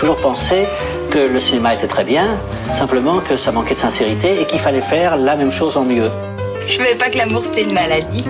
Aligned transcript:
toujours 0.00 0.16
pensé 0.16 0.66
que 1.10 1.18
le 1.18 1.38
cinéma 1.38 1.74
était 1.74 1.86
très 1.86 2.04
bien, 2.04 2.38
simplement 2.72 3.18
que 3.20 3.36
ça 3.36 3.52
manquait 3.52 3.74
de 3.74 3.80
sincérité 3.80 4.40
et 4.40 4.46
qu'il 4.46 4.58
fallait 4.58 4.80
faire 4.80 5.16
la 5.18 5.36
même 5.36 5.52
chose 5.52 5.76
en 5.76 5.84
mieux. 5.84 6.10
Je 6.66 6.78
ne 6.78 6.84
savais 6.84 6.96
pas 6.96 7.10
que 7.10 7.18
l'amour 7.18 7.42
c'était 7.44 7.64
une 7.64 7.74
maladie. 7.74 8.24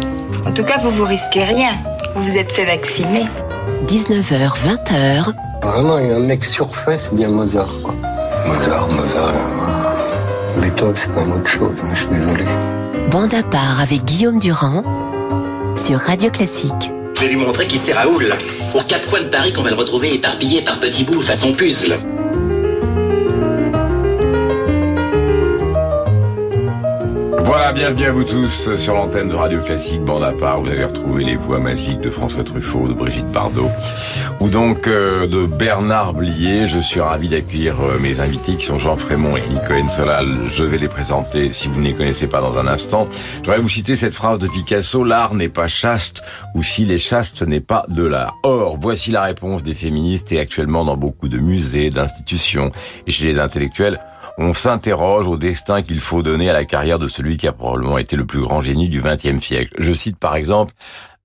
En 0.46 0.51
tout 0.51 0.64
cas, 0.64 0.79
vous 0.83 0.91
vous 0.91 1.04
risquez 1.04 1.45
rien. 1.45 1.77
Vous 2.17 2.25
vous 2.25 2.37
êtes 2.37 2.51
fait 2.51 2.65
vacciner. 2.65 3.25
19h, 3.87 4.51
20h. 4.67 5.33
Vraiment, 5.62 5.98
il 5.98 6.08
y 6.08 6.11
a 6.11 6.17
un 6.17 6.21
mec 6.21 6.44
surfait, 6.44 6.98
c'est 6.98 7.15
bien 7.15 7.29
Mozart. 7.29 7.69
Quoi. 7.84 7.94
Mozart, 8.47 8.89
Mozart. 8.89 9.29
Euh, 9.29 10.61
Beethoven, 10.61 10.97
c'est 10.97 11.12
quand 11.15 11.21
même 11.21 11.33
autre 11.34 11.48
chose, 11.48 11.76
hein, 11.84 11.89
je 11.94 12.01
suis 12.01 12.08
désolé. 12.08 12.44
Bande 13.12 13.34
à 13.34 13.44
part 13.44 13.80
avec 13.80 14.04
Guillaume 14.04 14.40
Durand 14.40 14.83
sur 15.76 16.01
Radio 16.01 16.30
Classique. 16.30 16.91
Je 17.20 17.27
vais 17.27 17.32
lui 17.32 17.37
montrer 17.37 17.66
qui 17.66 17.77
c'est 17.77 17.92
Raoul. 17.92 18.33
Aux 18.74 18.80
quatre 18.80 19.06
coins 19.06 19.20
de 19.20 19.27
Paris 19.27 19.52
qu'on 19.52 19.61
va 19.61 19.69
le 19.69 19.77
retrouver 19.77 20.15
éparpillé 20.15 20.62
par 20.62 20.80
petits 20.80 21.05
bouts 21.05 21.20
façon 21.20 21.52
puzzle. 21.52 21.98
Voilà, 27.51 27.73
bienvenue 27.73 28.05
à 28.05 28.13
vous 28.13 28.23
tous 28.23 28.77
sur 28.77 28.95
l'antenne 28.95 29.29
de 29.29 29.35
Radio 29.35 29.61
Classique 29.61 30.03
Bande 30.03 30.23
à 30.23 30.31
part. 30.31 30.63
Vous 30.63 30.71
allez 30.71 30.85
retrouver 30.85 31.25
les 31.25 31.35
voix 31.35 31.59
magiques 31.59 32.01
de 32.01 32.09
François 32.09 32.45
Truffaut, 32.45 32.87
de 32.87 32.93
Brigitte 32.93 33.27
Bardot 33.33 33.69
ou 34.39 34.49
donc 34.49 34.87
euh, 34.87 35.27
de 35.27 35.47
Bernard 35.47 36.15
Blier. 36.15 36.69
Je 36.69 36.79
suis 36.79 37.01
ravi 37.01 37.29
d'accueillir 37.29 37.75
euh, 37.81 37.99
mes 37.99 38.21
invités 38.21 38.55
qui 38.55 38.67
sont 38.67 38.79
Jean 38.79 38.97
Frémont 38.97 39.37
et 39.37 39.41
Nico 39.49 39.89
Solal. 39.89 40.47
Je 40.47 40.63
vais 40.63 40.79
les 40.79 40.87
présenter 40.87 41.53
si 41.53 41.67
vous 41.67 41.81
ne 41.81 41.87
les 41.87 41.93
connaissez 41.93 42.29
pas 42.29 42.41
dans 42.41 42.57
un 42.57 42.69
instant. 42.69 43.09
Je 43.43 43.51
vais 43.51 43.59
vous 43.59 43.69
citer 43.69 43.97
cette 43.97 44.15
phrase 44.15 44.39
de 44.39 44.47
Picasso, 44.47 45.03
l'art 45.03 45.35
n'est 45.35 45.48
pas 45.48 45.67
chaste 45.67 46.23
ou 46.55 46.62
s'il 46.62 46.93
est 46.93 46.98
chaste, 46.98 47.39
ce 47.39 47.45
n'est 47.45 47.59
pas 47.59 47.85
de 47.89 48.05
l'art. 48.05 48.37
Or, 48.45 48.79
voici 48.81 49.11
la 49.11 49.23
réponse 49.23 49.65
des 49.65 49.75
féministes 49.75 50.31
et 50.31 50.39
actuellement 50.39 50.85
dans 50.85 50.97
beaucoup 50.97 51.27
de 51.27 51.39
musées, 51.39 51.91
d'institutions 51.91 52.70
et 53.09 53.11
chez 53.11 53.25
les 53.25 53.41
intellectuels 53.41 53.98
on 54.39 54.55
s'interroge 54.55 55.27
au 55.27 55.36
destin 55.36 55.83
qu'il 55.83 56.00
faut 56.00 56.23
donner 56.23 56.50
à 56.50 56.53
la 56.53 56.64
carrière 56.64 56.98
de 56.98 57.09
celui 57.09 57.36
qui 57.36 57.47
a 57.47 57.53
probablement 57.53 57.98
été 57.98 58.17
le 58.17 58.27
plus 58.27 58.41
grand 58.41 58.61
génie 58.61 58.89
du 58.89 59.00
XXe 59.00 59.45
siècle. 59.45 59.75
Je 59.78 59.92
cite 59.92 60.19
par 60.19 60.36
exemple 60.36 60.75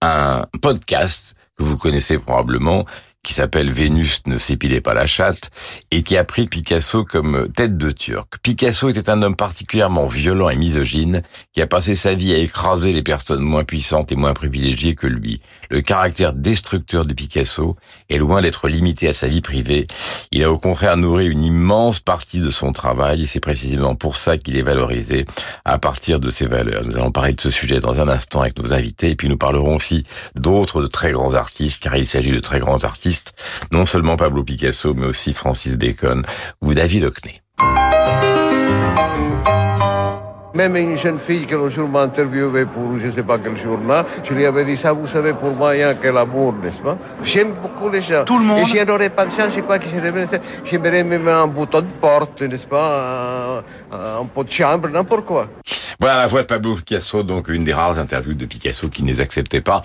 un 0.02 0.44
podcast 0.61 1.36
que 1.58 1.64
vous 1.64 1.78
connaissez 1.78 2.17
probablement, 2.17 2.86
qui 3.26 3.33
s'appelle 3.33 3.72
Vénus 3.72 4.22
ne 4.28 4.38
s'épilait 4.38 4.81
pas 4.81 4.94
la 4.94 5.08
chatte 5.08 5.50
et 5.89 6.03
qui 6.03 6.16
a 6.16 6.23
pris 6.23 6.45
Picasso 6.45 7.03
comme 7.03 7.50
tête 7.52 7.76
de 7.76 7.89
turc. 7.89 8.36
Picasso 8.44 8.88
était 8.88 9.09
un 9.09 9.22
homme 9.23 9.36
particulièrement 9.36 10.06
violent 10.06 10.50
et 10.50 10.56
misogyne 10.56 11.23
qui 11.52 11.61
a 11.61 11.67
passé 11.67 11.95
sa 11.95 12.14
vie 12.14 12.33
à 12.33 12.38
écraser 12.38 12.94
les 12.94 13.02
personnes 13.02 13.42
moins 13.42 13.64
puissantes 13.64 14.11
et 14.11 14.16
moins 14.16 14.33
privilégiées 14.33 14.94
que 14.94 15.08
lui. 15.08 15.42
Le 15.69 15.81
caractère 15.81 16.33
destructeur 16.33 17.05
de 17.05 17.13
Picasso 17.13 17.75
est 18.09 18.17
loin 18.17 18.41
d'être 18.41 18.67
limité 18.67 19.08
à 19.08 19.13
sa 19.13 19.27
vie 19.27 19.41
privée. 19.41 19.88
Il 20.31 20.44
a 20.44 20.52
au 20.52 20.58
contraire 20.58 20.97
nourri 20.97 21.27
une 21.27 21.44
immense 21.44 21.99
partie 21.99 22.39
de 22.39 22.52
son 22.52 22.71
travail 22.71 23.23
et 23.23 23.25
c'est 23.25 23.39
précisément 23.39 23.95
pour 23.95 24.17
ça 24.17 24.38
qu'il 24.38 24.58
est 24.58 24.61
valorisé 24.61 25.25
à 25.63 25.77
partir 25.77 26.19
de 26.19 26.30
ses 26.30 26.47
valeurs. 26.47 26.83
Nous 26.86 26.97
allons 26.97 27.11
parler 27.11 27.33
de 27.33 27.41
ce 27.41 27.49
sujet 27.49 27.80
dans 27.80 27.99
un 27.99 28.08
instant 28.08 28.41
avec 28.41 28.58
nos 28.59 28.73
invités 28.73 29.11
et 29.11 29.16
puis 29.16 29.30
nous 29.30 29.38
parlerons 29.38 29.75
aussi 29.75 30.03
d'autres 30.36 30.81
de 30.81 30.88
très 30.88 31.11
grands 31.11 31.33
artistes 31.33 31.81
car 31.81 31.95
il 31.95 32.08
s'agit 32.08 32.31
de 32.31 32.39
très 32.39 32.59
grands 32.59 32.83
artistes 32.83 33.33
non 33.71 33.86
seulement 33.86 34.17
Pablo 34.17 34.43
Picasso, 34.43 34.93
mais 34.93 35.05
aussi 35.05 35.33
Francis 35.33 35.75
Bacon 35.77 36.23
ou 36.61 36.73
David 36.73 37.05
Hockney. 37.05 37.41
Même 40.56 40.78
une 40.78 40.98
jeune 40.98 41.20
fille 41.20 41.45
que 41.45 41.56
le 41.56 41.70
jour 41.70 41.89
m'a 41.89 42.03
interviewé 42.03 42.66
pour 42.66 42.98
je 42.98 43.08
ne 43.08 43.11
sais 43.11 43.23
pas 43.23 43.38
quel 43.38 43.58
journal, 43.58 44.06
je 44.23 44.34
lui 44.34 44.45
avais 44.45 44.64
dit 44.64 44.78
ça, 44.78 44.94
vous 44.94 45.06
savez, 45.06 45.34
pour 45.34 45.52
moi, 45.52 45.75
il 45.75 45.80
n'y 45.80 45.84
a 45.84 45.94
que 45.94 46.08
l'amour, 46.08 46.53
n'est-ce 46.64 46.80
pas 46.80 46.98
J'aime 47.23 47.52
beaucoup 47.61 47.89
les 47.89 48.02
gens. 48.02 48.23
Tout 48.23 48.39
le 48.39 48.45
monde. 48.45 48.59
Et 48.59 48.66
si 48.66 48.78
je 48.78 48.86
n'aurais 48.86 49.09
pas 49.09 49.26
de 49.26 49.31
chance, 49.31 49.53
je 49.53 49.59
crois 49.59 49.80
que 49.80 49.86
j'aimerais 50.66 51.03
même 51.03 51.28
un 51.28 51.48
bouton 51.48 51.81
de 51.81 51.88
porte, 52.00 52.42
n'est-ce 52.42 52.67
pas 52.67 53.64
un, 53.92 54.21
un 54.21 54.26
pot 54.26 54.45
de 54.45 54.52
chambre, 54.52 54.88
n'importe 54.88 55.26
quoi. 55.26 55.48
Voilà 55.99 56.20
la 56.20 56.27
voix 56.27 56.42
de 56.42 56.48
Pablo 56.48 56.76
Picasso, 56.76 57.23
donc 57.23 57.48
une 57.48 57.64
des 57.64 57.73
rares 57.73 57.99
interviews 57.99 58.33
de 58.33 58.45
Picasso 58.45 58.89
qui 58.89 59.04
ne 59.04 59.08
les 59.08 59.22
acceptait 59.22 59.61
pas 59.61 59.82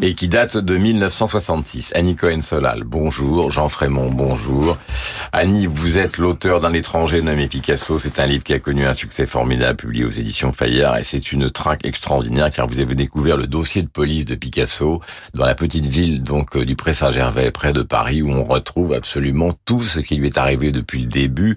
et 0.00 0.14
qui 0.14 0.26
date 0.28 0.56
de 0.56 0.76
1966. 0.76 1.92
Annie 1.94 2.16
Cohen-Solal, 2.16 2.84
bonjour. 2.84 3.50
Jean 3.50 3.68
Frémont, 3.68 4.10
bonjour. 4.10 4.78
Annie, 5.32 5.66
vous 5.66 5.98
êtes 5.98 6.16
l'auteur 6.16 6.60
d'un 6.60 6.72
étranger 6.72 7.20
nommé 7.20 7.48
Picasso. 7.48 7.98
C'est 7.98 8.18
un 8.18 8.26
livre 8.26 8.44
qui 8.44 8.54
a 8.54 8.60
connu 8.60 8.86
un 8.86 8.94
succès 8.94 9.26
formidable, 9.26 9.76
publié 9.76 10.01
aux 10.04 10.10
éditions 10.10 10.52
Fayard, 10.52 10.98
et 10.98 11.04
c'est 11.04 11.32
une 11.32 11.50
traque 11.50 11.84
extraordinaire 11.84 12.50
car 12.50 12.66
vous 12.66 12.80
avez 12.80 12.94
découvert 12.94 13.36
le 13.36 13.46
dossier 13.46 13.82
de 13.82 13.88
police 13.88 14.24
de 14.24 14.34
Picasso 14.34 15.00
dans 15.34 15.46
la 15.46 15.54
petite 15.54 15.86
ville 15.86 16.22
donc 16.22 16.56
euh, 16.56 16.64
du 16.64 16.76
Pré-Saint-Gervais, 16.76 17.50
près 17.50 17.72
de 17.72 17.82
Paris, 17.82 18.22
où 18.22 18.30
on 18.30 18.44
retrouve 18.44 18.92
absolument 18.92 19.50
tout 19.64 19.82
ce 19.82 20.00
qui 20.00 20.16
lui 20.16 20.26
est 20.26 20.38
arrivé 20.38 20.72
depuis 20.72 21.02
le 21.02 21.06
début. 21.06 21.56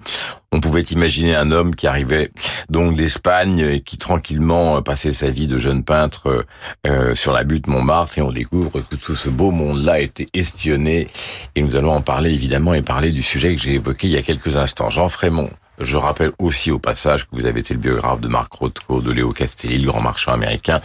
On 0.52 0.60
pouvait 0.60 0.82
imaginer 0.82 1.34
un 1.34 1.50
homme 1.50 1.74
qui 1.74 1.86
arrivait 1.86 2.30
donc 2.70 2.96
d'Espagne 2.96 3.58
et 3.58 3.80
qui 3.80 3.98
tranquillement 3.98 4.76
euh, 4.76 4.80
passait 4.80 5.12
sa 5.12 5.30
vie 5.30 5.46
de 5.46 5.58
jeune 5.58 5.84
peintre 5.84 6.46
euh, 6.86 7.14
sur 7.14 7.32
la 7.32 7.44
butte 7.44 7.66
Montmartre 7.66 8.18
et 8.18 8.22
on 8.22 8.32
découvre 8.32 8.80
que 8.80 8.94
tout 8.94 9.14
ce 9.14 9.28
beau 9.28 9.50
monde-là 9.50 9.94
a 9.94 9.98
été 10.00 10.28
espionné 10.34 11.08
et 11.54 11.62
nous 11.62 11.76
allons 11.76 11.92
en 11.92 12.00
parler 12.00 12.30
évidemment 12.30 12.74
et 12.74 12.82
parler 12.82 13.12
du 13.12 13.22
sujet 13.22 13.54
que 13.54 13.60
j'ai 13.60 13.74
évoqué 13.74 14.06
il 14.06 14.12
y 14.14 14.16
a 14.16 14.22
quelques 14.22 14.56
instants. 14.56 14.90
Jean 14.90 15.08
Frémont, 15.08 15.50
je 15.80 15.96
rappelle 15.96 16.32
aussi 16.38 16.70
au 16.70 16.78
passage 16.78 17.24
que 17.24 17.30
vous 17.32 17.46
avez 17.46 17.60
été 17.60 17.74
le 17.74 17.80
biographe 17.80 18.20
de 18.20 18.28
Marc 18.28 18.52
Rothko, 18.52 19.00
de 19.00 19.12
Léo 19.12 19.32
Castelli, 19.32 19.78
le 19.78 19.86
grand 19.86 20.00
marchand 20.00 20.32
américain, 20.32 20.80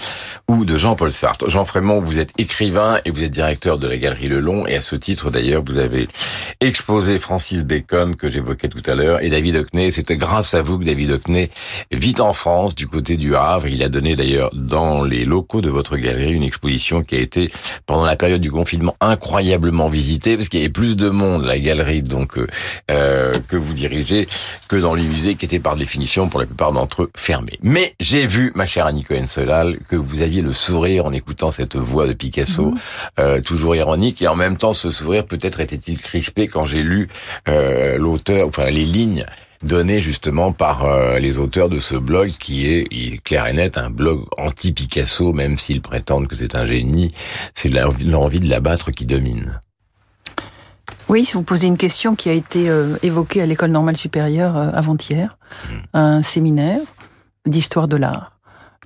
ou 0.47 0.65
de 0.65 0.77
Jean-Paul 0.77 1.11
Sartre. 1.11 1.49
Jean 1.49 1.65
Frémont, 1.65 2.01
vous 2.01 2.19
êtes 2.19 2.31
écrivain 2.37 2.99
et 3.05 3.11
vous 3.11 3.23
êtes 3.23 3.31
directeur 3.31 3.77
de 3.77 3.87
la 3.87 3.97
Galerie 3.97 4.27
Le 4.27 4.39
Long, 4.39 4.65
et 4.67 4.75
à 4.75 4.81
ce 4.81 4.95
titre 4.95 5.31
d'ailleurs, 5.31 5.63
vous 5.65 5.77
avez 5.77 6.07
exposé 6.59 7.19
Francis 7.19 7.63
Bacon, 7.63 8.15
que 8.15 8.29
j'évoquais 8.29 8.67
tout 8.67 8.83
à 8.85 8.95
l'heure, 8.95 9.21
et 9.21 9.29
David 9.29 9.55
Hockney. 9.55 9.91
C'était 9.91 10.17
grâce 10.17 10.53
à 10.53 10.61
vous 10.61 10.77
que 10.77 10.83
David 10.83 11.11
Hockney 11.11 11.49
vit 11.91 12.15
en 12.19 12.33
France, 12.33 12.75
du 12.75 12.87
côté 12.87 13.17
du 13.17 13.35
Havre. 13.35 13.67
Il 13.67 13.83
a 13.83 13.89
donné 13.89 14.15
d'ailleurs 14.15 14.49
dans 14.53 15.03
les 15.03 15.25
locaux 15.25 15.61
de 15.61 15.69
votre 15.69 15.97
galerie 15.97 16.31
une 16.31 16.43
exposition 16.43 17.03
qui 17.03 17.15
a 17.15 17.19
été, 17.19 17.51
pendant 17.85 18.05
la 18.05 18.15
période 18.15 18.41
du 18.41 18.51
confinement, 18.51 18.95
incroyablement 18.99 19.89
visitée, 19.89 20.37
parce 20.37 20.49
qu'il 20.49 20.59
y 20.59 20.63
avait 20.63 20.71
plus 20.71 20.95
de 20.95 21.09
monde 21.09 21.45
la 21.45 21.59
galerie 21.59 22.03
donc 22.03 22.37
euh, 22.37 22.47
euh 22.89 23.33
que 23.47 23.57
vous 23.57 23.73
dirigez 23.73 24.27
que 24.67 24.80
dans 24.81 24.93
les 24.93 25.03
musées 25.03 25.35
qui 25.35 25.45
étaient 25.45 25.59
par 25.59 25.75
définition, 25.75 26.29
pour 26.29 26.39
la 26.39 26.45
plupart 26.45 26.71
d'entre 26.71 27.03
eux, 27.03 27.11
fermés. 27.15 27.51
Mais 27.61 27.93
j'ai 27.99 28.25
vu, 28.25 28.51
ma 28.55 28.65
chère 28.65 28.85
Annie 28.85 29.03
Cohen-Solal, 29.03 29.77
que 29.87 29.95
vous 29.95 30.21
aviez 30.21 30.41
le 30.41 30.53
sourire 30.53 31.05
en 31.05 31.13
écoutant 31.13 31.51
cette 31.51 31.75
voix 31.75 32.07
de 32.07 32.13
Picasso, 32.13 32.71
mhm. 32.71 32.77
euh, 33.19 33.41
toujours 33.41 33.75
ironique, 33.75 34.21
et 34.21 34.27
en 34.27 34.35
même 34.35 34.57
temps, 34.57 34.73
ce 34.73 34.91
sourire 34.91 35.25
peut-être 35.25 35.59
était-il 35.59 35.99
crispé 35.99 36.47
quand 36.47 36.65
j'ai 36.65 36.83
lu 36.83 37.07
euh, 37.47 37.97
l'auteur, 37.97 38.47
enfin 38.47 38.69
les 38.69 38.85
lignes 38.85 39.25
données 39.63 40.01
justement 40.01 40.51
par 40.51 40.85
euh, 40.85 41.19
les 41.19 41.37
auteurs 41.37 41.69
de 41.69 41.79
ce 41.79 41.95
blog 41.95 42.29
qui 42.31 42.67
est, 42.67 42.87
il 42.91 43.13
est 43.13 43.17
clair 43.17 43.47
et 43.47 43.53
net, 43.53 43.77
un 43.77 43.89
blog 43.89 44.25
anti-Picasso, 44.37 45.33
même 45.33 45.57
s'ils 45.57 45.81
prétendent 45.81 46.27
que 46.27 46.35
c'est 46.35 46.55
un 46.55 46.65
génie, 46.65 47.13
c'est 47.53 47.69
l'envie 47.69 48.39
de 48.39 48.49
l'abattre 48.49 48.91
qui 48.91 49.05
domine. 49.05 49.61
Oui, 51.11 51.25
si 51.25 51.33
vous 51.33 51.43
posez 51.43 51.67
une 51.67 51.75
question 51.75 52.15
qui 52.15 52.29
a 52.29 52.31
été 52.31 52.69
euh, 52.69 52.95
évoquée 53.03 53.41
à 53.41 53.45
l'école 53.45 53.71
normale 53.71 53.97
supérieure 53.97 54.57
euh, 54.57 54.71
avant-hier, 54.73 55.37
hmm. 55.65 55.75
un 55.91 56.23
séminaire 56.23 56.79
d'histoire 57.45 57.89
de 57.89 57.97
l'art, 57.97 58.39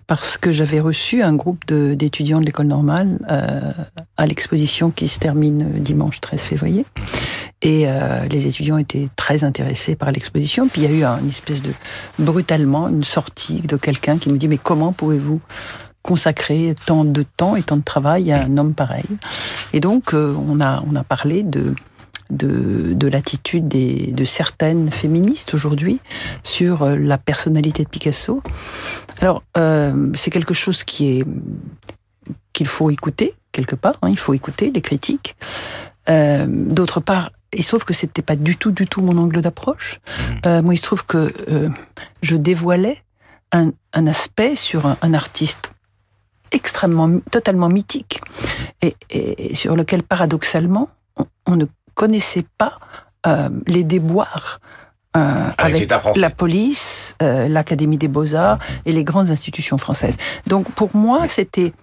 parce 0.07 0.35
que 0.35 0.51
j'avais 0.51 0.79
reçu 0.79 1.21
un 1.21 1.35
groupe 1.35 1.63
d'étudiants 1.67 2.39
de, 2.39 2.45
l'école 2.47 2.65
normale 2.65 3.19
euh, 3.29 3.71
à 4.17 4.25
l'exposition 4.25 4.89
qui 4.89 5.07
se 5.07 5.19
termine 5.19 5.73
dimanche 5.73 6.19
13 6.19 6.41
février. 6.41 6.83
Et 7.61 7.87
les 8.29 8.47
étudiants 8.47 8.77
étaient 8.77 9.07
très 9.15 9.43
intéressés 9.43 9.95
par 9.95 10.11
l'exposition. 10.11 10.67
Puis 10.67 10.81
il 10.81 10.91
y 10.91 11.03
a 11.03 11.15
eu 11.17 11.19
une 11.19 11.29
espèce 11.29 11.63
de 11.63 11.71
brutalement 12.19 12.89
une 12.89 13.03
sortie 13.03 13.61
de 13.61 13.75
quelqu'un 13.75 14.19
qui 14.19 14.31
me 14.31 14.37
dit 14.37 14.47
mais 14.47 14.59
comment 14.59 14.93
pouvez-vous 14.93 15.41
consacrer 16.03 16.75
tant 16.85 17.05
de 17.05 17.23
temps 17.23 17.55
et 17.55 17.63
tant 17.63 17.77
de 17.77 17.83
travail 17.83 18.31
à 18.31 18.43
un 18.43 18.57
homme 18.57 18.75
pareil? 18.75 19.05
Et 19.73 19.79
donc 19.79 20.13
on 20.13 20.59
a 20.59 20.83
on 20.87 20.95
a 20.95 21.03
parlé 21.03 21.41
de 21.41 21.73
de, 22.29 22.93
de 22.93 23.07
l'attitude 23.07 23.67
de 23.67 24.25
certaines 24.25 24.91
féministes 24.91 25.53
aujourd'hui 25.53 25.99
sur 26.43 26.83
euh, 26.83 26.95
la 26.95 27.17
personnalité 27.17 27.83
de 27.83 27.89
Picasso. 27.89 28.41
Alors, 29.21 29.43
euh, 29.57 30.11
c'est 30.15 30.31
quelque 30.31 30.53
chose 30.53 30.83
qui 30.83 31.19
est 31.19 31.25
qu'il 32.53 32.67
faut 32.67 32.89
écouter 32.89 33.33
quelque 33.51 33.75
part. 33.75 33.95
Hein, 34.01 34.09
il 34.09 34.17
faut 34.17 34.33
écouter 34.33 34.71
les 34.71 34.81
critiques. 34.81 35.35
Euh, 36.09 36.45
D'autre 36.47 36.99
part, 36.99 37.31
il 37.53 37.63
se 37.63 37.69
trouve 37.69 37.85
que 37.85 37.93
c'était 37.93 38.21
pas 38.21 38.35
du 38.35 38.57
tout, 38.57 38.71
du 38.71 38.87
tout 38.87 39.01
mon 39.01 39.17
angle 39.17 39.41
d'approche. 39.41 39.99
Mmh. 39.99 40.33
Euh, 40.45 40.61
moi, 40.61 40.73
il 40.73 40.77
se 40.77 40.83
trouve 40.83 41.05
que 41.05 41.33
euh, 41.49 41.69
je 42.21 42.35
dévoilais 42.35 43.03
un, 43.51 43.71
un 43.93 44.07
aspect 44.07 44.55
sur 44.55 44.85
un, 44.85 44.97
un, 45.01 45.13
artiste 45.13 45.71
extrêmement, 46.51 47.19
totalement 47.31 47.69
mythique, 47.69 48.21
et, 48.81 48.95
et, 49.09 49.55
sur 49.55 49.75
lequel, 49.75 50.03
paradoxalement, 50.03 50.89
on, 51.17 51.25
on 51.45 51.55
ne 51.55 51.65
connaissait 51.95 52.45
pas 52.57 52.75
euh, 53.25 53.49
les 53.65 53.83
déboires 53.83 54.59
euh, 55.17 55.49
avec, 55.57 55.89
la 56.17 56.29
police, 56.29 57.15
euh, 57.21 57.47
l'Académie 57.47 57.97
des 57.97 58.09
beaux-arts 58.09 58.59
et 58.85 58.91
les 58.91 59.03
grandes 59.03 59.29
institutions 59.29 59.77
françaises. 59.77 60.17
Donc 60.45 60.69
pour 60.71 60.95
moi, 60.95 61.27
c'était 61.29 61.73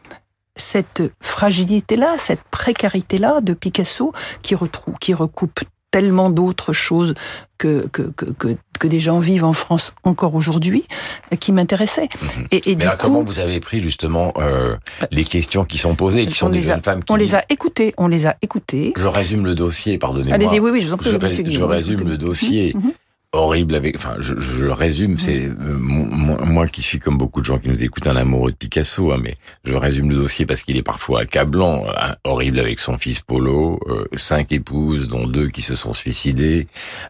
cette 0.55 1.03
fragilité-là, 1.21 2.17
cette 2.19 2.43
précarité-là 2.51 3.41
de 3.41 3.55
Picasso 3.55 4.13
qui 4.43 4.55
retrouve, 4.55 4.95
qui 5.01 5.15
recoupe 5.15 5.61
tellement 5.93 6.31
d'autres 6.31 6.73
choses 6.73 7.15
que, 7.59 7.87
que, 7.87 8.03
que, 8.11 8.25
que, 8.33 8.87
des 8.89 8.99
gens 8.99 9.21
vivent 9.21 9.45
en 9.45 9.53
France 9.53 9.95
encore 10.03 10.35
aujourd'hui 10.35 10.85
euh, 11.33 11.37
qui 11.37 11.53
m'intéressaient. 11.53 12.09
Mhm. 12.21 12.47
Et, 12.51 12.75
du 12.75 12.85
coup, 12.85 12.93
comment 12.99 13.23
vous 13.23 13.39
avez 13.39 13.61
pris 13.61 13.79
justement 13.81 14.33
euh, 14.39 14.77
les 15.13 15.23
questions 15.23 15.65
qui 15.65 15.79
sont 15.79 15.95
posées, 15.95 16.27
qui 16.27 16.35
sont 16.35 16.49
des 16.49 16.63
jeunes 16.63 16.81
femmes 16.81 17.05
qui 17.05 17.13
On 17.13 17.17
les 17.17 17.37
a 17.37 17.45
écoutées, 17.49 17.95
on 17.99 18.09
les 18.09 18.27
a 18.27 18.37
écoutées. 18.43 18.93
Je 18.97 19.07
résume 19.07 19.45
le 19.45 19.55
dossier, 19.55 19.99
pardonnez-moi. 19.99 20.35
Allez-y, 20.35 20.59
oui, 20.59 20.73
oui, 20.73 20.81
je 20.81 20.89
vous 20.89 20.95
en 20.95 20.97
prie. 20.97 21.11
Je, 21.11 21.51
je 21.51 21.63
résume 21.63 22.09
le 22.09 22.17
dossier. 22.17 22.73
Mhm 22.75 22.93
horrible 23.33 23.75
avec. 23.75 23.97
Enfin, 23.97 24.15
je, 24.21 24.35
je 24.41 24.67
résume. 24.67 25.19
C'est 25.19 25.47
euh, 25.47 25.77
moi, 25.79 26.67
qui 26.69 26.83
suis 26.83 26.99
comme 26.99 27.19
beaucoup 27.19 27.41
de 27.41 27.47
gens 27.47 27.59
qui 27.59 27.69
nous 27.69 27.83
écoutent 27.83 28.07
un 28.07 28.17
amoureux 28.17 28.51
de 28.51 28.57
Picasso, 28.57 29.11
hein, 29.13 29.19
mais 29.23 29.37
je 29.65 29.75
résume 29.75 30.11
le 30.11 30.17
dossier 30.17 30.47
parce 30.47 30.63
qu'il 30.63 30.77
est 30.77 30.83
parfois 30.83 31.21
accablant. 31.23 31.87
Hein, 31.99 32.15
horrible 32.25 32.61
avec 32.61 32.79
son 32.79 32.99
fils 32.99 33.21
Polo, 33.21 33.81
euh, 33.89 34.05
cinq 34.15 34.53
épouses, 34.53 35.09
dont 35.09 35.27
deux 35.27 35.49
qui 35.49 35.63
se 35.63 35.75
sont 35.75 35.93
suicidées. 35.93 36.69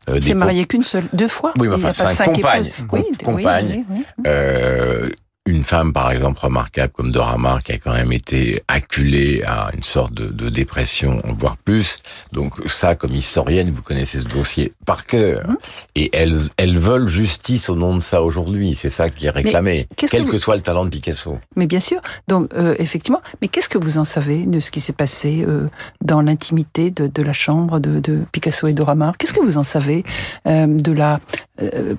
Euh, 0.08 0.18
C'est 0.20 0.34
marié 0.34 0.64
qu'une 0.64 0.84
seule, 0.84 1.04
deux 1.12 1.28
fois. 1.28 1.52
Oui, 1.58 1.68
mais 1.68 1.74
enfin 1.74 1.92
cinq, 1.92 2.24
compagnes, 2.24 2.70
oui, 2.92 3.02
compagnes. 3.22 3.84
Oui, 3.90 4.04
euh, 4.26 5.08
une 5.44 5.64
femme, 5.64 5.92
par 5.92 6.12
exemple, 6.12 6.38
remarquable 6.40 6.92
comme 6.92 7.10
Dora 7.10 7.36
Maar, 7.36 7.62
qui 7.64 7.72
a 7.72 7.78
quand 7.78 7.92
même 7.92 8.12
été 8.12 8.62
acculée 8.68 9.42
à 9.44 9.70
une 9.74 9.82
sorte 9.82 10.14
de, 10.14 10.26
de, 10.26 10.48
dépression, 10.48 11.20
voire 11.36 11.56
plus. 11.56 11.98
Donc 12.32 12.54
ça, 12.66 12.94
comme 12.94 13.14
historienne, 13.14 13.70
vous 13.70 13.82
connaissez 13.82 14.18
ce 14.18 14.28
dossier 14.28 14.72
par 14.86 15.04
cœur. 15.04 15.48
Mmh. 15.48 15.56
Et 15.96 16.10
elles, 16.12 16.36
elles 16.58 16.78
veulent 16.78 17.08
justice 17.08 17.68
au 17.68 17.74
nom 17.74 17.96
de 17.96 18.00
ça 18.00 18.22
aujourd'hui. 18.22 18.76
C'est 18.76 18.90
ça 18.90 19.10
qui 19.10 19.26
est 19.26 19.30
réclamé, 19.30 19.88
quel 19.96 20.26
que, 20.26 20.38
soit 20.38 20.54
le 20.54 20.62
talent 20.62 20.84
de 20.84 20.90
Picasso. 20.90 21.38
Mais 21.56 21.66
bien 21.66 21.80
sûr. 21.80 22.00
Donc 22.28 22.52
euh, 22.54 22.76
effectivement. 22.78 23.20
Mais 23.40 23.48
qu'est-ce 23.48 23.68
que 23.68 23.78
vous 23.78 23.98
en 23.98 24.04
savez 24.04 24.46
de 24.46 24.60
ce 24.60 24.70
qui 24.70 24.80
s'est 24.80 24.92
passé 24.92 25.44
euh, 25.46 25.66
dans 26.04 26.22
l'intimité 26.22 26.90
de, 26.90 27.08
de, 27.08 27.22
la 27.22 27.32
chambre 27.32 27.80
de, 27.80 27.98
de 27.98 28.20
Picasso 28.30 28.68
et 28.68 28.74
Dora 28.74 28.94
Maar 28.94 29.16
Qu'est-ce 29.18 29.34
que 29.34 29.40
vous 29.40 29.58
en 29.58 29.64
savez 29.64 30.04
euh, 30.46 30.66
de 30.66 30.92
la 30.92 31.18
euh, 31.60 31.94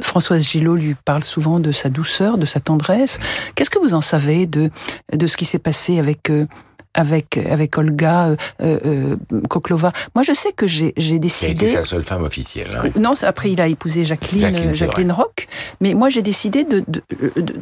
Françoise 0.00 0.46
Gillot 0.48 0.76
lui 0.76 0.96
parle 1.04 1.22
souvent 1.22 1.60
de 1.60 1.72
sa 1.72 1.88
douceur, 1.88 2.38
de 2.38 2.46
sa 2.46 2.60
tendresse. 2.60 3.18
Qu'est-ce 3.54 3.70
que 3.70 3.78
vous 3.78 3.94
en 3.94 4.00
savez 4.00 4.46
de, 4.46 4.70
de 5.12 5.26
ce 5.26 5.36
qui 5.36 5.44
s'est 5.44 5.60
passé 5.60 5.98
avec 5.98 6.30
euh, 6.30 6.46
avec 6.92 7.36
avec 7.36 7.78
Olga 7.78 8.30
euh, 8.30 8.36
euh, 8.60 9.16
Koklova? 9.48 9.92
Moi, 10.16 10.24
je 10.24 10.32
sais 10.32 10.52
que 10.52 10.66
j'ai 10.66 10.92
décidé. 11.20 11.68
C'est 11.68 11.76
sa 11.76 11.84
seule 11.84 12.02
femme 12.02 12.24
officielle. 12.24 12.70
Hein. 12.76 12.90
Non, 12.98 13.14
après 13.22 13.52
il 13.52 13.60
a 13.60 13.68
épousé 13.68 14.04
Jacqueline 14.04 14.74
Jacqueline, 14.74 15.12
Rock. 15.12 15.46
Mais 15.80 15.94
moi, 15.94 16.08
j'ai 16.08 16.22
décidé 16.22 16.64
de, 16.64 16.82
de, 16.88 17.02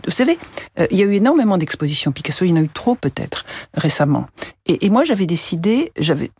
Vous 0.06 0.10
savez, 0.10 0.38
il 0.90 0.96
y 0.96 1.02
a 1.02 1.04
eu 1.04 1.12
énormément 1.12 1.58
d'expositions 1.58 2.10
Picasso. 2.10 2.46
Il 2.46 2.50
y 2.50 2.52
en 2.54 2.56
a 2.56 2.62
eu 2.62 2.70
trop 2.70 2.94
peut-être 2.94 3.44
récemment. 3.74 4.28
Et, 4.64 4.86
et 4.86 4.90
moi, 4.90 5.04
j'avais 5.04 5.26
décidé. 5.26 5.92
J'avais 5.98 6.30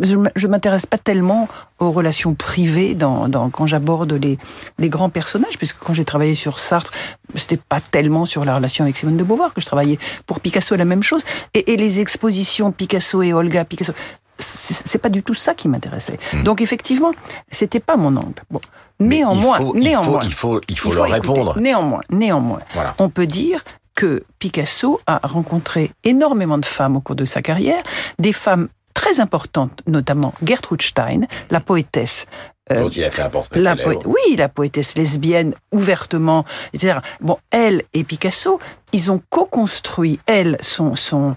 je 0.00 0.46
m'intéresse 0.46 0.86
pas 0.86 0.98
tellement 0.98 1.48
aux 1.78 1.90
relations 1.90 2.34
privées 2.34 2.94
dans, 2.94 3.28
dans 3.28 3.50
quand 3.50 3.66
j'aborde 3.66 4.12
les, 4.12 4.38
les 4.78 4.88
grands 4.88 5.10
personnages, 5.10 5.58
puisque 5.58 5.78
quand 5.78 5.94
j'ai 5.94 6.04
travaillé 6.04 6.34
sur 6.34 6.58
Sartre, 6.58 6.90
c'était 7.34 7.56
pas 7.56 7.80
tellement 7.80 8.24
sur 8.24 8.44
la 8.44 8.54
relation 8.54 8.84
avec 8.84 8.96
Simone 8.96 9.16
de 9.16 9.24
Beauvoir 9.24 9.54
que 9.54 9.60
je 9.60 9.66
travaillais. 9.66 9.98
Pour 10.26 10.40
Picasso, 10.40 10.76
la 10.76 10.84
même 10.84 11.02
chose. 11.02 11.22
Et, 11.54 11.72
et 11.72 11.76
les 11.76 12.00
expositions 12.00 12.72
Picasso 12.72 13.22
et 13.22 13.32
Olga, 13.32 13.64
Picasso, 13.64 13.92
c'est 14.38 14.98
pas 14.98 15.08
du 15.08 15.22
tout 15.22 15.34
ça 15.34 15.54
qui 15.54 15.68
m'intéressait. 15.68 16.18
Hmm. 16.32 16.42
Donc 16.42 16.60
effectivement, 16.60 17.12
c'était 17.50 17.80
pas 17.80 17.96
mon 17.96 18.16
angle. 18.16 18.42
Bon. 18.50 18.60
Néanmoins, 18.98 19.58
il 19.58 19.66
faut, 19.66 19.74
néanmoins, 19.74 20.20
il 20.24 20.32
faut, 20.32 20.60
il 20.68 20.78
faut, 20.78 20.90
il 20.90 20.92
faut, 20.92 20.92
leur 20.94 21.10
répondre. 21.10 21.58
Néanmoins, 21.58 22.00
néanmoins, 22.10 22.60
voilà. 22.72 22.94
on 22.98 23.10
peut 23.10 23.26
dire 23.26 23.62
que 23.94 24.24
Picasso 24.38 25.00
a 25.06 25.20
rencontré 25.22 25.90
énormément 26.04 26.58
de 26.58 26.66
femmes 26.66 26.96
au 26.96 27.00
cours 27.00 27.16
de 27.16 27.24
sa 27.24 27.42
carrière, 27.42 27.82
des 28.18 28.32
femmes 28.32 28.68
très 28.96 29.20
importante, 29.20 29.82
notamment 29.86 30.32
Gertrude 30.42 30.80
Stein, 30.80 31.20
la 31.50 31.60
poétesse 31.60 32.26
euh, 32.72 32.88
il 32.90 33.04
a 33.04 33.10
fait 33.12 33.22
un 33.22 33.30
portrait 33.30 33.60
la 33.60 33.76
Oui, 34.06 34.34
la 34.36 34.48
poétesse 34.48 34.96
lesbienne, 34.96 35.54
ouvertement, 35.70 36.44
etc. 36.74 36.98
Bon, 37.20 37.38
elle 37.52 37.84
et 37.94 38.02
Picasso, 38.02 38.58
ils 38.92 39.08
ont 39.12 39.22
co-construit, 39.30 40.18
elle, 40.26 40.56
son, 40.60 40.96
son, 40.96 41.36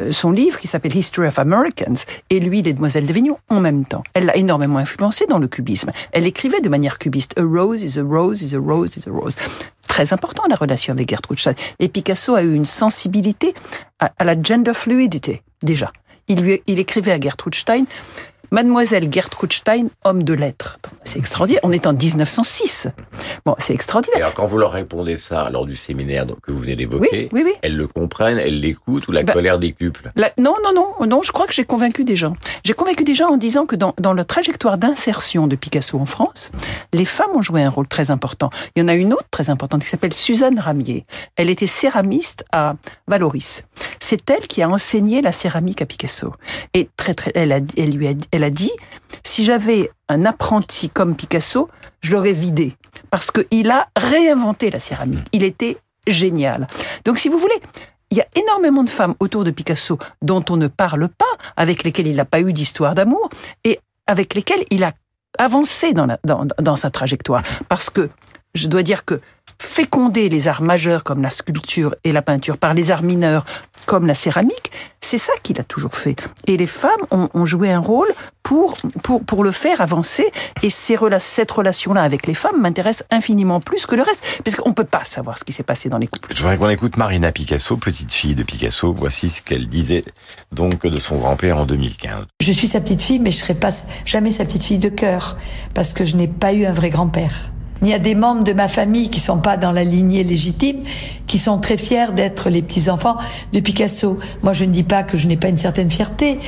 euh, 0.00 0.10
son 0.10 0.30
livre 0.30 0.58
qui 0.58 0.68
s'appelle 0.68 0.96
History 0.96 1.28
of 1.28 1.38
Americans 1.38 2.06
et 2.30 2.40
lui, 2.40 2.62
Les 2.62 2.72
Demoiselles 2.72 3.04
d'Avignon, 3.04 3.36
en 3.50 3.60
même 3.60 3.84
temps. 3.84 4.02
Elle 4.14 4.24
l'a 4.24 4.36
énormément 4.36 4.78
influencé 4.78 5.26
dans 5.26 5.38
le 5.38 5.48
cubisme. 5.48 5.90
Elle 6.12 6.26
écrivait 6.26 6.62
de 6.62 6.70
manière 6.70 6.96
cubiste. 6.96 7.38
A 7.38 7.42
rose 7.42 7.82
is 7.82 7.98
a 7.98 8.02
rose 8.02 8.40
is 8.40 8.54
a 8.54 8.58
rose 8.58 8.96
is 8.96 9.02
a 9.06 9.12
rose. 9.12 9.36
Très 9.86 10.14
important 10.14 10.44
la 10.48 10.56
relation 10.56 10.94
avec 10.94 11.10
Gertrude 11.10 11.40
Stein. 11.40 11.54
Et 11.78 11.90
Picasso 11.90 12.34
a 12.34 12.42
eu 12.42 12.54
une 12.54 12.64
sensibilité 12.64 13.52
à, 13.98 14.12
à 14.16 14.24
la 14.24 14.40
gender 14.40 14.72
fluidity, 14.72 15.42
déjà 15.62 15.92
il, 16.30 16.78
écrivait 16.78 17.12
à 17.12 17.20
Gertrude 17.20 17.54
Stein 17.54 17.84
Mademoiselle 18.52 19.12
Gertrude 19.12 19.52
Stein, 19.52 19.86
homme 20.04 20.24
de 20.24 20.34
lettres. 20.34 20.78
C'est 21.04 21.18
extraordinaire. 21.18 21.60
On 21.62 21.70
est 21.70 21.86
en 21.86 21.92
1906. 21.92 22.88
Bon, 23.46 23.54
c'est 23.58 23.74
extraordinaire. 23.74 24.18
Et 24.18 24.22
alors, 24.22 24.34
quand 24.34 24.46
vous 24.46 24.58
leur 24.58 24.72
répondez 24.72 25.16
ça 25.16 25.50
lors 25.50 25.66
du 25.66 25.76
séminaire 25.76 26.26
que 26.42 26.50
vous 26.50 26.58
venez 26.58 26.74
d'évoquer, 26.74 27.28
oui, 27.32 27.42
oui, 27.44 27.52
elles 27.62 27.76
le 27.76 27.86
comprennent, 27.86 28.38
elles 28.38 28.60
l'écoutent 28.60 29.06
ou 29.06 29.12
la 29.12 29.22
bah, 29.22 29.32
colère 29.32 29.58
décuple 29.58 30.10
Non, 30.38 30.56
non, 30.62 30.72
non, 30.74 31.06
non. 31.06 31.22
Je 31.22 31.30
crois 31.30 31.46
que 31.46 31.52
j'ai 31.52 31.64
convaincu 31.64 32.04
des 32.04 32.16
gens. 32.16 32.34
J'ai 32.64 32.72
convaincu 32.72 33.04
des 33.04 33.14
gens 33.14 33.30
en 33.30 33.36
disant 33.36 33.66
que 33.66 33.76
dans, 33.76 33.94
dans 33.98 34.14
la 34.14 34.24
trajectoire 34.24 34.78
d'insertion 34.78 35.46
de 35.46 35.54
Picasso 35.54 35.98
en 35.98 36.06
France, 36.06 36.50
les 36.92 37.04
femmes 37.04 37.30
ont 37.34 37.42
joué 37.42 37.62
un 37.62 37.70
rôle 37.70 37.86
très 37.86 38.10
important. 38.10 38.50
Il 38.74 38.80
y 38.80 38.82
en 38.82 38.88
a 38.88 38.94
une 38.94 39.12
autre 39.12 39.28
très 39.30 39.48
importante 39.48 39.82
qui 39.82 39.88
s'appelle 39.88 40.12
Suzanne 40.12 40.58
Ramier. 40.58 41.04
Elle 41.36 41.50
était 41.50 41.68
céramiste 41.68 42.44
à 42.52 42.74
Valoris. 43.06 43.64
C'est 44.00 44.28
elle 44.30 44.46
qui 44.46 44.62
a 44.62 44.68
enseigné 44.68 45.22
la 45.22 45.32
céramique 45.32 45.82
à 45.82 45.86
Picasso. 45.86 46.32
Et 46.74 46.88
très, 46.96 47.14
très, 47.14 47.30
elle, 47.34 47.52
a, 47.52 47.60
elle 47.76 47.90
lui 47.90 48.08
a, 48.08 48.12
elle 48.32 48.39
a 48.44 48.50
dit, 48.50 48.72
si 49.24 49.44
j'avais 49.44 49.90
un 50.08 50.24
apprenti 50.24 50.88
comme 50.88 51.14
Picasso, 51.14 51.68
je 52.00 52.12
l'aurais 52.12 52.32
vidé. 52.32 52.76
Parce 53.10 53.30
qu'il 53.30 53.70
a 53.70 53.88
réinventé 53.96 54.70
la 54.70 54.80
céramique. 54.80 55.26
Il 55.32 55.44
était 55.44 55.78
génial. 56.06 56.66
Donc 57.04 57.18
si 57.18 57.28
vous 57.28 57.38
voulez, 57.38 57.60
il 58.10 58.16
y 58.16 58.20
a 58.20 58.26
énormément 58.36 58.82
de 58.82 58.90
femmes 58.90 59.14
autour 59.20 59.44
de 59.44 59.50
Picasso 59.50 59.98
dont 60.22 60.44
on 60.50 60.56
ne 60.56 60.66
parle 60.66 61.08
pas, 61.08 61.24
avec 61.56 61.84
lesquelles 61.84 62.08
il 62.08 62.16
n'a 62.16 62.24
pas 62.24 62.40
eu 62.40 62.52
d'histoire 62.52 62.94
d'amour, 62.94 63.28
et 63.64 63.78
avec 64.06 64.34
lesquelles 64.34 64.64
il 64.70 64.82
a 64.82 64.92
avancé 65.38 65.92
dans, 65.92 66.08
dans, 66.24 66.46
dans 66.58 66.76
sa 66.76 66.90
trajectoire. 66.90 67.42
Parce 67.68 67.88
que 67.90 68.10
je 68.54 68.66
dois 68.66 68.82
dire 68.82 69.04
que 69.04 69.20
féconder 69.60 70.30
les 70.30 70.48
arts 70.48 70.62
majeurs 70.62 71.04
comme 71.04 71.20
la 71.20 71.30
sculpture 71.30 71.94
et 72.04 72.12
la 72.12 72.22
peinture 72.22 72.56
par 72.56 72.72
les 72.72 72.90
arts 72.90 73.02
mineurs 73.02 73.44
comme 73.86 74.06
la 74.06 74.14
céramique, 74.14 74.70
c'est 75.00 75.18
ça 75.18 75.32
qu'il 75.42 75.60
a 75.60 75.64
toujours 75.64 75.94
fait. 75.94 76.16
Et 76.46 76.56
les 76.56 76.66
femmes 76.66 77.00
ont, 77.10 77.28
ont, 77.34 77.46
joué 77.46 77.72
un 77.72 77.78
rôle 77.78 78.08
pour, 78.42 78.74
pour, 79.02 79.24
pour 79.24 79.42
le 79.42 79.50
faire 79.50 79.80
avancer. 79.80 80.24
Et 80.62 80.70
ces, 80.70 80.96
cette 81.18 81.50
relation-là 81.50 82.02
avec 82.02 82.26
les 82.26 82.34
femmes 82.34 82.60
m'intéresse 82.60 83.02
infiniment 83.10 83.60
plus 83.60 83.86
que 83.86 83.96
le 83.96 84.02
reste. 84.02 84.22
Parce 84.44 84.54
qu'on 84.56 84.68
ne 84.68 84.74
peut 84.74 84.84
pas 84.84 85.04
savoir 85.04 85.38
ce 85.38 85.44
qui 85.44 85.52
s'est 85.52 85.62
passé 85.62 85.88
dans 85.88 85.98
les 85.98 86.06
couples. 86.06 86.28
Je 86.34 86.40
voudrais 86.40 86.56
qu'on 86.56 86.68
écoute 86.68 86.96
Marina 86.96 87.32
Picasso, 87.32 87.76
petite 87.76 88.12
fille 88.12 88.34
de 88.34 88.42
Picasso. 88.42 88.94
Voici 88.96 89.28
ce 89.28 89.42
qu'elle 89.42 89.68
disait 89.68 90.04
donc 90.52 90.86
de 90.86 90.98
son 90.98 91.16
grand-père 91.16 91.58
en 91.58 91.66
2015. 91.66 92.26
Je 92.40 92.52
suis 92.52 92.68
sa 92.68 92.80
petite 92.80 93.02
fille, 93.02 93.18
mais 93.18 93.30
je 93.30 93.38
ne 93.38 93.42
serai 93.42 93.54
pas 93.54 93.70
jamais 94.04 94.30
sa 94.30 94.44
petite 94.44 94.64
fille 94.64 94.78
de 94.78 94.88
cœur. 94.88 95.36
Parce 95.74 95.92
que 95.92 96.04
je 96.04 96.16
n'ai 96.16 96.28
pas 96.28 96.52
eu 96.52 96.64
un 96.64 96.72
vrai 96.72 96.90
grand-père. 96.90 97.50
Il 97.82 97.88
y 97.88 97.94
a 97.94 97.98
des 97.98 98.14
membres 98.14 98.44
de 98.44 98.52
ma 98.52 98.68
famille 98.68 99.08
qui 99.08 99.20
sont 99.20 99.38
pas 99.38 99.56
dans 99.56 99.72
la 99.72 99.84
lignée 99.84 100.22
légitime, 100.22 100.82
qui 101.26 101.38
sont 101.38 101.58
très 101.58 101.78
fiers 101.78 102.12
d'être 102.14 102.50
les 102.50 102.60
petits-enfants 102.60 103.16
de 103.52 103.60
Picasso. 103.60 104.18
Moi, 104.42 104.52
je 104.52 104.64
ne 104.64 104.72
dis 104.72 104.82
pas 104.82 105.02
que 105.02 105.16
je 105.16 105.26
n'ai 105.26 105.36
pas 105.36 105.48
une 105.48 105.56
certaine 105.56 105.90
fierté, 105.90 106.38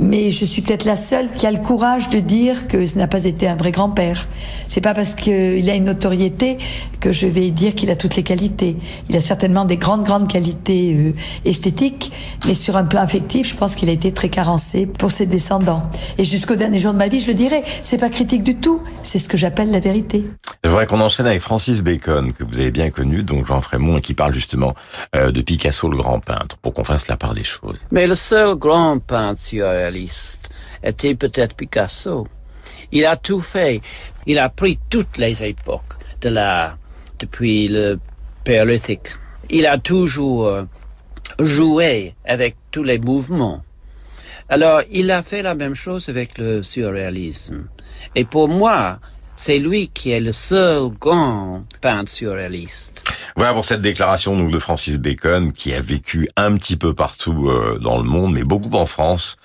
mais 0.00 0.30
je 0.30 0.44
suis 0.44 0.62
peut-être 0.62 0.84
la 0.84 0.94
seule 0.94 1.28
qui 1.36 1.46
a 1.46 1.50
le 1.50 1.58
courage 1.58 2.08
de 2.08 2.20
dire 2.20 2.68
que 2.68 2.86
ce 2.86 2.98
n'a 2.98 3.08
pas 3.08 3.24
été 3.24 3.48
un 3.48 3.56
vrai 3.56 3.72
grand-père. 3.72 4.28
C'est 4.68 4.80
pas 4.80 4.94
parce 4.94 5.14
qu'il 5.14 5.68
a 5.68 5.74
une 5.74 5.86
notoriété 5.86 6.58
que 7.00 7.12
je 7.12 7.26
vais 7.26 7.50
dire 7.50 7.74
qu'il 7.74 7.90
a 7.90 7.96
toutes 7.96 8.14
les 8.14 8.22
qualités. 8.22 8.76
Il 9.08 9.16
a 9.16 9.20
certainement 9.20 9.64
des 9.64 9.78
grandes, 9.78 10.04
grandes 10.04 10.28
qualités 10.28 10.94
euh, 10.94 11.12
esthétiques, 11.44 12.12
mais 12.46 12.54
sur 12.54 12.76
un 12.76 12.84
plan 12.84 13.00
affectif, 13.00 13.48
je 13.48 13.56
pense 13.56 13.74
qu'il 13.74 13.88
a 13.88 13.92
été 13.92 14.12
très 14.12 14.28
carencé 14.28 14.86
pour 14.86 15.10
ses 15.10 15.26
descendants. 15.26 15.82
Et 16.18 16.24
jusqu'au 16.24 16.56
dernier 16.56 16.78
jour 16.78 16.92
de 16.92 16.98
ma 16.98 17.08
vie, 17.08 17.20
je 17.20 17.26
le 17.26 17.34
dirai, 17.34 17.62
c'est 17.82 17.98
pas 17.98 18.10
critique 18.10 18.42
du 18.42 18.54
tout, 18.56 18.80
c'est 19.02 19.18
ce 19.18 19.28
que 19.28 19.36
j'appelle 19.36 19.70
la 19.70 19.80
vérité 19.80 20.26
voudrais 20.68 20.86
qu'on 20.86 21.00
enchaîne 21.00 21.26
avec 21.26 21.40
Francis 21.40 21.80
Bacon, 21.82 22.32
que 22.32 22.44
vous 22.44 22.60
avez 22.60 22.70
bien 22.70 22.90
connu, 22.90 23.22
donc 23.22 23.46
Jean 23.46 23.60
Frémont, 23.60 24.00
qui 24.00 24.14
parle 24.14 24.34
justement 24.34 24.74
euh, 25.14 25.30
de 25.30 25.40
Picasso, 25.42 25.88
le 25.88 25.96
grand 25.96 26.20
peintre, 26.20 26.56
pour 26.58 26.72
qu'on 26.74 26.84
fasse 26.84 27.08
la 27.08 27.16
part 27.16 27.34
des 27.34 27.44
choses. 27.44 27.78
Mais 27.90 28.06
le 28.06 28.14
seul 28.14 28.54
grand 28.54 28.98
peintre 28.98 29.40
surréaliste 29.40 30.50
était 30.82 31.14
peut-être 31.14 31.54
Picasso. 31.54 32.26
Il 32.92 33.04
a 33.04 33.16
tout 33.16 33.40
fait. 33.40 33.80
Il 34.26 34.38
a 34.38 34.48
pris 34.48 34.78
toutes 34.90 35.18
les 35.18 35.42
époques 35.44 35.94
de 36.20 36.30
l'art, 36.30 36.78
depuis 37.18 37.68
le 37.68 37.98
Paléolithique. 38.44 39.08
Il 39.50 39.66
a 39.66 39.78
toujours 39.78 40.46
euh, 40.46 40.64
joué 41.38 42.14
avec 42.24 42.56
tous 42.70 42.82
les 42.82 42.98
mouvements. 42.98 43.62
Alors, 44.48 44.82
il 44.90 45.10
a 45.10 45.22
fait 45.22 45.42
la 45.42 45.54
même 45.54 45.74
chose 45.74 46.08
avec 46.08 46.38
le 46.38 46.62
surréalisme. 46.62 47.66
Et 48.14 48.24
pour 48.24 48.48
moi, 48.48 48.98
C'est 49.36 49.58
lui 49.58 49.88
qui 49.88 50.10
est 50.12 50.20
le 50.20 50.32
seul 50.32 50.88
grand 50.98 51.64
peintre 51.80 52.10
surréaliste. 52.10 53.04
Voilà 53.36 53.52
pour 53.52 53.66
cette 53.66 53.82
déclaration 53.82 54.34
donc 54.34 54.50
de 54.50 54.58
Francis 54.58 54.96
Bacon 54.96 55.52
qui 55.52 55.74
a 55.74 55.80
vécu 55.82 56.26
un 56.36 56.56
petit 56.56 56.76
peu 56.76 56.94
partout 56.94 57.48
euh, 57.50 57.78
dans 57.78 57.98
le 57.98 58.04
monde, 58.04 58.32
mais 58.32 58.44
beaucoup 58.44 58.74
en 58.74 58.86
France, 58.86 59.36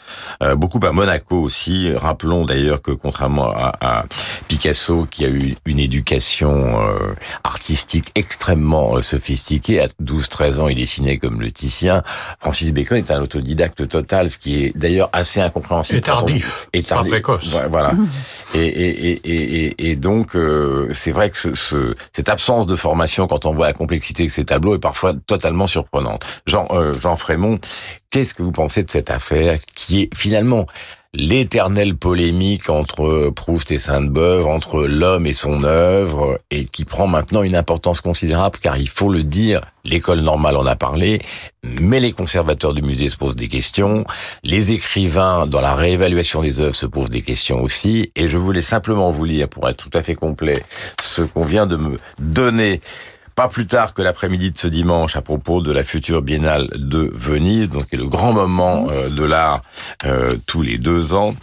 euh, 0.41 0.55
beaucoup 0.55 0.79
à 0.83 0.93
Monaco 0.93 1.35
aussi. 1.41 1.91
Rappelons 1.93 2.45
d'ailleurs 2.45 2.81
que 2.81 2.91
contrairement 2.91 3.49
à, 3.49 3.73
à, 3.81 4.05
Picasso 4.47 5.07
qui 5.11 5.25
a 5.25 5.27
eu 5.27 5.55
une 5.65 5.79
éducation 5.79 6.79
euh, 6.81 7.13
artistique 7.43 8.11
extrêmement 8.15 9.01
sophistiquée, 9.01 9.81
à 9.81 9.87
12-13 10.01 10.59
ans 10.59 10.67
il 10.69 10.77
dessinait 10.77 11.17
comme 11.17 11.41
le 11.41 11.51
Titien, 11.51 12.01
Francis 12.39 12.71
Bacon 12.71 12.97
est 12.97 13.11
un 13.11 13.21
autodidacte 13.21 13.89
total, 13.89 14.29
ce 14.29 14.37
qui 14.37 14.63
est 14.63 14.77
d'ailleurs 14.77 15.09
assez 15.11 15.41
incompréhensible. 15.41 15.99
Et 15.99 16.01
tardif, 16.01 16.67
et 16.71 16.81
tardif. 16.81 17.11
précoce. 17.11 17.49
Voilà. 17.69 17.91
et, 18.55 18.59
et, 18.59 19.11
et, 19.11 19.65
et, 19.67 19.80
et 19.81 19.95
donc 19.95 20.37
c'est 20.91 21.11
vrai 21.11 21.29
que 21.29 21.37
ce, 21.37 21.55
ce, 21.55 21.95
cette 22.13 22.29
absence 22.29 22.67
de 22.67 22.75
formation 22.75 23.27
quand 23.27 23.45
on 23.45 23.53
voit 23.53 23.67
la 23.67 23.73
complexité 23.73 24.25
que 24.25 24.31
ces 24.31 24.45
tableaux 24.45 24.75
est 24.75 24.79
parfois 24.79 25.13
totalement 25.25 25.67
surprenante. 25.67 26.23
Jean, 26.45 26.67
euh, 26.71 26.93
Jean 26.93 27.15
Frémont, 27.15 27.59
qu'est-ce 28.09 28.33
que 28.33 28.43
vous 28.43 28.51
pensez 28.51 28.83
de 28.83 28.91
cette 28.91 29.09
affaire 29.09 29.59
qui 29.75 30.03
est 30.03 30.15
finalement 30.15 30.65
l'éternelle 31.13 31.95
polémique 31.95 32.69
entre 32.69 33.31
Proust 33.35 33.69
et 33.71 33.77
Sainte-Beuve, 33.77 34.47
entre 34.47 34.83
l'homme 34.83 35.27
et 35.27 35.33
son 35.33 35.63
œuvre, 35.65 36.37
et 36.51 36.63
qui 36.63 36.85
prend 36.85 37.05
maintenant 37.05 37.43
une 37.43 37.55
importance 37.55 37.99
considérable, 37.99 38.59
car 38.61 38.77
il 38.77 38.87
faut 38.87 39.09
le 39.09 39.23
dire, 39.23 39.61
l'école 39.83 40.21
normale 40.21 40.55
en 40.55 40.65
a 40.65 40.77
parlé, 40.77 41.21
mais 41.63 41.99
les 41.99 42.13
conservateurs 42.13 42.73
du 42.73 42.81
musée 42.81 43.09
se 43.09 43.17
posent 43.17 43.35
des 43.35 43.49
questions, 43.49 44.05
les 44.43 44.71
écrivains 44.71 45.47
dans 45.47 45.59
la 45.59 45.75
réévaluation 45.75 46.41
des 46.41 46.61
œuvres 46.61 46.75
se 46.75 46.85
posent 46.85 47.09
des 47.09 47.23
questions 47.23 47.61
aussi, 47.61 48.09
et 48.15 48.29
je 48.29 48.37
voulais 48.37 48.61
simplement 48.61 49.11
vous 49.11 49.25
lire, 49.25 49.49
pour 49.49 49.67
être 49.67 49.83
tout 49.83 49.97
à 49.97 50.03
fait 50.03 50.15
complet, 50.15 50.63
ce 51.01 51.23
qu'on 51.23 51.43
vient 51.43 51.67
de 51.67 51.75
me 51.75 51.97
donner 52.19 52.79
pas 53.35 53.47
plus 53.47 53.67
tard 53.67 53.93
que 53.93 54.01
l'après-midi 54.01 54.51
de 54.51 54.57
ce 54.57 54.67
dimanche 54.67 55.15
à 55.15 55.21
propos 55.21 55.61
de 55.61 55.71
la 55.71 55.83
future 55.83 56.21
biennale 56.21 56.67
de 56.75 57.11
Venise, 57.13 57.69
donc 57.69 57.87
est 57.91 57.97
le 57.97 58.07
grand 58.07 58.33
moment 58.33 58.87
euh, 58.89 59.09
de 59.09 59.23
l'art 59.23 59.61
euh, 60.05 60.35
tous 60.45 60.61
les 60.61 60.77
deux 60.77 61.13
ans. 61.13 61.35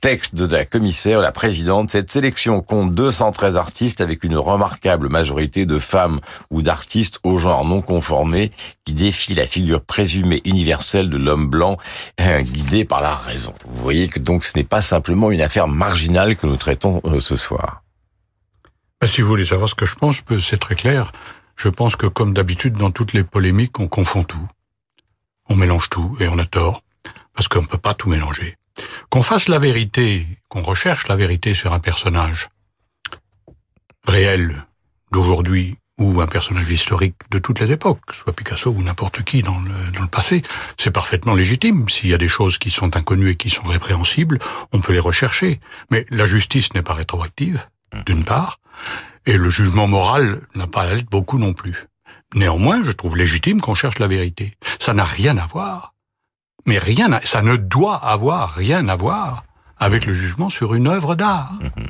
Texte 0.00 0.34
de 0.34 0.46
la 0.46 0.64
commissaire, 0.64 1.20
la 1.20 1.32
présidente, 1.32 1.90
cette 1.90 2.10
sélection 2.10 2.60
compte 2.60 2.94
213 2.94 3.56
artistes 3.56 4.00
avec 4.00 4.24
une 4.24 4.36
remarquable 4.36 5.08
majorité 5.08 5.66
de 5.66 5.78
femmes 5.78 6.20
ou 6.50 6.62
d'artistes 6.62 7.20
au 7.22 7.38
genre 7.38 7.64
non 7.64 7.80
conformé 7.80 8.50
qui 8.84 8.92
défient 8.92 9.34
la 9.34 9.46
figure 9.46 9.80
présumée 9.80 10.42
universelle 10.44 11.10
de 11.10 11.16
l'homme 11.16 11.48
blanc 11.48 11.76
euh, 12.20 12.42
guidé 12.42 12.84
par 12.84 13.00
la 13.00 13.14
raison. 13.14 13.54
Vous 13.66 13.82
voyez 13.82 14.08
que 14.08 14.20
donc 14.20 14.44
ce 14.44 14.56
n'est 14.56 14.64
pas 14.64 14.82
simplement 14.82 15.30
une 15.30 15.40
affaire 15.40 15.68
marginale 15.68 16.36
que 16.36 16.46
nous 16.46 16.56
traitons 16.56 17.00
euh, 17.06 17.20
ce 17.20 17.36
soir. 17.36 17.83
Ben, 19.04 19.08
si 19.08 19.20
vous 19.20 19.28
voulez 19.28 19.44
savoir 19.44 19.68
ce 19.68 19.74
que 19.74 19.84
je 19.84 19.96
pense, 19.96 20.22
c'est 20.40 20.56
très 20.56 20.76
clair. 20.76 21.12
Je 21.56 21.68
pense 21.68 21.94
que 21.94 22.06
comme 22.06 22.32
d'habitude 22.32 22.72
dans 22.72 22.90
toutes 22.90 23.12
les 23.12 23.22
polémiques, 23.22 23.78
on 23.78 23.86
confond 23.86 24.24
tout. 24.24 24.48
On 25.46 25.56
mélange 25.56 25.90
tout 25.90 26.16
et 26.20 26.28
on 26.28 26.38
a 26.38 26.46
tort, 26.46 26.82
parce 27.34 27.46
qu'on 27.46 27.60
ne 27.60 27.66
peut 27.66 27.76
pas 27.76 27.92
tout 27.92 28.08
mélanger. 28.08 28.56
Qu'on 29.10 29.20
fasse 29.20 29.46
la 29.46 29.58
vérité, 29.58 30.26
qu'on 30.48 30.62
recherche 30.62 31.06
la 31.06 31.16
vérité 31.16 31.52
sur 31.52 31.74
un 31.74 31.80
personnage 31.80 32.48
réel 34.06 34.64
d'aujourd'hui 35.12 35.76
ou 35.98 36.22
un 36.22 36.26
personnage 36.26 36.72
historique 36.72 37.16
de 37.30 37.38
toutes 37.38 37.60
les 37.60 37.72
époques, 37.72 38.14
soit 38.14 38.32
Picasso 38.32 38.70
ou 38.70 38.82
n'importe 38.82 39.22
qui 39.22 39.42
dans 39.42 39.60
le, 39.60 39.90
dans 39.90 40.00
le 40.00 40.08
passé, 40.08 40.42
c'est 40.78 40.90
parfaitement 40.90 41.34
légitime. 41.34 41.90
S'il 41.90 42.08
y 42.08 42.14
a 42.14 42.18
des 42.18 42.26
choses 42.26 42.56
qui 42.56 42.70
sont 42.70 42.96
inconnues 42.96 43.32
et 43.32 43.36
qui 43.36 43.50
sont 43.50 43.64
répréhensibles, 43.64 44.38
on 44.72 44.80
peut 44.80 44.94
les 44.94 44.98
rechercher. 44.98 45.60
Mais 45.90 46.06
la 46.08 46.24
justice 46.24 46.72
n'est 46.72 46.80
pas 46.80 46.94
rétroactive, 46.94 47.66
d'une 48.06 48.24
part, 48.24 48.60
et 49.26 49.36
le 49.36 49.48
jugement 49.48 49.86
moral 49.86 50.42
n'a 50.54 50.66
pas 50.66 50.82
à 50.82 50.96
beaucoup 51.10 51.38
non 51.38 51.52
plus. 51.52 51.86
Néanmoins, 52.34 52.82
je 52.84 52.90
trouve 52.90 53.16
légitime 53.16 53.60
qu'on 53.60 53.74
cherche 53.74 53.98
la 53.98 54.08
vérité. 54.08 54.56
Ça 54.78 54.92
n'a 54.92 55.04
rien 55.04 55.38
à 55.38 55.46
voir. 55.46 55.94
Mais 56.66 56.78
rien, 56.78 57.20
ça 57.22 57.42
ne 57.42 57.56
doit 57.56 57.96
avoir 57.96 58.54
rien 58.54 58.88
à 58.88 58.96
voir 58.96 59.44
avec 59.78 60.06
le 60.06 60.14
jugement 60.14 60.48
sur 60.48 60.74
une 60.74 60.88
œuvre 60.88 61.14
d'art. 61.14 61.52
Mm-hmm. 61.60 61.88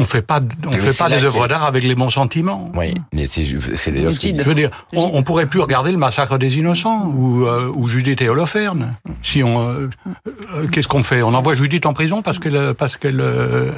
On 0.00 0.04
fait 0.04 0.22
pas, 0.22 0.40
on 0.64 0.72
fait 0.72 0.96
pas 0.96 1.08
des 1.08 1.24
œuvres 1.24 1.48
d'art 1.48 1.64
avec 1.64 1.82
les 1.82 1.96
bons 1.96 2.10
sentiments. 2.10 2.70
Oui, 2.76 2.94
mais 3.12 3.26
c'est, 3.26 3.44
c'est 3.74 3.90
d'ailleurs 3.90 4.12
ce 4.12 4.20
Je 4.20 4.42
veux 4.42 4.54
dire, 4.54 4.70
on, 4.94 5.10
on, 5.14 5.22
pourrait 5.24 5.46
plus 5.46 5.60
regarder 5.60 5.90
le 5.90 5.98
massacre 5.98 6.38
des 6.38 6.56
innocents 6.56 7.06
ou, 7.06 7.46
euh, 7.46 7.68
ou 7.74 7.88
Judith 7.88 8.22
et 8.22 8.28
Holoferne. 8.28 8.94
Si 9.22 9.42
on, 9.42 9.68
euh, 9.68 9.90
euh, 10.26 10.68
qu'est-ce 10.70 10.86
qu'on 10.86 11.02
fait? 11.02 11.22
On 11.22 11.34
envoie 11.34 11.54
Judith 11.56 11.84
en 11.84 11.94
prison 11.94 12.22
parce 12.22 12.38
qu'elle, 12.38 12.74
parce 12.74 12.96
qu'elle 12.96 13.20
euh, 13.20 13.72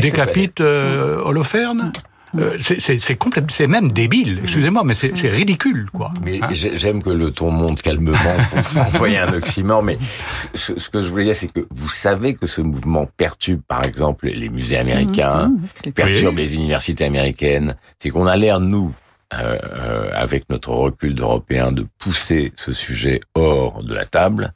décapite 0.00 0.62
euh, 0.62 1.20
Holoferne 1.22 1.92
euh, 2.36 2.56
c'est 2.58 3.16
complètement, 3.16 3.48
c'est 3.50 3.66
même 3.66 3.92
débile. 3.92 4.40
Excusez-moi, 4.42 4.84
mais 4.84 4.94
c'est 4.94 5.28
ridicule, 5.28 5.88
quoi. 5.92 6.12
Mais 6.22 6.40
hein 6.42 6.48
j'aime 6.52 7.02
que 7.02 7.10
le 7.10 7.30
ton 7.30 7.50
monte 7.50 7.82
calmement 7.82 8.16
pour 8.50 8.82
envoyer 8.86 9.18
un 9.18 9.32
oxymore. 9.32 9.82
Mais 9.82 9.98
ce, 10.32 10.78
ce, 10.78 10.88
que 10.90 11.00
je 11.00 11.08
voulais 11.08 11.24
dire, 11.24 11.36
c'est 11.36 11.52
que 11.52 11.66
vous 11.70 11.88
savez 11.88 12.34
que 12.34 12.46
ce 12.46 12.60
mouvement 12.60 13.06
perturbe, 13.16 13.60
par 13.66 13.84
exemple, 13.84 14.28
les 14.28 14.48
musées 14.48 14.78
américains, 14.78 15.48
mmh, 15.86 15.90
perturbe 15.92 16.36
oui. 16.36 16.42
les 16.42 16.54
universités 16.54 17.04
américaines. 17.04 17.76
C'est 17.98 18.10
qu'on 18.10 18.26
a 18.26 18.36
l'air 18.36 18.60
nous. 18.60 18.92
Euh, 19.34 19.58
euh, 19.62 20.10
avec 20.14 20.48
notre 20.48 20.70
recul 20.70 21.14
d'Européens, 21.14 21.70
de 21.70 21.86
pousser 21.98 22.50
ce 22.56 22.72
sujet 22.72 23.20
hors 23.34 23.82
de 23.82 23.92
la 23.92 24.06
table, 24.06 24.54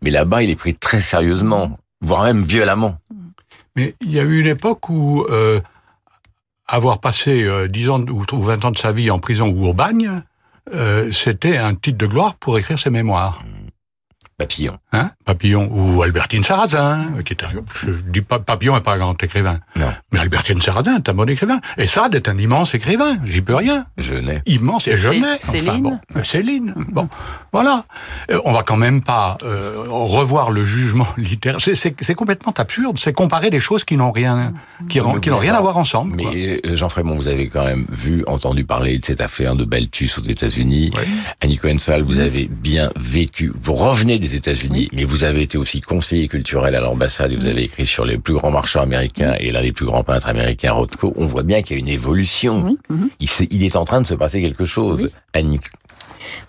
mais 0.00 0.08
là-bas, 0.08 0.42
il 0.42 0.48
est 0.48 0.56
pris 0.56 0.74
très 0.74 1.02
sérieusement, 1.02 1.76
voire 2.00 2.24
même 2.24 2.42
violemment. 2.42 2.96
Mais 3.76 3.94
il 4.00 4.12
y 4.12 4.18
a 4.18 4.22
eu 4.22 4.40
une 4.40 4.46
époque 4.46 4.88
où 4.88 5.26
euh, 5.28 5.60
avoir 6.66 6.98
passé 6.98 7.44
euh, 7.44 7.68
10 7.68 7.90
ans 7.90 8.00
ou 8.00 8.24
20 8.42 8.64
ans 8.64 8.70
de 8.70 8.78
sa 8.78 8.92
vie 8.92 9.10
en 9.10 9.18
prison 9.18 9.48
ou 9.48 9.66
au 9.66 9.74
bagne, 9.74 10.22
euh, 10.72 11.10
c'était 11.12 11.58
un 11.58 11.74
titre 11.74 11.98
de 11.98 12.06
gloire 12.06 12.36
pour 12.36 12.58
écrire 12.58 12.78
ses 12.78 12.90
mémoires. 12.90 13.42
Papillon. 14.36 14.78
Hein? 14.92 15.10
Papillon 15.24 15.70
ou 15.72 16.02
Albertine 16.02 16.42
Sarrazin, 16.42 17.06
qui 17.24 17.34
était, 17.34 17.46
je 17.82 17.90
dis 17.90 18.20
pas 18.20 18.38
Papillon 18.40 18.74
n'est 18.74 18.80
pas 18.80 18.94
un 18.94 18.98
grand 18.98 19.22
écrivain. 19.22 19.60
Non. 19.76 19.92
Mais 20.12 20.18
Albertine 20.18 20.60
Sarrazin 20.60 20.96
est 20.96 21.08
un 21.08 21.14
bon 21.14 21.28
écrivain. 21.28 21.60
Et 21.78 21.86
Sade 21.86 22.14
est 22.16 22.28
un 22.28 22.36
immense 22.36 22.74
écrivain. 22.74 23.16
J'y 23.24 23.42
peux 23.42 23.54
rien. 23.54 23.86
Genet. 23.96 24.42
Immense. 24.46 24.88
Et 24.88 24.96
Genet. 24.96 25.38
Céline. 25.40 25.68
Enfin, 25.68 25.78
bon, 26.14 26.24
Céline. 26.24 26.74
Bon. 26.88 27.08
Voilà. 27.52 27.84
Euh, 28.30 28.40
on 28.44 28.52
va 28.52 28.62
quand 28.62 28.76
même 28.76 29.02
pas 29.02 29.38
euh, 29.44 29.84
revoir 29.88 30.50
le 30.50 30.64
jugement 30.64 31.06
littéraire. 31.16 31.60
C'est 31.60 32.14
complètement 32.14 32.52
absurde. 32.56 32.98
C'est 32.98 33.12
comparer 33.12 33.50
des 33.50 33.60
choses 33.60 33.84
qui 33.84 33.96
n'ont 33.96 34.12
rien, 34.12 34.52
qui 34.88 34.98
n'ont 35.00 35.38
rien 35.38 35.54
à 35.54 35.60
voir 35.60 35.76
ensemble. 35.76 36.16
Mais 36.16 36.60
quoi. 36.60 36.74
Jean 36.74 36.88
Frémont, 36.88 37.14
vous 37.14 37.28
avez 37.28 37.46
quand 37.46 37.64
même 37.64 37.86
vu, 37.88 38.24
entendu 38.26 38.64
parler 38.64 38.98
de 38.98 39.04
cette 39.04 39.20
affaire 39.20 39.54
de 39.54 39.64
Balthus 39.64 40.10
aux 40.18 40.24
États-Unis. 40.24 40.90
Oui. 40.96 41.04
Annie 41.40 41.58
Cohen-Fall, 41.58 42.02
vous 42.02 42.18
avez 42.18 42.48
bien 42.50 42.90
vécu. 42.96 43.52
Vous 43.60 43.74
revenez 43.74 44.18
des 44.24 44.34
États-Unis, 44.34 44.88
mais 44.92 45.04
vous 45.04 45.22
avez 45.24 45.42
été 45.42 45.58
aussi 45.58 45.80
conseiller 45.80 46.28
culturel 46.28 46.74
à 46.74 46.80
l'ambassade 46.80 47.32
et 47.32 47.36
vous 47.36 47.46
avez 47.46 47.64
écrit 47.64 47.84
sur 47.84 48.04
les 48.06 48.16
plus 48.16 48.34
grands 48.34 48.50
marchands 48.50 48.80
américains 48.80 49.34
et 49.38 49.52
l'un 49.52 49.62
des 49.62 49.72
plus 49.72 49.84
grands 49.84 50.02
peintres 50.02 50.28
américains, 50.28 50.72
Rothko. 50.72 51.12
On 51.16 51.26
voit 51.26 51.42
bien 51.42 51.60
qu'il 51.62 51.76
y 51.76 51.78
a 51.78 51.80
une 51.80 51.88
évolution. 51.88 52.54
-hmm. 52.90 53.48
il, 53.50 53.62
est, 53.64 53.76
en 53.76 53.84
train 53.84 54.00
de 54.00 54.06
se 54.06 54.14
passer 54.14 54.40
quelque 54.40 54.64
chose. 54.64 55.10
Annie. 55.34 55.60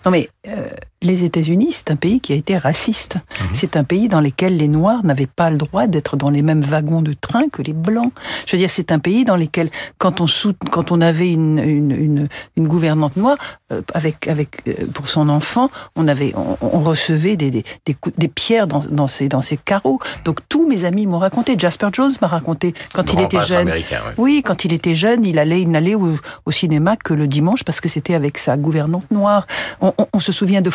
Non 0.04 0.10
mais 0.10 0.28
euh, 0.48 0.68
les 1.02 1.24
États-Unis, 1.24 1.68
c'est 1.72 1.90
un 1.90 1.96
pays 1.96 2.20
qui 2.20 2.32
a 2.32 2.36
été 2.36 2.56
raciste. 2.56 3.16
Mmh. 3.16 3.44
C'est 3.52 3.76
un 3.76 3.84
pays 3.84 4.08
dans 4.08 4.20
lequel 4.20 4.56
les 4.56 4.68
Noirs 4.68 5.04
n'avaient 5.04 5.26
pas 5.26 5.50
le 5.50 5.58
droit 5.58 5.86
d'être 5.86 6.16
dans 6.16 6.30
les 6.30 6.42
mêmes 6.42 6.62
wagons 6.62 7.02
de 7.02 7.12
train 7.12 7.48
que 7.48 7.62
les 7.62 7.74
Blancs. 7.74 8.12
Je 8.46 8.52
veux 8.52 8.58
dire, 8.58 8.70
c'est 8.70 8.92
un 8.92 8.98
pays 8.98 9.24
dans 9.24 9.36
lequel, 9.36 9.70
quand 9.98 10.20
on, 10.20 10.26
sout, 10.26 10.56
quand 10.70 10.92
on 10.92 11.00
avait 11.00 11.32
une, 11.32 11.58
une, 11.58 11.90
une, 11.90 12.28
une 12.56 12.68
gouvernante 12.68 13.16
noire, 13.16 13.36
euh, 13.72 13.82
avec, 13.94 14.26
avec, 14.28 14.62
euh, 14.68 14.86
pour 14.92 15.08
son 15.08 15.28
enfant, 15.28 15.70
on, 15.96 16.08
avait, 16.08 16.32
on, 16.36 16.56
on 16.60 16.80
recevait 16.80 17.36
des, 17.36 17.50
des, 17.50 17.64
des, 17.84 17.94
coups, 17.94 18.16
des, 18.16 18.28
pierres 18.28 18.66
dans, 18.66 18.80
dans, 18.90 19.08
ses, 19.08 19.28
dans 19.28 19.42
ses 19.42 19.56
carreaux. 19.56 20.00
Donc 20.24 20.40
tous 20.48 20.66
mes 20.66 20.84
amis 20.84 21.06
m'ont 21.06 21.18
raconté. 21.18 21.56
Jasper 21.58 21.88
Jones 21.92 22.12
m'a 22.20 22.28
raconté 22.28 22.74
quand 22.92 23.12
il 23.12 23.20
était 23.20 23.40
jeune. 23.40 23.68
Ouais. 23.68 23.84
Oui, 24.16 24.42
quand 24.44 24.64
il 24.64 24.72
était 24.72 24.94
jeune, 24.94 25.24
il 25.24 25.38
allait, 25.38 25.60
il 25.60 25.70
n'allait 25.70 25.94
au, 25.94 26.16
au 26.46 26.52
cinéma 26.52 26.96
que 26.96 27.12
le 27.12 27.26
dimanche 27.26 27.64
parce 27.64 27.80
que 27.80 27.88
c'était 27.88 28.14
avec 28.14 28.38
sa 28.38 28.56
gouvernante 28.56 29.10
noire. 29.10 29.46
On, 29.80 29.92
on, 29.98 30.06
on, 30.12 30.20
se 30.20 30.32
souvient 30.32 30.62
de 30.62 30.70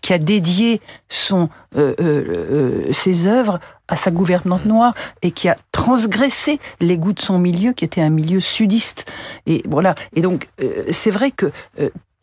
Qui 0.00 0.12
a 0.12 0.18
dédié 0.18 0.80
son, 1.08 1.48
euh, 1.76 1.94
euh, 2.00 2.92
ses 2.92 3.26
œuvres 3.26 3.60
à 3.88 3.96
sa 3.96 4.10
gouvernante 4.10 4.64
noire 4.64 4.94
et 5.22 5.30
qui 5.30 5.48
a 5.48 5.56
transgressé 5.72 6.58
les 6.80 6.98
goûts 6.98 7.12
de 7.12 7.20
son 7.20 7.38
milieu, 7.38 7.72
qui 7.72 7.84
était 7.84 8.00
un 8.00 8.10
milieu 8.10 8.40
sudiste. 8.40 9.10
Et 9.46 9.62
voilà. 9.68 9.94
Et 10.14 10.20
donc, 10.20 10.48
euh, 10.60 10.84
c'est 10.90 11.10
vrai 11.10 11.30
que 11.30 11.52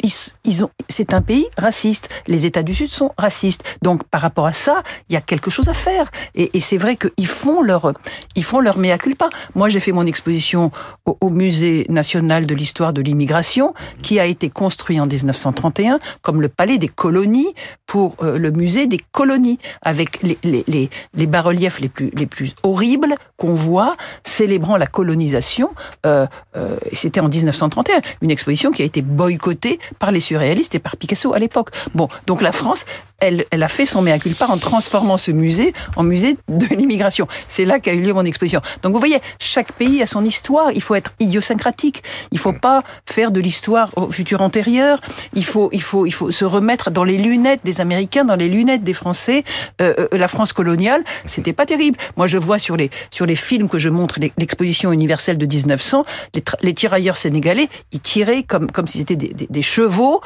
ils, 0.03 0.63
ont, 0.63 0.69
c'est 0.89 1.13
un 1.13 1.22
pays 1.22 1.45
raciste. 1.57 2.10
Les 2.27 2.45
États 2.45 2.63
du 2.63 2.74
Sud 2.74 2.89
sont 2.89 3.12
racistes. 3.17 3.63
Donc, 3.81 4.03
par 4.03 4.22
rapport 4.22 4.45
à 4.45 4.53
ça, 4.53 4.83
il 5.10 5.13
y 5.13 5.15
a 5.15 5.22
quelque 5.22 5.50
chose 5.50 5.69
à 5.69 5.74
faire. 5.74 6.12
Et, 6.36 6.60
c'est 6.60 6.77
vrai 6.77 6.95
qu'ils 6.95 7.27
font 7.27 7.62
leur, 7.62 7.93
ils 8.36 8.43
font 8.43 8.60
leur 8.60 8.77
mea 8.77 8.98
culpa. 8.98 9.29
Moi, 9.55 9.69
j'ai 9.69 9.79
fait 9.79 9.91
mon 9.91 10.05
exposition 10.05 10.72
au, 11.05 11.29
Musée 11.33 11.86
national 11.89 12.45
de 12.45 12.53
l'histoire 12.53 12.93
de 12.93 13.01
l'immigration, 13.01 13.74
qui 14.03 14.19
a 14.19 14.25
été 14.25 14.50
construit 14.50 15.00
en 15.00 15.07
1931 15.07 16.00
comme 16.22 16.41
le 16.41 16.50
palais 16.50 16.77
des 16.77 16.88
colonies 16.88 17.53
pour 17.88 18.15
euh, 18.22 18.38
le 18.38 18.51
musée 18.51 18.86
des 18.86 19.00
colonies, 19.12 19.57
avec 19.81 20.22
les, 20.22 20.38
les, 20.43 20.63
les, 20.67 20.89
les 21.15 21.27
bas-reliefs 21.27 21.79
les 21.79 21.89
plus, 21.89 22.12
les 22.13 22.27
plus 22.27 22.53
horribles 22.62 23.15
qu'on 23.38 23.55
voit 23.55 23.98
célébrant 24.24 24.77
la 24.77 24.86
colonisation. 24.86 25.72
Euh, 26.05 26.27
euh, 26.55 26.77
c'était 26.93 27.19
en 27.19 27.29
1931, 27.29 28.01
une 28.22 28.31
exposition 28.31 28.72
qui 28.72 28.83
a 28.83 28.86
été 28.86 29.01
boycottée 29.01 29.79
par 29.93 30.12
les 30.12 30.19
surréalistes 30.19 30.75
et 30.75 30.79
par 30.79 30.97
Picasso 30.97 31.33
à 31.33 31.39
l'époque. 31.39 31.69
Bon, 31.93 32.07
donc 32.27 32.41
la 32.41 32.51
France, 32.51 32.85
elle, 33.24 33.46
elle 33.51 33.63
a 33.63 33.70
fait 33.70 33.86
son 33.86 34.01
mea 34.01 34.20
culpa 34.20 34.48
en 34.48 34.58
transformant 34.58 35.18
ce 35.18 35.32
musée 35.32 35.74
en 35.96 36.03
musée 36.03 36.38
de 36.50 36.65
l'immigration. 36.75 37.27
C'est 37.48 37.63
là 37.63 37.80
qu'a 37.80 37.94
eu 37.94 38.01
lieu 38.01 38.13
mon 38.13 38.25
exposition. 38.25 38.62
Donc 38.82 38.94
vous 38.94 39.00
voyez, 39.00 39.20
chaque 39.39 39.72
pays 39.72 40.01
a 40.01 40.06
son 40.06 40.25
histoire. 40.25 40.72
Il 40.74 40.82
faut 40.82 40.96
être 40.96 41.13
idiosyncratique. 41.20 42.03
Il 42.32 42.39
faut 42.39 42.53
pas 42.53 42.84
faire 43.06 43.32
de 43.32 43.39
l'histoire 43.39 43.89
au 43.96 44.12
futur 44.12 44.42
antérieur. 44.42 45.00
Il 45.34 45.46
faut, 45.46 45.70
il 45.72 45.82
faut, 45.82 46.06
il 46.06 46.12
faut 46.12 46.32
se 46.32 46.44
remettre 46.44 46.92
dans 46.92 47.06
les 47.06 47.18
lunettes 47.18 47.62
des 47.63 47.80
Américains, 47.80 48.25
dans 48.25 48.36
les 48.36 48.50
lunettes 48.50 48.84
des 48.84 48.94
Français. 48.94 49.44
Euh, 49.82 49.94
euh 49.98 50.08
la 50.13 50.27
France 50.27 50.53
coloniale, 50.53 51.03
c'était 51.25 51.53
pas 51.53 51.65
terrible. 51.65 51.98
Moi, 52.18 52.27
je 52.27 52.38
vois 52.38 52.60
sur 52.60 52.75
les 52.75 52.89
sur 53.10 53.25
les 53.25 53.36
films 53.36 53.70
que 53.70 53.80
je 53.80 53.89
montre 53.89 54.20
l'exposition 54.38 54.92
universelle 54.92 55.38
de 55.38 55.46
1900, 55.46 56.06
les, 56.36 56.44
les 56.62 56.74
tirailleurs 56.74 57.18
sénégalais, 57.18 57.68
ils 57.92 58.00
tiraient 58.00 58.44
comme 58.44 58.70
comme 58.72 58.88
si 58.88 59.00
c'était 59.00 59.15
des, 59.15 59.34
des, 59.34 59.48
des, 59.50 59.62
chevaux, 59.62 60.22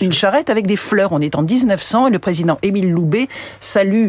une 0.00 0.12
charrette 0.12 0.50
avec 0.50 0.66
des 0.66 0.76
fleurs. 0.76 1.12
On 1.12 1.20
est 1.20 1.34
en 1.34 1.42
1900 1.42 2.08
et 2.08 2.10
le 2.10 2.18
président 2.18 2.31
Émile 2.62 2.90
Loubet 2.90 3.28
salue 3.60 4.08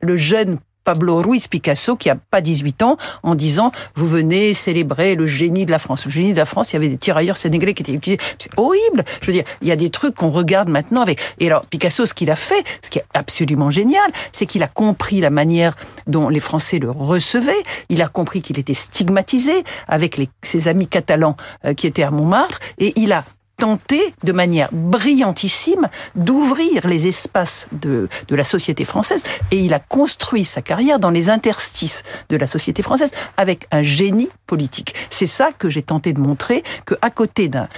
le 0.00 0.16
jeune 0.16 0.58
Pablo 0.84 1.22
Ruiz 1.22 1.46
Picasso, 1.48 1.96
qui 1.96 2.10
a 2.10 2.16
pas 2.16 2.40
18 2.40 2.82
ans, 2.82 2.96
en 3.22 3.34
disant 3.34 3.72
vous 3.94 4.06
venez 4.06 4.54
célébrer 4.54 5.14
le 5.14 5.26
génie 5.26 5.66
de 5.66 5.70
la 5.70 5.78
France. 5.78 6.04
Le 6.06 6.10
génie 6.10 6.32
de 6.32 6.38
la 6.38 6.44
France, 6.44 6.72
il 6.72 6.74
y 6.74 6.76
avait 6.76 6.88
des 6.88 6.96
tirailleurs 6.96 7.36
sénégalais 7.36 7.74
qui 7.74 7.82
étaient 7.82 7.92
utilisés. 7.92 8.20
C'est 8.38 8.50
horrible. 8.56 9.04
Je 9.20 9.26
veux 9.26 9.32
dire, 9.32 9.44
il 9.60 9.68
y 9.68 9.72
a 9.72 9.76
des 9.76 9.90
trucs 9.90 10.14
qu'on 10.14 10.30
regarde 10.30 10.68
maintenant 10.68 11.02
avec. 11.02 11.20
Et 11.38 11.46
alors 11.46 11.66
Picasso, 11.66 12.06
ce 12.06 12.14
qu'il 12.14 12.30
a 12.30 12.36
fait, 12.36 12.64
ce 12.82 12.90
qui 12.90 12.98
est 12.98 13.04
absolument 13.14 13.70
génial, 13.70 14.10
c'est 14.32 14.46
qu'il 14.46 14.62
a 14.62 14.68
compris 14.68 15.20
la 15.20 15.30
manière 15.30 15.76
dont 16.06 16.28
les 16.28 16.40
Français 16.40 16.78
le 16.78 16.90
recevaient. 16.90 17.62
Il 17.88 18.02
a 18.02 18.08
compris 18.08 18.42
qu'il 18.42 18.58
était 18.58 18.74
stigmatisé 18.74 19.64
avec 19.86 20.20
ses 20.42 20.68
amis 20.68 20.88
catalans 20.88 21.36
euh, 21.64 21.74
qui 21.74 21.86
étaient 21.86 22.02
à 22.02 22.10
Montmartre, 22.10 22.58
et 22.78 22.92
il 22.96 23.12
a 23.12 23.24
tenté 23.56 24.14
de 24.24 24.32
manière 24.32 24.68
brillantissime 24.72 25.88
d'ouvrir 26.14 26.86
les 26.86 27.06
espaces 27.06 27.66
de, 27.72 28.08
de 28.28 28.36
la 28.36 28.44
société 28.44 28.84
française 28.84 29.22
et 29.50 29.58
il 29.58 29.74
a 29.74 29.78
construit 29.78 30.44
sa 30.44 30.62
carrière 30.62 30.98
dans 30.98 31.10
les 31.10 31.30
interstices 31.30 32.02
de 32.28 32.36
la 32.36 32.46
société 32.46 32.82
française 32.82 33.10
avec 33.36 33.66
un 33.70 33.82
génie 33.82 34.30
politique. 34.46 34.94
C'est 35.10 35.26
ça 35.26 35.50
que 35.52 35.70
j'ai 35.70 35.82
tenté 35.82 36.12
de 36.12 36.20
montrer, 36.20 36.62
que 36.86 36.94
à 37.02 37.10
côté 37.10 37.48
d'un 37.48 37.68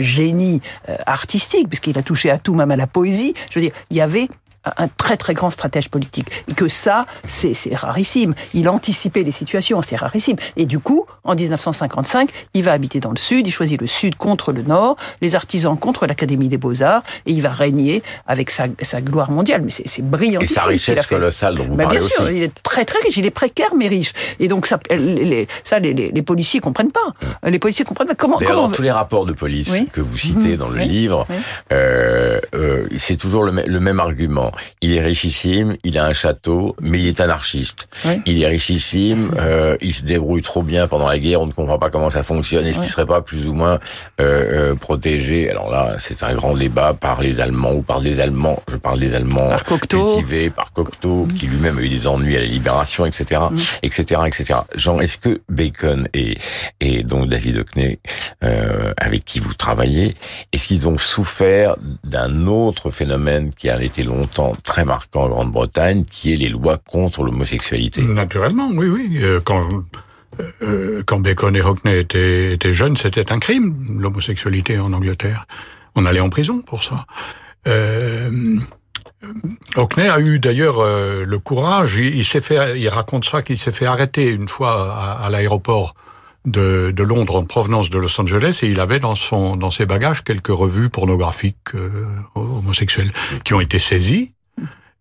génie 0.00 0.60
euh, 0.88 0.96
artistique, 1.06 1.68
puisqu'il 1.68 1.98
a 1.98 2.02
touché 2.02 2.30
à 2.30 2.38
tout, 2.38 2.54
même 2.54 2.70
à 2.70 2.76
la 2.76 2.86
poésie, 2.86 3.34
je 3.50 3.58
veux 3.58 3.64
dire, 3.64 3.74
il 3.90 3.96
y 3.96 4.00
avait 4.00 4.28
un 4.64 4.88
très 4.88 5.16
très 5.16 5.34
grand 5.34 5.50
stratège 5.50 5.88
politique. 5.88 6.28
Et 6.48 6.54
que 6.54 6.68
ça, 6.68 7.02
c'est 7.26 7.54
rarissime. 7.74 8.34
Il 8.54 8.68
anticipait 8.68 9.22
les 9.22 9.32
situations, 9.32 9.82
c'est 9.82 9.96
rarissime. 9.96 10.36
Et 10.56 10.66
du 10.66 10.78
coup, 10.78 11.06
en 11.24 11.34
1955, 11.34 12.30
il 12.54 12.64
va 12.64 12.72
habiter 12.72 13.00
dans 13.00 13.10
le 13.10 13.16
Sud, 13.16 13.46
il 13.46 13.50
choisit 13.50 13.80
le 13.80 13.86
Sud 13.86 14.16
contre 14.16 14.52
le 14.52 14.62
Nord, 14.62 14.96
les 15.20 15.34
artisans 15.34 15.76
contre 15.76 16.06
l'Académie 16.06 16.48
des 16.48 16.58
Beaux-Arts, 16.58 17.02
et 17.26 17.32
il 17.32 17.42
va 17.42 17.50
régner 17.50 18.02
avec 18.26 18.50
sa, 18.50 18.66
sa 18.82 19.00
gloire 19.00 19.30
mondiale. 19.30 19.62
Mais 19.62 19.70
c'est 19.70 20.02
brillant. 20.02 20.40
Et 20.40 20.46
sa 20.46 20.64
richesse 20.64 21.06
colossale 21.06 21.56
dont 21.56 21.64
vous 21.64 21.76
bah, 21.76 21.84
parlez 21.84 22.00
bien 22.00 22.08
sûr, 22.08 22.30
il 22.30 22.42
est 22.42 22.62
très 22.62 22.84
très 22.84 22.98
riche, 23.00 23.16
il 23.16 23.26
est 23.26 23.30
précaire 23.30 23.74
mais 23.76 23.88
riche. 23.88 24.12
Et 24.40 24.48
donc 24.48 24.66
ça, 24.66 24.78
les, 24.90 25.46
ça 25.62 25.78
les, 25.78 25.92
les, 25.92 26.22
policiers 26.22 26.60
comprennent 26.60 26.92
pas. 26.92 27.12
Les 27.46 27.58
policiers 27.58 27.84
comprennent 27.84 28.08
pas. 28.08 28.14
Comment, 28.14 28.38
comment 28.38 28.68
dans 28.68 28.70
tous 28.70 28.82
les 28.82 28.90
rapports 28.90 29.26
de 29.26 29.32
police 29.32 29.72
que 29.92 30.00
vous 30.00 30.18
citez 30.18 30.54
mmh. 30.54 30.56
dans 30.56 30.68
le 30.68 30.80
livre, 30.80 31.26
euh, 31.72 32.40
euh, 32.54 32.86
c'est 32.96 33.16
toujours 33.16 33.44
le, 33.44 33.52
le 33.66 33.80
même 33.80 34.00
argument 34.00 34.52
il 34.80 34.94
est 34.94 35.02
richissime, 35.02 35.76
il 35.84 35.98
a 35.98 36.06
un 36.06 36.12
château, 36.12 36.76
mais 36.80 37.00
il 37.00 37.08
est 37.08 37.20
anarchiste. 37.20 37.88
Il 38.26 38.42
est 38.42 38.46
richissime, 38.46 39.32
euh, 39.38 39.76
il 39.80 39.94
se 39.94 40.04
débrouille 40.04 40.42
trop 40.42 40.62
bien 40.62 40.88
pendant 40.88 41.08
la 41.08 41.18
guerre, 41.18 41.40
on 41.40 41.46
ne 41.46 41.52
comprend 41.52 41.78
pas 41.78 41.90
comment 41.90 42.10
ça 42.10 42.22
fonctionne. 42.22 42.66
Est-ce 42.66 42.80
qu'il 42.80 42.88
serait 42.88 43.06
pas 43.06 43.20
plus 43.20 43.48
ou 43.48 43.54
moins 43.54 43.78
euh, 44.20 44.72
euh, 44.72 44.74
protégé? 44.74 45.50
Alors 45.50 45.70
là, 45.70 45.96
c'est 45.98 46.22
un 46.22 46.34
grand 46.34 46.54
débat 46.54 46.94
par 46.94 47.20
les 47.20 47.40
Allemands 47.40 47.72
ou 47.72 47.82
par 47.82 48.00
des 48.00 48.20
Allemands. 48.20 48.62
Je 48.70 48.76
parle 48.76 49.00
des 49.00 49.14
Allemands 49.14 49.48
par 49.48 49.64
cultivés, 49.64 50.50
par 50.50 50.72
Cocteau, 50.72 51.26
mm. 51.26 51.34
qui 51.34 51.46
lui-même 51.46 51.78
a 51.78 51.82
eu 51.82 51.88
des 51.88 52.06
ennuis 52.06 52.36
à 52.36 52.40
la 52.40 52.46
Libération, 52.46 53.06
etc., 53.06 53.40
etc., 53.82 54.20
etc. 54.26 54.60
Jean, 54.76 55.00
est-ce 55.00 55.18
que 55.18 55.40
Bacon 55.48 56.08
et 56.14 56.38
et 56.80 57.02
donc 57.02 57.28
David 57.28 57.58
Hockney, 57.58 57.98
euh, 58.42 58.92
avec 58.96 59.24
qui 59.24 59.40
vous 59.40 59.54
travaillez, 59.54 60.14
est-ce 60.52 60.68
qu'ils 60.68 60.88
ont 60.88 60.98
souffert 60.98 61.76
d'un 62.04 62.46
autre 62.46 62.90
phénomène 62.90 63.52
qui 63.54 63.70
a 63.70 63.82
été 63.82 64.02
longtemps 64.02 64.43
très 64.52 64.84
marquant 64.84 65.24
en 65.24 65.28
Grande-Bretagne, 65.28 66.04
qui 66.04 66.32
est 66.32 66.36
les 66.36 66.48
lois 66.48 66.78
contre 66.78 67.22
l'homosexualité. 67.24 68.02
Naturellement, 68.02 68.70
oui, 68.72 68.86
oui. 68.86 69.18
Euh, 69.22 69.40
quand, 69.44 69.68
euh, 70.62 71.02
quand 71.06 71.20
Bacon 71.20 71.54
et 71.56 71.62
Hockney 71.62 72.00
étaient, 72.00 72.72
jeunes, 72.72 72.96
c'était 72.96 73.32
un 73.32 73.38
crime, 73.38 73.98
l'homosexualité 73.98 74.78
en 74.78 74.92
Angleterre. 74.92 75.46
On 75.94 76.06
allait 76.06 76.20
en 76.20 76.30
prison 76.30 76.60
pour 76.60 76.82
ça. 76.82 77.06
Euh, 77.66 78.58
Hockney 79.76 80.08
a 80.08 80.20
eu 80.20 80.38
d'ailleurs 80.38 80.80
euh, 80.80 81.24
le 81.24 81.38
courage, 81.38 81.96
il, 81.96 82.88
raconte 82.88 83.24
ça, 83.24 83.42
qu'il 83.42 83.58
s'est 83.58 83.70
fait 83.70 83.86
arrêter 83.86 84.28
une 84.28 84.48
fois 84.48 84.94
à 85.20 85.30
l'aéroport 85.30 85.94
de, 86.44 86.92
de, 86.94 87.02
Londres 87.02 87.36
en 87.36 87.44
provenance 87.44 87.90
de 87.90 87.98
Los 87.98 88.20
Angeles 88.20 88.60
et 88.62 88.68
il 88.68 88.80
avait 88.80 88.98
dans 88.98 89.14
son 89.14 89.56
dans 89.56 89.70
ses 89.70 89.86
bagages 89.86 90.24
quelques 90.24 90.48
revues 90.48 90.90
pornographiques 90.90 91.74
euh, 91.74 92.06
homosexuelles 92.34 93.12
qui 93.44 93.54
ont 93.54 93.60
été 93.60 93.78
saisies 93.78 94.32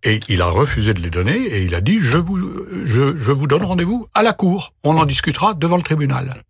et 0.03 0.19
il 0.29 0.41
a 0.41 0.47
refusé 0.47 0.93
de 0.93 1.01
les 1.01 1.10
donner 1.10 1.36
et 1.36 1.63
il 1.63 1.75
a 1.75 1.82
dit 1.82 1.99
je 1.99 2.17
vous 2.17 2.38
je, 2.86 3.15
je 3.15 3.32
vous 3.32 3.47
donne 3.47 3.63
rendez-vous 3.63 4.08
à 4.13 4.23
la 4.23 4.34
cour. 4.34 4.73
On 4.84 4.97
en 4.97 5.06
discutera 5.06 5.53
devant 5.53 5.77
le 5.77 5.84
tribunal. 5.84 6.43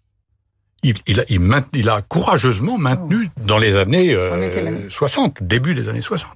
Il, 0.84 0.96
il, 1.08 1.22
a, 1.22 1.24
il, 1.30 1.64
il 1.74 1.90
a 1.90 2.02
courageusement 2.02 2.78
maintenu 2.78 3.30
dans 3.38 3.58
les 3.58 3.78
années 3.78 4.16
60 4.90 5.42
euh, 5.42 5.46
début 5.46 5.76
des 5.76 5.88
années 5.88 6.02
60 6.02 6.30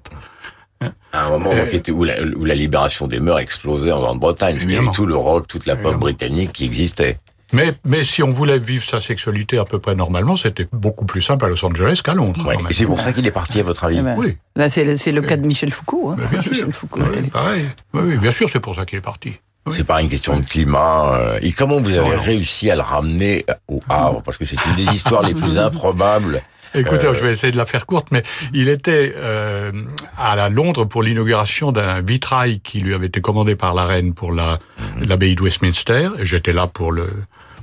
hein 0.80 0.94
à 1.12 1.26
un 1.26 1.30
moment 1.32 1.52
euh, 1.52 1.92
où, 1.92 2.04
la, 2.06 2.22
où, 2.22 2.46
la, 2.46 2.56
libération 2.56 3.08
des 3.08 3.20
mœurs 3.20 3.40
explosait 3.40 3.92
en 3.92 4.00
Grande-Bretagne, 4.00 4.58
il 4.62 4.72
y 4.72 4.78
avait 4.78 4.92
tout 4.92 5.06
le 5.06 5.16
rock, 5.16 5.48
toute 5.48 5.66
la 5.66 5.76
pop 5.76 5.96
britannique 5.96 6.54
qui 6.54 6.66
existait. 6.66 7.20
Mais, 7.54 7.74
mais 7.86 8.04
si 8.04 8.24
on 8.24 8.30
voulait 8.30 8.60
vivre 8.60 8.84
sa 8.84 9.00
sexualité 9.00 9.58
à 9.58 9.66
peu 9.66 9.80
près 9.80 9.96
normalement, 9.96 10.36
c'était 10.36 10.68
beaucoup 10.72 11.06
plus 11.06 11.22
simple 11.22 11.46
à 11.46 11.48
Los 11.48 11.64
Angeles 11.66 12.02
qu'à 12.04 12.14
Londres. 12.14 12.52
et 12.70 12.74
c'est 12.74 12.86
pour 12.86 13.00
ça 13.00 13.14
qu'il 13.14 13.26
est 13.26 13.32
parti, 13.32 13.60
à 13.60 13.64
votre 13.64 13.86
avis 13.86 13.98
eh 14.00 14.02
ben, 14.02 14.16
Oui. 14.18 14.38
Là, 14.56 14.70
c'est 14.70 14.84
le, 14.84 15.22
cas 15.22 15.38
de 15.38 15.48
Michel 15.48 15.72
Foucault. 15.72 16.10
Hein. 16.10 16.18
bien 16.32 16.42
sûr. 16.42 16.52
Michel 16.52 16.72
Foucault, 16.72 17.02
pareil. 17.32 17.66
Oui, 17.94 18.18
bien 18.18 18.32
sûr, 18.32 18.50
c'est 18.50 18.60
pour 18.60 18.76
ça 18.76 18.86
qu'il 18.86 18.98
est 18.98 19.02
parti. 19.02 19.34
C'est 19.72 19.86
pas 19.86 20.02
une 20.02 20.10
question 20.10 20.40
de 20.40 20.46
climat. 20.46 21.14
Euh, 21.14 21.40
et 21.42 21.52
comment 21.52 21.82
vous 21.82 21.96
avez 21.96 22.16
réussi 22.16 22.72
à 22.72 22.76
le 22.76 22.82
ramener 22.82 23.46
au 23.68 23.82
Havre? 23.90 24.22
Parce 24.22 24.38
que 24.38 24.46
c'est 24.46 24.58
une 24.66 24.76
des 24.76 24.90
histoires 24.94 25.24
les 25.24 25.34
plus 25.34 25.58
improbables 25.58 26.42
Écoutez, 26.74 27.08
euh, 27.08 27.14
je 27.14 27.26
vais 27.26 27.32
essayer 27.32 27.52
de 27.52 27.58
la 27.58 27.66
faire 27.66 27.86
courte, 27.86 28.08
mais 28.12 28.24
il 28.54 28.70
était 28.70 29.14
euh, 29.16 29.72
à 30.18 30.50
Londres 30.50 30.86
pour 30.86 31.04
l'inauguration 31.04 31.72
d'un 31.72 32.02
vitrail 32.02 32.60
qui 32.60 32.80
lui 32.80 32.94
avait 32.94 33.08
été 33.08 33.22
commandé 33.22 33.56
par 33.56 33.74
la 33.74 33.86
reine 33.86 34.14
pour 34.14 34.32
la 34.32 34.60
mhm. 34.80 35.08
l'abbaye 35.08 35.36
de 35.36 35.42
Westminster. 35.42 36.10
J'étais 36.22 36.54
là 36.54 36.68
pour 36.68 36.92
le 36.92 37.08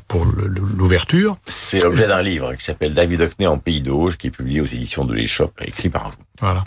pour 0.09 0.25
l'ouverture. 0.25 1.37
C'est 1.47 1.81
l'objet 1.81 2.07
d'un 2.07 2.23
livre 2.23 2.55
qui 2.55 2.65
s'appelle 2.65 2.95
David 2.95 3.23
Hockney 3.23 3.47
en 3.47 3.59
Pays 3.59 3.83
d'Auge, 3.83 4.17
qui 4.17 4.29
est 4.29 4.31
publié 4.31 4.61
aux 4.61 4.67
éditions 4.67 5.05
de 5.05 5.15
l'Échoppe, 5.15 5.61
écrit 5.65 5.89
par 5.89 6.11
vous. 6.11 6.17
Voilà. 6.41 6.65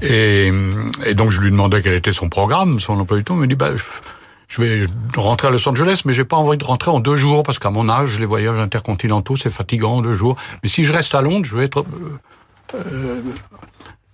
Et, 0.00 0.50
et, 1.04 1.14
donc 1.14 1.30
je 1.30 1.40
lui 1.40 1.50
demandais 1.50 1.82
quel 1.82 1.94
était 1.94 2.12
son 2.12 2.28
programme, 2.28 2.80
son 2.80 2.98
emploi 2.98 3.18
du 3.18 3.24
temps. 3.24 3.34
Il 3.34 3.40
me 3.40 3.46
dit 3.46 3.54
bah 3.54 3.72
je 4.52 4.60
vais 4.60 4.86
rentrer 5.16 5.48
à 5.48 5.50
Los 5.50 5.66
Angeles, 5.66 6.02
mais 6.04 6.12
j'ai 6.12 6.24
pas 6.24 6.36
envie 6.36 6.58
de 6.58 6.64
rentrer 6.64 6.90
en 6.90 7.00
deux 7.00 7.16
jours 7.16 7.42
parce 7.42 7.58
qu'à 7.58 7.70
mon 7.70 7.88
âge, 7.88 8.20
les 8.20 8.26
voyages 8.26 8.58
intercontinentaux, 8.58 9.36
c'est 9.36 9.50
fatigant 9.50 9.96
en 9.96 10.02
deux 10.02 10.14
jours. 10.14 10.36
Mais 10.62 10.68
si 10.68 10.84
je 10.84 10.92
reste 10.92 11.14
à 11.14 11.22
Londres, 11.22 11.46
je 11.46 11.56
vais 11.56 11.64
être 11.64 11.80
euh, 11.80 12.74
euh, 12.74 13.22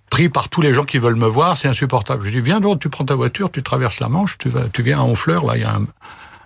pris 0.09 0.29
par 0.29 0.47
tous 0.47 0.61
les 0.61 0.73
gens 0.73 0.85
qui 0.85 0.97
veulent 0.97 1.15
me 1.15 1.27
voir, 1.27 1.57
c'est 1.57 1.67
insupportable. 1.67 2.25
Je 2.25 2.31
dis 2.31 2.39
viens 2.39 2.61
donc, 2.61 2.79
tu 2.79 2.87
prends 2.87 3.03
ta 3.03 3.15
voiture, 3.15 3.51
tu 3.51 3.63
traverses 3.63 3.99
la 3.99 4.07
Manche, 4.07 4.37
tu 4.37 4.47
vas, 4.47 4.69
tu 4.71 4.81
viens 4.81 4.99
à 4.99 5.03
Honfleur, 5.03 5.45
là 5.45 5.57
il 5.57 5.61
y 5.61 5.65
a 5.65 5.75
un, 5.75 5.85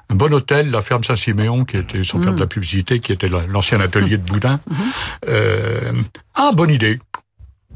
bon 0.10 0.34
hôtel, 0.34 0.72
la 0.72 0.82
ferme 0.82 1.04
Saint-Siméon, 1.04 1.66
qui 1.66 1.78
était, 1.78 2.04
sans 2.04 2.20
faire 2.20 2.34
de 2.34 2.40
la 2.40 2.46
mm. 2.46 2.50
publicité, 2.50 3.00
qui 3.00 3.12
était 3.12 3.30
l'ancien 3.30 3.80
atelier 3.80 4.18
de 4.18 4.24
Boudin. 4.24 4.60
Mm-hmm. 4.70 5.30
Euh, 5.30 5.92
ah, 6.36 6.52
bonne 6.54 6.70
idée. 6.70 7.00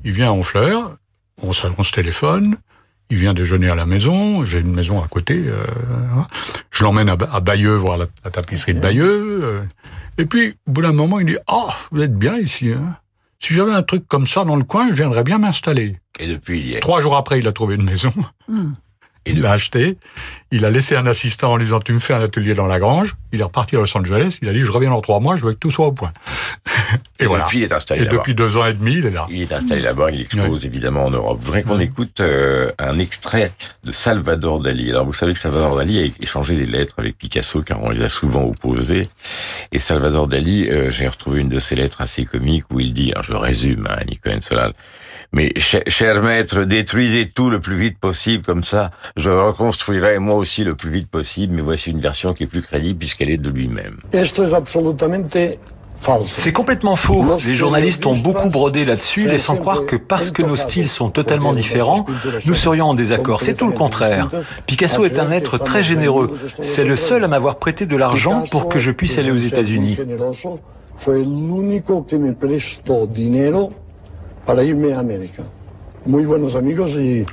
Il 0.04 0.12
vient 0.12 0.30
à 0.30 0.32
Honfleur, 0.32 0.96
on, 1.42 1.52
on 1.78 1.84
se 1.84 1.92
téléphone, 1.92 2.56
il 3.10 3.18
vient 3.18 3.34
déjeuner 3.34 3.70
à 3.70 3.76
la 3.76 3.86
maison, 3.86 4.44
j'ai 4.46 4.60
une 4.60 4.74
maison 4.74 5.02
à 5.02 5.08
côté. 5.08 5.44
Euh, 5.46 5.64
je 6.72 6.84
l'emmène 6.84 7.10
à, 7.10 7.40
Bayeux 7.40 7.76
voir 7.76 7.98
la, 7.98 8.08
tapisserie 8.30 8.74
de 8.74 8.80
Bayeux. 8.80 9.40
Euh, 9.44 9.64
et 10.18 10.26
puis, 10.26 10.56
au 10.68 10.72
bout 10.72 10.82
d'un 10.82 10.92
moment, 10.92 11.20
il 11.20 11.26
dit 11.26 11.38
«Ah, 11.48 11.68
oh, 11.68 11.70
vous 11.92 12.02
êtes 12.02 12.18
bien 12.18 12.38
ici. 12.38 12.72
Hein. 12.72 12.98
si 13.40 13.54
j'avais 13.54 13.74
un 13.74 13.84
truc 13.84 14.08
comme 14.08 14.28
ça 14.28 14.44
dans 14.44 14.56
le 14.56 14.64
coin, 14.64 14.90
je 14.90 14.96
viendrais 14.96 15.24
bien 15.24 15.38
m'installer. 15.38 15.98
Et 16.20 16.28
depuis, 16.28 16.60
il 16.60 16.68
y 16.68 16.74
est. 16.74 16.80
Trois 16.80 17.02
jours 17.02 17.16
après, 17.16 17.40
il 17.40 17.48
a 17.48 17.52
trouvé 17.52 17.76
une 17.76 17.84
maison. 17.84 18.14
Hmm. 18.48 18.74
Il 19.26 19.42
l'a 19.42 19.52
acheté. 19.52 19.98
Il 20.52 20.64
a 20.64 20.70
laissé 20.70 20.96
un 20.96 21.06
assistant 21.06 21.52
en 21.52 21.58
lui 21.58 21.66
disant, 21.66 21.82
tu 21.82 21.92
me 21.92 22.00
fais 22.00 22.14
un 22.14 22.22
atelier 22.22 22.54
dans 22.54 22.68
la 22.68 22.80
grange. 22.80 23.16
Il 23.34 23.42
est 23.42 23.44
reparti 23.44 23.76
à 23.76 23.80
Los 23.80 23.98
Angeles. 23.98 24.38
Il 24.42 24.48
a 24.48 24.54
dit, 24.54 24.62
je 24.62 24.72
reviens 24.72 24.92
dans 24.92 25.02
trois 25.02 25.20
mois, 25.20 25.36
je 25.36 25.44
veux 25.44 25.54
que 25.54 25.60
tout 25.60 25.72
soit 25.72 25.88
au 25.88 25.92
point. 25.92 26.14
Et, 27.20 27.26
voilà. 27.26 27.44
depuis, 27.46 27.60
il 27.60 27.64
est 27.64 27.74
installé 27.74 28.04
Et 28.04 28.06
depuis 28.06 28.34
deux 28.34 28.56
ans 28.58 28.66
et 28.66 28.74
demi, 28.74 28.94
il 28.94 29.06
est 29.06 29.12
là. 29.12 29.28
Il 29.30 29.42
est 29.42 29.52
installé 29.52 29.82
là-bas, 29.82 30.12
il 30.12 30.22
expose 30.22 30.66
évidemment 30.66 31.06
en 31.06 31.12
Europe. 31.12 31.40
Je 31.42 31.46
voudrais 31.46 31.64
qu'on 31.64 31.80
écoute 31.80 32.22
euh, 32.22 32.72
un 32.78 33.00
extrait 33.00 33.52
de 33.84 33.92
Salvador 33.92 34.62
Dali. 34.62 34.92
Alors 34.92 35.06
vous 35.06 35.14
savez 35.14 35.34
que 35.34 35.40
Salvador 35.40 35.76
Dali 35.76 36.00
a 36.00 36.24
échangé 36.24 36.56
des 36.56 36.66
lettres 36.66 36.96
avec 36.98 37.18
Picasso 37.18 37.62
car 37.62 37.84
on 37.84 37.90
les 37.90 38.04
a 38.04 38.10
souvent 38.10 38.44
opposés. 38.44 39.08
Et 39.72 39.80
Salvador 39.80 40.28
Dali, 40.28 40.70
euh, 40.70 40.92
j'ai 40.92 41.08
retrouvé 41.08 41.42
une 41.42 41.50
de 41.50 41.60
ses 41.60 41.76
lettres 41.76 42.02
assez 42.02 42.24
comiques 42.24 42.66
où 42.72 42.80
il 42.80 42.94
dit, 42.94 43.12
alors 43.12 43.24
je 43.24 43.34
résume, 43.34 43.88
hein, 43.90 43.98
Nico 44.08 44.30
Solal, 44.42 44.74
mais 45.34 45.52
cher, 45.58 45.82
cher 45.88 46.24
maître, 46.24 46.64
détruisez 46.64 47.26
tout 47.26 47.50
le 47.50 47.60
plus 47.60 47.78
vite 47.78 48.00
possible, 48.00 48.44
comme 48.44 48.64
ça, 48.64 48.92
je 49.16 49.30
reconstruirai 49.30 50.20
moi 50.20 50.36
aussi 50.36 50.64
le 50.64 50.76
plus 50.76 50.90
vite 50.90 51.10
possible. 51.10 51.54
Mais 51.54 51.62
voici 51.62 51.92
une 51.92 52.00
version 52.00 52.34
qui 52.34 52.44
est 52.44 52.48
plus 52.48 52.62
crédible 52.62 53.00
puisqu'elle 53.00 53.30
est 53.30 53.38
de 53.38 53.50
lui-même. 53.50 53.98
Esto 54.14 54.44
es 54.44 54.54
absolutamente 54.54 55.38
C'est 56.26 56.52
complètement 56.52 56.96
faux. 56.96 57.24
Les 57.46 57.54
journalistes 57.54 58.06
ont 58.06 58.16
beaucoup 58.16 58.50
brodé 58.50 58.86
là-dessus, 58.86 59.28
laissant 59.28 59.56
croire 59.56 59.86
que 59.86 59.96
parce 59.96 60.32
que 60.32 60.44
nos 60.44 60.56
styles 60.56 60.90
sont 60.90 61.10
totalement 61.10 61.54
différents, 61.54 62.06
nous 62.46 62.54
serions 62.54 62.90
en 62.90 62.94
désaccord. 62.94 63.42
C'est 63.42 63.56
tout 63.56 63.68
le 63.68 63.74
contraire. 63.74 64.30
Picasso 64.66 65.06
est 65.06 65.20
un 65.20 65.32
être 65.32 65.58
très 65.58 65.84
généreux. 65.84 66.30
C'est 66.62 66.86
le 66.86 66.96
seul 66.96 67.24
à 67.24 67.28
m'avoir 67.28 67.58
prêté 67.58 67.86
de 67.86 67.96
l'argent 67.96 68.44
pour 68.52 68.70
que 68.70 68.80
je 68.80 68.92
puisse 68.92 69.18
aller 69.18 69.32
aux 69.32 69.38
États-Unis. 69.38 69.98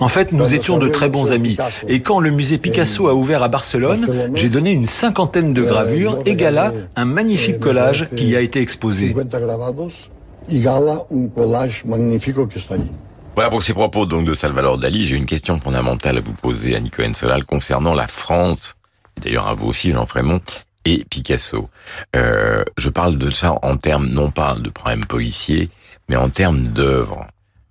En 0.00 0.08
fait, 0.08 0.32
nous 0.32 0.54
étions 0.54 0.78
de 0.78 0.88
très 0.88 1.08
bons 1.08 1.32
amis. 1.32 1.56
Et 1.88 2.00
quand 2.00 2.18
le 2.18 2.30
musée 2.30 2.58
Picasso 2.58 3.06
a 3.08 3.14
ouvert 3.14 3.42
à 3.42 3.48
Barcelone, 3.48 4.30
j'ai 4.34 4.48
donné 4.48 4.70
une 4.70 4.86
cinquantaine 4.86 5.54
de 5.54 5.62
gravures 5.62 6.18
et 6.26 6.34
Gala 6.34 6.72
un 6.96 7.04
magnifique 7.04 7.60
collage 7.60 8.08
qui 8.16 8.28
y 8.28 8.36
a 8.36 8.40
été 8.40 8.60
exposé. 8.60 9.14
50 9.14 9.40
grabados 9.40 10.10
y 10.48 10.60
Gala 10.60 11.06
un 11.10 11.28
collage 11.28 11.84
magnífico 11.84 12.46
que 12.46 12.58
está 12.58 12.74
allí. 12.74 12.90
Voilà 13.34 13.50
pour 13.50 13.62
ces 13.62 13.74
propos 13.74 14.06
donc 14.06 14.24
de 14.26 14.34
Salvador 14.34 14.78
Dali. 14.78 15.06
J'ai 15.06 15.16
une 15.16 15.26
question 15.26 15.60
fondamentale 15.60 16.18
à 16.18 16.20
vous 16.20 16.34
poser 16.34 16.76
à 16.76 16.80
Nico 16.80 17.02
Solal 17.14 17.44
concernant 17.44 17.94
la 17.94 18.06
France. 18.06 18.76
D'ailleurs, 19.20 19.48
à 19.48 19.54
vous 19.54 19.68
aussi, 19.68 19.90
Jean 19.90 20.06
Frémont 20.06 20.40
et 20.84 21.04
Picasso. 21.08 21.68
Euh, 22.14 22.62
je 22.76 22.88
parle 22.90 23.18
de 23.18 23.30
ça 23.30 23.54
en 23.62 23.76
termes 23.76 24.06
non 24.06 24.30
pas 24.30 24.54
de 24.54 24.70
problème 24.70 25.04
policier, 25.04 25.70
mais 26.08 26.16
en 26.16 26.28
termes 26.28 26.64
d'œuvres. 26.68 27.26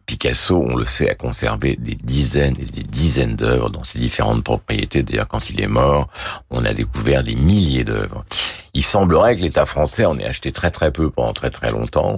Picasso, 0.05 0.61
on 0.67 0.75
le 0.75 0.85
sait, 0.85 1.09
a 1.09 1.15
conservé 1.15 1.77
des 1.77 1.95
dizaines 1.95 2.55
et 2.59 2.65
des 2.65 2.81
dizaines 2.81 3.35
d'œuvres 3.35 3.69
dans 3.69 3.83
ses 3.83 3.99
différentes 3.99 4.43
propriétés. 4.43 5.01
D'ailleurs, 5.01 5.29
quand 5.29 5.49
il 5.49 5.61
est 5.61 5.67
mort, 5.67 6.09
on 6.49 6.65
a 6.65 6.73
découvert 6.73 7.23
des 7.23 7.35
milliers 7.35 7.85
d'œuvres. 7.85 8.25
Il 8.73 8.83
semblerait 8.83 9.37
que 9.37 9.41
l'État 9.41 9.65
français 9.65 10.05
en 10.05 10.19
ait 10.19 10.25
acheté 10.25 10.51
très 10.51 10.71
très 10.71 10.91
peu 10.91 11.09
pendant 11.09 11.33
très 11.33 11.49
très 11.49 11.71
longtemps. 11.71 12.17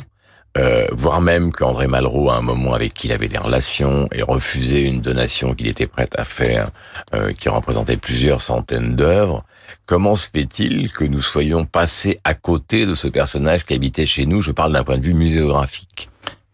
Euh, 0.58 0.88
voire 0.94 1.20
même 1.20 1.52
qu'André 1.52 1.88
Malraux, 1.88 2.30
à 2.30 2.38
un 2.38 2.42
moment 2.42 2.74
avec 2.74 2.94
qui 2.94 3.08
il 3.08 3.14
avait 3.14 3.28
des 3.28 3.38
relations, 3.38 4.08
ait 4.14 4.22
refusé 4.22 4.80
une 4.80 5.02
donation 5.02 5.54
qu'il 5.54 5.68
était 5.68 5.88
prêt 5.88 6.08
à 6.16 6.24
faire, 6.24 6.70
euh, 7.14 7.34
qui 7.34 7.50
représentait 7.50 7.98
plusieurs 7.98 8.42
centaines 8.42 8.96
d'œuvres. 8.96 9.44
Comment 9.86 10.16
se 10.16 10.30
fait-il 10.30 10.92
que 10.92 11.04
nous 11.04 11.22
soyons 11.22 11.66
passés 11.66 12.20
à 12.24 12.34
côté 12.34 12.88
de 12.88 12.96
ce 12.96 13.08
personnage 13.08 13.64
qui 13.64 13.74
habitait 13.76 14.08
chez 14.08 14.26
nous? 14.26 14.42
Je 14.42 14.52
parle 14.52 14.74
d'un 14.74 14.84
point 14.84 14.98
de 14.98 15.04
vue 15.04 15.14
muséographique. 15.14 16.10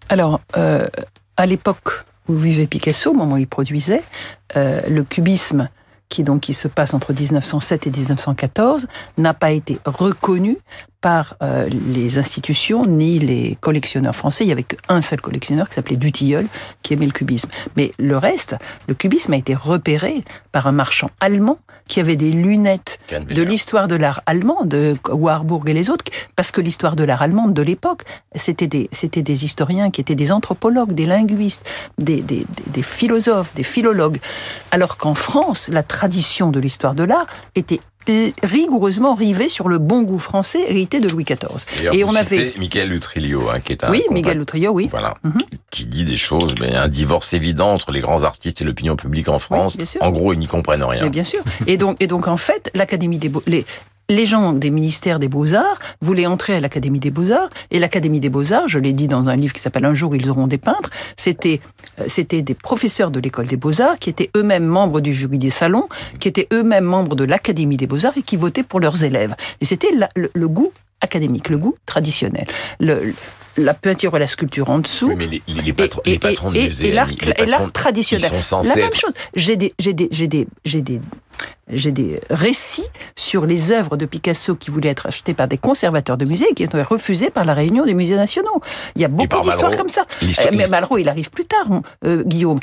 Alors, 0.10 0.42
euh, 0.58 0.86
à 1.38 1.46
l'époque 1.46 2.04
où 2.28 2.36
vivait 2.36 2.68
Picasso, 2.68 3.12
au 3.12 3.14
moment 3.14 3.36
où 3.36 3.38
il 3.38 3.48
produisait, 3.48 4.04
euh, 4.58 4.82
le 4.90 5.04
cubisme 5.04 5.70
qui 6.10 6.24
donc 6.24 6.42
qui 6.42 6.54
se 6.54 6.68
passe 6.68 6.94
entre 6.94 7.14
1907 7.14 7.88
et 7.88 7.90
1914 7.90 8.88
n'a 9.18 9.34
pas 9.34 9.52
été 9.52 9.80
reconnu 9.86 10.58
par 11.02 11.36
euh, 11.42 11.68
les 11.68 12.20
institutions 12.20 12.86
ni 12.86 13.20
les 13.20 13.58
collectionneurs 13.60 14.16
français. 14.16 14.46
Il 14.46 14.48
y 14.48 14.52
avait 14.52 14.64
qu'un 14.64 15.02
seul 15.02 15.20
collectionneur 15.20 15.68
qui 15.68 15.76
s'appelait 15.76 15.98
Dutilleul 15.98 16.48
qui 16.84 16.94
aimait 16.94 17.08
le 17.08 17.12
cubisme. 17.12 17.50
Mais 17.76 17.92
le 17.98 18.18
reste, 18.18 18.56
le 18.88 18.94
cubisme 18.94 19.34
a 19.34 19.38
été 19.38 19.56
repéré 19.56 20.24
par 20.52 20.68
un 20.68 20.72
marchand 20.72 21.10
allemand 21.20 21.58
qui 21.88 22.00
avait 22.00 22.16
des 22.16 22.32
lunettes 22.32 23.00
de 23.12 23.42
l'histoire 23.42 23.88
de 23.88 23.96
l'art 23.96 24.22
allemand, 24.26 24.64
de 24.64 24.96
Warburg 25.10 25.68
et 25.68 25.74
les 25.74 25.90
autres, 25.90 26.06
parce 26.36 26.52
que 26.52 26.62
l'histoire 26.62 26.96
de 26.96 27.04
l'art 27.04 27.22
allemande 27.22 27.54
de 27.54 27.62
l'époque, 27.62 28.04
c'était 28.36 28.68
des, 28.68 28.88
c'était 28.92 29.24
des 29.24 29.44
historiens 29.44 29.92
qui 29.92 30.00
étaient 30.00 30.16
des 30.16 30.32
anthropologues, 30.32 30.94
des 30.94 31.06
linguistes, 31.06 31.68
des, 31.98 32.22
des, 32.22 32.46
des 32.68 32.84
philosophes, 32.84 33.54
des 33.56 33.64
philologues. 33.64 34.20
Alors 34.72 34.96
qu'en 34.96 35.16
France, 35.16 35.68
la 35.68 35.84
tradition 35.84 36.50
de 36.50 36.60
l'histoire 36.60 36.96
de 36.96 37.04
l'art 37.04 37.28
était 37.56 37.82
rigoureusement 38.44 39.16
rivé 39.16 39.50
sur 39.50 39.68
le 39.70 39.78
bon 39.78 40.04
goût 40.04 40.20
français 40.20 40.60
hérité 40.68 41.00
de 41.00 41.10
Louis 41.10 41.24
XIV. 41.24 41.94
Et 41.94 42.04
on 42.04 42.16
avait 42.16 42.54
Michael 42.58 42.90
Lutrilio, 42.90 43.50
hein, 43.50 43.60
qui 43.60 43.74
est 43.74 43.84
un 43.84 43.92
oui, 43.92 44.04
Miguel 44.12 44.38
Lutrillo, 44.38 44.72
oui, 44.72 44.88
voilà, 44.90 45.16
mm 45.24 45.30
-hmm. 45.30 45.44
qui 45.70 45.86
dit 45.86 46.06
des 46.06 46.18
choses, 46.18 46.56
mais 46.60 46.76
un 46.76 46.88
divorce 46.88 47.34
évident 47.34 47.72
entre 47.74 47.92
les 47.92 48.00
grands 48.00 48.24
artistes 48.24 48.62
et 48.62 48.66
l'opinion 48.66 48.96
publique 48.96 49.30
en 49.30 49.40
France. 49.40 49.78
Oui, 49.80 49.86
en 50.02 50.12
gros, 50.12 50.34
ils 50.34 50.40
n'y 50.40 50.48
comprennent 50.48 50.84
rien. 50.84 51.04
Mais 51.04 51.10
bien 51.10 51.24
sûr. 51.24 51.42
et 51.68 51.78
donc, 51.78 51.98
et 52.00 52.08
donc 52.08 52.28
en 52.28 52.38
fait, 52.38 52.72
l'Académie 52.74 53.18
des 53.18 53.30
Beaux, 53.30 53.44
les 53.48 53.66
les 54.12 54.26
gens 54.26 54.54
des 54.54 54.70
ministères 54.70 55.20
des 55.20 55.28
Beaux-Arts 55.28 55.80
voulaient 56.02 56.26
entrer 56.26 56.56
à 56.56 56.60
l'Académie 56.60 57.00
des 57.00 57.12
Beaux-Arts, 57.12 57.50
et 57.72 57.80
l'Académie 57.80 58.20
des 58.20 58.30
Beaux-Arts, 58.30 58.68
je 58.68 58.78
l'ai 58.78 58.94
dit 58.94 59.08
dans 59.08 59.30
un 59.30 59.36
livre 59.36 59.54
qui 59.54 59.62
s'appelle 59.62 59.86
Un 59.86 59.94
jour 59.94 60.16
ils 60.16 60.30
auront 60.30 60.48
des 60.48 60.58
peintres, 60.58 60.90
c'était 61.16 61.62
c'était 62.08 62.42
des 62.42 62.54
professeurs 62.54 63.12
de 63.12 63.20
l'école 63.20 63.48
des 63.48 63.58
Beaux-Arts 63.58 64.00
qui 64.00 64.10
étaient 64.10 64.30
eux-mêmes 64.36 64.66
membres 64.66 65.00
du 65.00 65.14
jury 65.14 65.38
des 65.38 65.50
salons, 65.50 65.88
qui 66.20 66.28
étaient 66.28 66.48
eux-mêmes 66.54 66.84
membres 66.84 67.16
de 67.16 67.24
l'Académie 67.24 67.78
des 67.78 67.88
Beaux-Arts 67.88 68.18
et 68.18 68.22
qui 68.22 68.36
votaient 68.36 68.64
pour 68.64 68.80
leurs 68.80 69.04
élèves. 69.04 69.36
Et 69.62 69.66
c'était 69.66 69.92
le, 70.16 70.30
le, 70.34 70.48
goût 70.48 70.72
académique, 71.00 71.50
le 71.50 71.58
goût 71.58 71.76
traditionnel. 71.86 72.46
Le, 72.80 73.14
la 73.58 73.74
peinture 73.74 74.16
et 74.16 74.20
la 74.20 74.28
sculpture 74.28 74.70
en 74.70 74.80
dessous. 74.80 75.10
Oui, 75.10 75.16
mais 75.18 75.28
les, 75.28 75.42
les, 75.48 75.74
patrons, 75.74 76.02
et, 76.06 76.12
les 76.12 76.20
patrons 76.20 76.54
et, 76.54 76.60
de 76.60 76.64
musée, 76.66 76.88
et 76.88 76.92
l'art 76.92 77.72
traditionnel. 77.72 78.32
Ils 78.34 78.44
sont 78.44 78.62
la 78.62 78.76
même 78.76 78.86
être... 78.86 78.98
chose. 78.98 79.14
J'ai 79.36 79.56
des, 79.56 79.74
j'ai 79.80 79.94
des, 79.94 80.08
j'ai 80.12 80.28
des, 80.28 80.48
j'ai 80.66 80.82
des, 80.82 81.02
j'ai 81.72 81.92
des 81.92 82.20
récits 82.30 82.86
sur 83.16 83.46
les 83.46 83.72
œuvres 83.72 83.98
de 83.98 84.06
Picasso 84.06 84.56
qui 84.56 84.72
voulaient 84.72 84.90
être 84.90 85.08
achetées 85.08 85.34
par 85.34 85.48
des 85.48 85.58
conservateurs 85.58 86.18
de 86.18 86.26
musées 86.26 86.48
et 86.50 86.54
qui 86.54 86.64
été 86.64 86.82
refusées 86.82 87.30
par 87.30 87.46
la 87.46 87.54
réunion 87.54 87.86
des 87.86 87.94
musées 87.94 88.16
nationaux. 88.16 88.62
Il 88.96 89.02
y 89.02 89.06
a 89.06 89.08
beaucoup 89.08 89.42
d'histoires 89.42 89.76
comme 89.76 89.90
ça. 89.90 90.06
Mais 90.54 90.68
Malraux, 90.68 90.98
il 90.98 91.10
arrive 91.10 91.30
plus 91.30 91.46
tard, 91.46 91.68
euh, 92.06 92.24
Guillaume. 92.24 92.60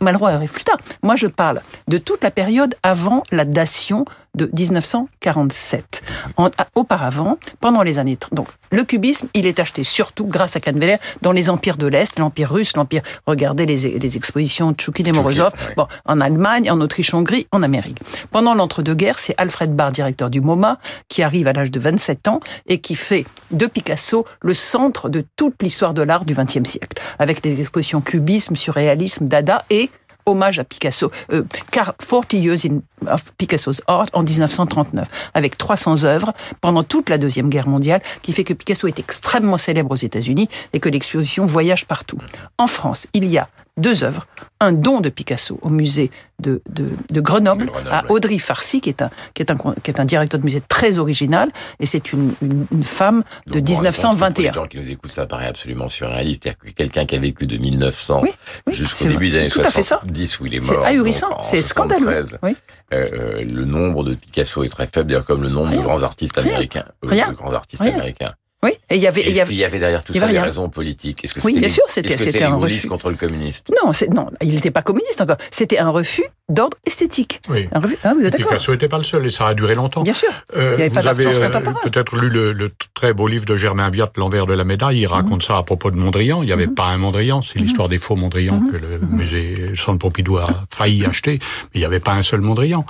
Malraux 0.00 0.26
arrive 0.26 0.52
plus 0.52 0.64
tard. 0.64 0.78
Moi, 1.02 1.16
je 1.16 1.26
parle 1.26 1.60
de 1.88 1.98
toute 1.98 2.22
la 2.22 2.30
période 2.30 2.74
avant 2.82 3.22
la 3.30 3.44
dation 3.44 4.04
de 4.36 4.50
1947. 4.52 6.02
En, 6.36 6.50
auparavant, 6.74 7.38
pendant 7.60 7.82
les 7.82 7.98
années... 7.98 8.18
Donc, 8.32 8.48
le 8.70 8.84
cubisme, 8.84 9.28
il 9.34 9.46
est 9.46 9.60
acheté 9.60 9.84
surtout, 9.84 10.26
grâce 10.26 10.56
à 10.56 10.60
Canveller, 10.60 10.96
dans 11.20 11.32
les 11.32 11.50
empires 11.50 11.76
de 11.76 11.86
l'Est, 11.86 12.18
l'empire 12.18 12.50
russe, 12.50 12.74
l'empire... 12.76 13.02
Regardez 13.26 13.66
les, 13.66 13.98
les 13.98 14.16
expositions 14.16 14.72
de 14.72 14.76
et 15.08 15.12
Morozov, 15.12 15.52
ouais. 15.52 15.74
bon, 15.76 15.86
en 16.04 16.20
Allemagne, 16.20 16.70
en 16.70 16.80
Autriche, 16.80 17.14
Hongrie, 17.14 17.46
en 17.52 17.62
Amérique. 17.62 17.98
Pendant 18.30 18.54
l'entre-deux-guerres, 18.54 19.18
c'est 19.18 19.34
Alfred 19.38 19.74
Barr, 19.74 19.92
directeur 19.92 20.30
du 20.30 20.40
MoMA, 20.40 20.78
qui 21.08 21.22
arrive 21.22 21.46
à 21.48 21.52
l'âge 21.52 21.70
de 21.70 21.80
27 21.80 22.28
ans 22.28 22.40
et 22.66 22.78
qui 22.78 22.94
fait 22.94 23.24
de 23.50 23.66
Picasso 23.66 24.26
le 24.40 24.54
centre 24.54 25.08
de 25.08 25.24
toute 25.36 25.62
l'histoire 25.62 25.94
de 25.94 26.02
l'art 26.02 26.24
du 26.24 26.34
XXe 26.34 26.68
siècle, 26.68 27.02
avec 27.18 27.44
les 27.44 27.60
expositions 27.60 28.00
cubisme, 28.00 28.56
surréalisme, 28.56 29.26
dada 29.26 29.64
et 29.70 29.90
hommage 30.26 30.58
à 30.58 30.64
Picasso, 30.64 31.10
euh, 31.32 31.42
car 31.70 31.94
40 31.96 32.32
Years 32.34 32.66
in, 32.66 32.80
of 33.12 33.32
Picasso's 33.38 33.82
Art 33.86 34.06
en 34.12 34.22
1939, 34.22 35.08
avec 35.34 35.58
300 35.58 36.04
œuvres 36.04 36.32
pendant 36.60 36.82
toute 36.82 37.08
la 37.08 37.18
Deuxième 37.18 37.48
Guerre 37.48 37.68
mondiale, 37.68 38.02
qui 38.22 38.32
fait 38.32 38.44
que 38.44 38.54
Picasso 38.54 38.86
est 38.86 38.98
extrêmement 38.98 39.58
célèbre 39.58 39.92
aux 39.92 39.96
États-Unis 39.96 40.48
et 40.72 40.80
que 40.80 40.88
l'exposition 40.88 41.46
voyage 41.46 41.86
partout. 41.86 42.18
En 42.58 42.66
France, 42.66 43.06
il 43.12 43.24
y 43.24 43.38
a 43.38 43.48
deux 43.78 44.04
œuvres, 44.04 44.26
un 44.60 44.72
don 44.72 45.00
de 45.00 45.08
Picasso 45.08 45.58
au 45.62 45.70
musée 45.70 46.10
de, 46.38 46.60
de, 46.68 46.90
de 47.10 47.20
Grenoble, 47.20 47.66
Grenoble, 47.66 47.88
à 47.90 48.04
Audrey 48.10 48.38
Farcy, 48.38 48.80
qui 48.82 48.90
est, 48.90 49.00
un, 49.00 49.10
qui, 49.32 49.42
est 49.42 49.50
un, 49.50 49.56
qui 49.56 49.90
est 49.90 49.98
un 50.00 50.04
directeur 50.04 50.38
de 50.40 50.44
musée 50.44 50.60
très 50.68 50.98
original, 50.98 51.48
et 51.80 51.86
c'est 51.86 52.12
une, 52.12 52.34
une, 52.42 52.66
une, 52.70 52.84
femme 52.84 53.22
de 53.46 53.60
Donc, 53.60 53.68
1921. 53.70 54.32
Pour 54.32 54.42
les 54.42 54.64
gens 54.64 54.68
qui 54.68 54.76
nous 54.78 54.90
écoutent, 54.90 55.14
ça 55.14 55.24
paraît 55.26 55.46
absolument 55.46 55.88
surréaliste. 55.88 56.42
C'est-à-dire 56.44 56.58
que 56.58 56.70
quelqu'un 56.76 57.06
qui 57.06 57.16
a 57.16 57.18
vécu 57.18 57.46
de 57.46 57.56
1900 57.56 58.20
oui, 58.22 58.30
oui, 58.66 58.74
jusqu'au 58.74 59.06
début 59.06 59.30
des 59.30 59.38
années 59.38 59.50
tout 59.50 59.60
à 59.60 59.70
fait 59.70 59.82
ça. 59.82 60.00
70, 60.02 60.40
où 60.40 60.46
il 60.46 60.54
est 60.56 60.60
C'est 60.60 60.72
mort. 60.74 60.84
ahurissant, 60.84 61.28
donc 61.30 61.38
en 61.38 61.42
c'est 61.42 61.62
scandaleux. 61.62 62.26
73, 62.26 62.38
Oui. 62.42 62.56
euh, 62.92 63.44
le 63.50 63.64
nombre 63.64 64.04
de 64.04 64.12
Picasso 64.14 64.64
est 64.64 64.68
très 64.68 64.86
faible, 64.86 65.08
d'ailleurs 65.08 65.24
comme 65.24 65.42
le 65.42 65.48
nombre 65.48 65.68
Rien. 65.70 65.78
de 65.78 65.82
grands 65.84 66.02
artistes 66.02 66.36
Rien. 66.36 66.46
américains. 66.50 66.84
euh, 67.04 67.08
Rien. 67.08 67.28
de 67.30 67.34
grands 67.36 67.52
artistes 67.52 67.82
Rien. 67.82 67.94
américains. 67.94 68.34
Oui, 68.64 68.70
et 68.90 68.96
il 68.96 69.02
y 69.02 69.06
avait. 69.08 69.22
Est-ce 69.22 69.30
y 69.30 69.40
avait- 69.40 69.48
qu'il 69.50 69.58
y 69.58 69.64
avait 69.64 69.78
derrière 69.80 70.04
tout 70.04 70.12
y 70.12 70.18
ça 70.18 70.24
avait 70.24 70.34
des 70.34 70.38
rien. 70.38 70.46
raisons 70.46 70.68
politiques? 70.68 71.24
Est-ce 71.24 71.34
que 71.34 71.40
Oui, 71.40 71.54
c'était 71.54 71.60
bien 71.60 71.68
sûr, 71.68 71.82
c'était- 71.88 72.16
c'était 72.16 72.42
un 72.44 72.54
refus. 72.54 72.86
contre 72.86 73.10
le 73.10 73.16
communiste? 73.16 73.72
Non, 73.82 73.92
c'est 73.92 74.08
non, 74.12 74.30
il 74.40 74.54
n'était 74.54 74.70
pas 74.70 74.82
communiste 74.82 75.20
encore. 75.20 75.36
C'était 75.50 75.78
un 75.78 75.90
refus 75.90 76.22
d'ordre 76.48 76.76
esthétique. 76.86 77.40
Oui. 77.48 77.68
Un 77.72 77.80
refus. 77.80 77.96
Ah, 78.04 78.12
vous 78.14 78.20
êtes 78.24 78.32
d'accord 78.32 78.48
Picasso 78.52 78.70
n'était 78.72 78.88
pas 78.88 78.98
le 78.98 79.04
seul 79.04 79.26
et 79.26 79.30
ça 79.30 79.48
a 79.48 79.54
duré 79.54 79.74
longtemps. 79.74 80.02
Bien 80.02 80.12
sûr. 80.12 80.28
Euh, 80.56 80.74
Il 80.74 80.76
n'y 80.76 80.82
avait 80.82 80.90
pas 80.90 81.00
vous 81.00 81.08
avez 81.08 81.26
euh, 81.26 81.48
peut-être 81.82 82.16
lu 82.16 82.28
le, 82.28 82.52
le 82.52 82.68
très 82.94 83.12
beau 83.14 83.26
livre 83.26 83.46
de 83.46 83.56
Germain 83.56 83.88
Viat, 83.90 84.10
L'envers 84.16 84.46
de 84.46 84.52
la 84.54 84.64
médaille. 84.64 85.00
Il 85.00 85.06
raconte 85.06 85.42
ça 85.42 85.56
à 85.56 85.62
propos 85.64 85.90
de 85.90 85.96
Mondrian. 85.96 86.42
Il 86.42 86.46
n'y 86.46 86.52
avait 86.52 86.66
pas 86.68 86.84
un 86.84 86.98
Mondrian, 86.98 87.42
c'est 87.42 87.58
l'histoire 87.58 87.88
des 87.88 87.98
faux 87.98 88.14
Mondrian 88.16 88.60
que 88.70 88.76
le 88.76 88.98
musée 89.10 89.72
Centre 89.74 89.98
Pompidou 89.98 90.36
a 90.38 90.44
failli 90.70 91.04
acheter. 91.06 91.38
Mais 91.40 91.70
il 91.76 91.78
n'y 91.80 91.84
avait 91.86 92.00
pas 92.00 92.12
un 92.12 92.22
seul 92.22 92.42
Mondrian. 92.42 92.84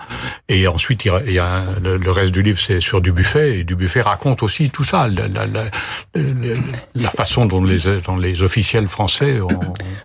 Et 0.48 0.66
ensuite, 0.66 1.04
il 1.06 1.32
y 1.32 1.38
a- 1.38 1.62
y 1.80 1.82
le, 1.82 1.96
le 1.96 2.12
reste 2.12 2.32
du 2.32 2.42
livre, 2.42 2.58
c'est 2.58 2.80
sur 2.80 3.00
Dubuffet. 3.00 3.58
Et 3.61 3.64
Dubuffet 3.64 4.02
raconte 4.02 4.42
aussi 4.42 4.68
tout 4.70 4.85
ça, 4.85 5.06
la, 5.08 5.28
la, 5.28 5.46
la, 6.14 6.22
la- 6.22 6.55
la 6.94 7.11
façon 7.11 7.46
dont 7.46 7.62
les, 7.62 7.79
dont 8.07 8.16
les 8.16 8.42
officiels 8.42 8.87
français 8.88 9.40
ont, 9.40 9.48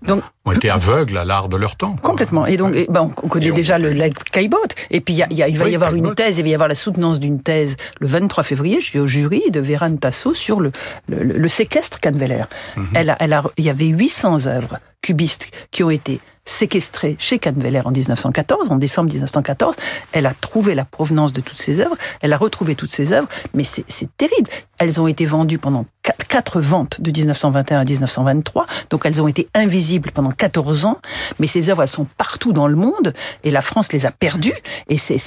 Donc, 0.02 0.24
ont 0.46 0.52
été 0.52 0.70
aveugles 0.70 1.17
à 1.17 1.26
l'art 1.26 1.50
de 1.50 1.58
leur 1.58 1.76
temps. 1.76 1.93
quoi. 1.96 2.10
Complètement. 2.12 2.46
Et 2.46 2.58
donc, 2.58 2.74
ben, 2.89 3.02
on 3.02 3.12
on 3.24 3.28
connaît 3.28 3.52
déjà 3.52 3.78
le 3.78 3.91
leg 3.91 4.13
Caillebotte. 4.32 4.76
Et 4.89 5.02
puis, 5.02 5.13
il 5.15 5.17
y 5.17 5.24
a- 5.24 5.28
il 5.30 5.38
y 5.38 5.43
a- 5.43 5.48
il 5.48 5.58
va 5.58 5.65
Oui, 5.65 5.72
y 5.72 5.76
avoir 5.76 5.93
une 5.96 6.13
thèse, 6.15 6.38
il 6.39 6.43
va 6.43 6.50
y 6.50 6.54
avoir 6.54 6.70
la 6.70 6.76
soutenance 6.76 7.20
d'une 7.20 7.41
thèse 7.41 7.76
le 8.00 8.08
23 8.08 8.43
février. 8.43 8.80
Je 8.82 8.86
suis 8.86 9.00
au 9.00 9.08
jury 9.08 9.41
de 9.52 9.60
Vérane 9.60 9.98
Tasso 10.00 10.34
sur 10.34 10.60
le, 10.60 10.72
le, 11.10 11.22
le 11.24 11.48
séquestre 11.48 12.00
Canveller. 12.00 12.43
Mhm. 12.76 12.88
Elle 12.93 13.10
a, 13.12 13.17
elle 13.20 13.34
a, 13.34 13.43
il 13.58 13.65
y 13.65 13.70
avait 13.70 13.88
800 13.88 14.46
œuvres 14.48 14.80
cubistes 15.02 15.52
qui 15.72 15.84
ont 15.84 15.89
été 15.89 16.20
séquestrées 16.47 17.15
chez 17.19 17.38
Canveller 17.39 17.81
en 17.86 17.91
1914, 17.91 18.71
en 18.71 18.77
décembre 18.77 19.12
1914. 19.12 19.75
Elle 20.13 20.25
a 20.25 20.33
trouvé 20.33 20.73
la 20.75 20.86
provenance 20.86 21.33
de 21.33 21.41
toutes 21.41 21.57
ces 21.60 21.79
œuvres. 21.81 21.95
Elle 22.21 22.33
a 22.33 22.38
retrouvé 22.38 22.75
toutes 22.75 22.91
ces 22.91 23.12
œuvres. 23.12 23.27
Mais 23.53 23.63
c'est 23.63 23.86
terrible. 24.17 24.49
Elles 24.79 25.01
ont 25.01 25.07
été 25.07 25.25
vendues 25.25 25.57
pendant 25.60 25.86
quatre, 26.03 26.25
quatre 26.27 26.62
ventes 26.62 27.01
de 27.01 27.12
1921 27.12 27.79
à 27.81 27.83
1923. 27.83 28.65
Donc, 28.89 29.05
elles 29.05 29.21
ont 29.21 29.27
été 29.27 29.49
invisibles 29.53 30.12
pendant 30.12 30.31
14 30.31 30.86
ans. 30.86 30.99
Mais 31.39 31.47
ces 31.47 31.69
œuvres, 31.69 31.83
elles 31.83 31.89
sont 31.89 32.07
partout 32.17 32.53
dans 32.53 32.67
le 32.67 32.75
monde. 32.75 33.13
Et 33.43 33.51
la 33.51 33.62
France 33.62 33.91
les 33.91 34.05
a 34.05 34.12
perdues. 34.12 34.53
Et 34.88 34.97
c'est 34.97 35.17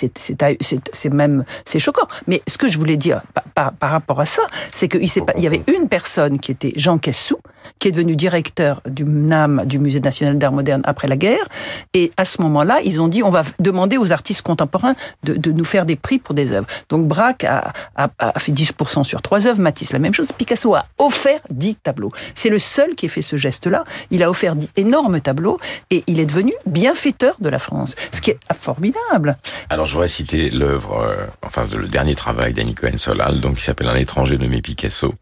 même, 1.12 1.44
c'est 1.64 1.78
choquant. 1.78 2.06
Mais 2.26 2.42
ce 2.48 2.56
que 2.56 2.68
je 2.68 2.78
voulais 2.78 2.96
dire 2.96 3.20
par, 3.54 3.72
par- 3.72 3.90
rapport 3.90 4.20
à 4.20 4.26
ça, 4.26 4.42
c'est 4.72 4.88
qu'il 4.88 5.02
il 5.02 5.42
y 5.42 5.46
avait 5.46 5.62
une 5.76 5.88
personne 5.88 6.38
qui 6.38 6.52
était 6.52 6.72
Jean 6.76 6.98
Kessou, 6.98 7.36
qui 7.78 7.88
est 7.88 7.92
devenu 7.92 8.16
directeur 8.16 8.80
du 8.88 9.04
MNAM, 9.04 9.62
du 9.66 9.78
Musée 9.78 10.00
national 10.00 10.38
d'art 10.38 10.52
moderne 10.52 10.82
après 10.84 11.08
la 11.08 11.16
guerre. 11.16 11.48
Et 11.94 12.12
à 12.16 12.24
ce 12.24 12.40
moment-là, 12.42 12.78
ils 12.84 13.00
ont 13.00 13.08
dit, 13.08 13.22
on 13.22 13.30
va 13.30 13.42
demander 13.58 13.96
aux 13.96 14.12
artistes 14.12 14.42
contemporains 14.42 14.94
de, 15.24 15.34
de 15.34 15.52
nous 15.52 15.64
faire 15.64 15.86
des 15.86 15.96
prix 15.96 16.18
pour 16.18 16.34
des 16.34 16.52
œuvres. 16.52 16.66
Donc 16.88 17.06
Braque 17.06 17.44
a, 17.44 17.72
a- 17.96 18.10
a 18.18 18.38
fait 18.38 18.52
10% 18.52 19.04
sur 19.04 19.22
trois 19.22 19.46
œuvres, 19.46 19.60
Matisse 19.60 19.92
la 19.92 19.98
même 19.98 20.14
chose. 20.14 20.32
Picasso 20.32 20.74
a 20.74 20.84
offert 20.98 21.40
10 21.50 21.76
tableaux. 21.76 22.12
C'est 22.34 22.48
le 22.50 22.58
seul 22.58 22.94
qui 22.94 23.06
ait 23.06 23.10
fait 23.10 23.22
ce 23.22 23.36
geste-là. 23.36 23.84
Il 24.10 24.22
a 24.22 24.30
offert 24.30 24.56
10 24.56 24.70
énormes 24.76 25.20
tableaux 25.20 25.58
et 25.90 26.04
il 26.06 26.20
est 26.20 26.26
devenu 26.26 26.52
bienfaiteur 26.66 27.34
de 27.40 27.48
la 27.48 27.58
France. 27.58 27.94
Ce 28.12 28.20
qui 28.20 28.30
est 28.30 28.38
formidable. 28.58 29.36
Alors 29.68 29.86
je 29.86 29.92
voudrais 29.92 30.08
citer 30.08 30.50
l'œuvre, 30.50 31.00
euh, 31.04 31.26
enfin 31.46 31.66
le 31.74 31.86
dernier 31.88 32.14
travail 32.14 32.52
d'Annie 32.52 32.74
Cohen-Solal, 32.74 33.40
donc 33.40 33.56
qui 33.56 33.62
s'appelle 33.64 33.88
Un 33.88 33.96
étranger 33.96 34.38
nommé 34.38 34.62
Picasso, 34.62 35.14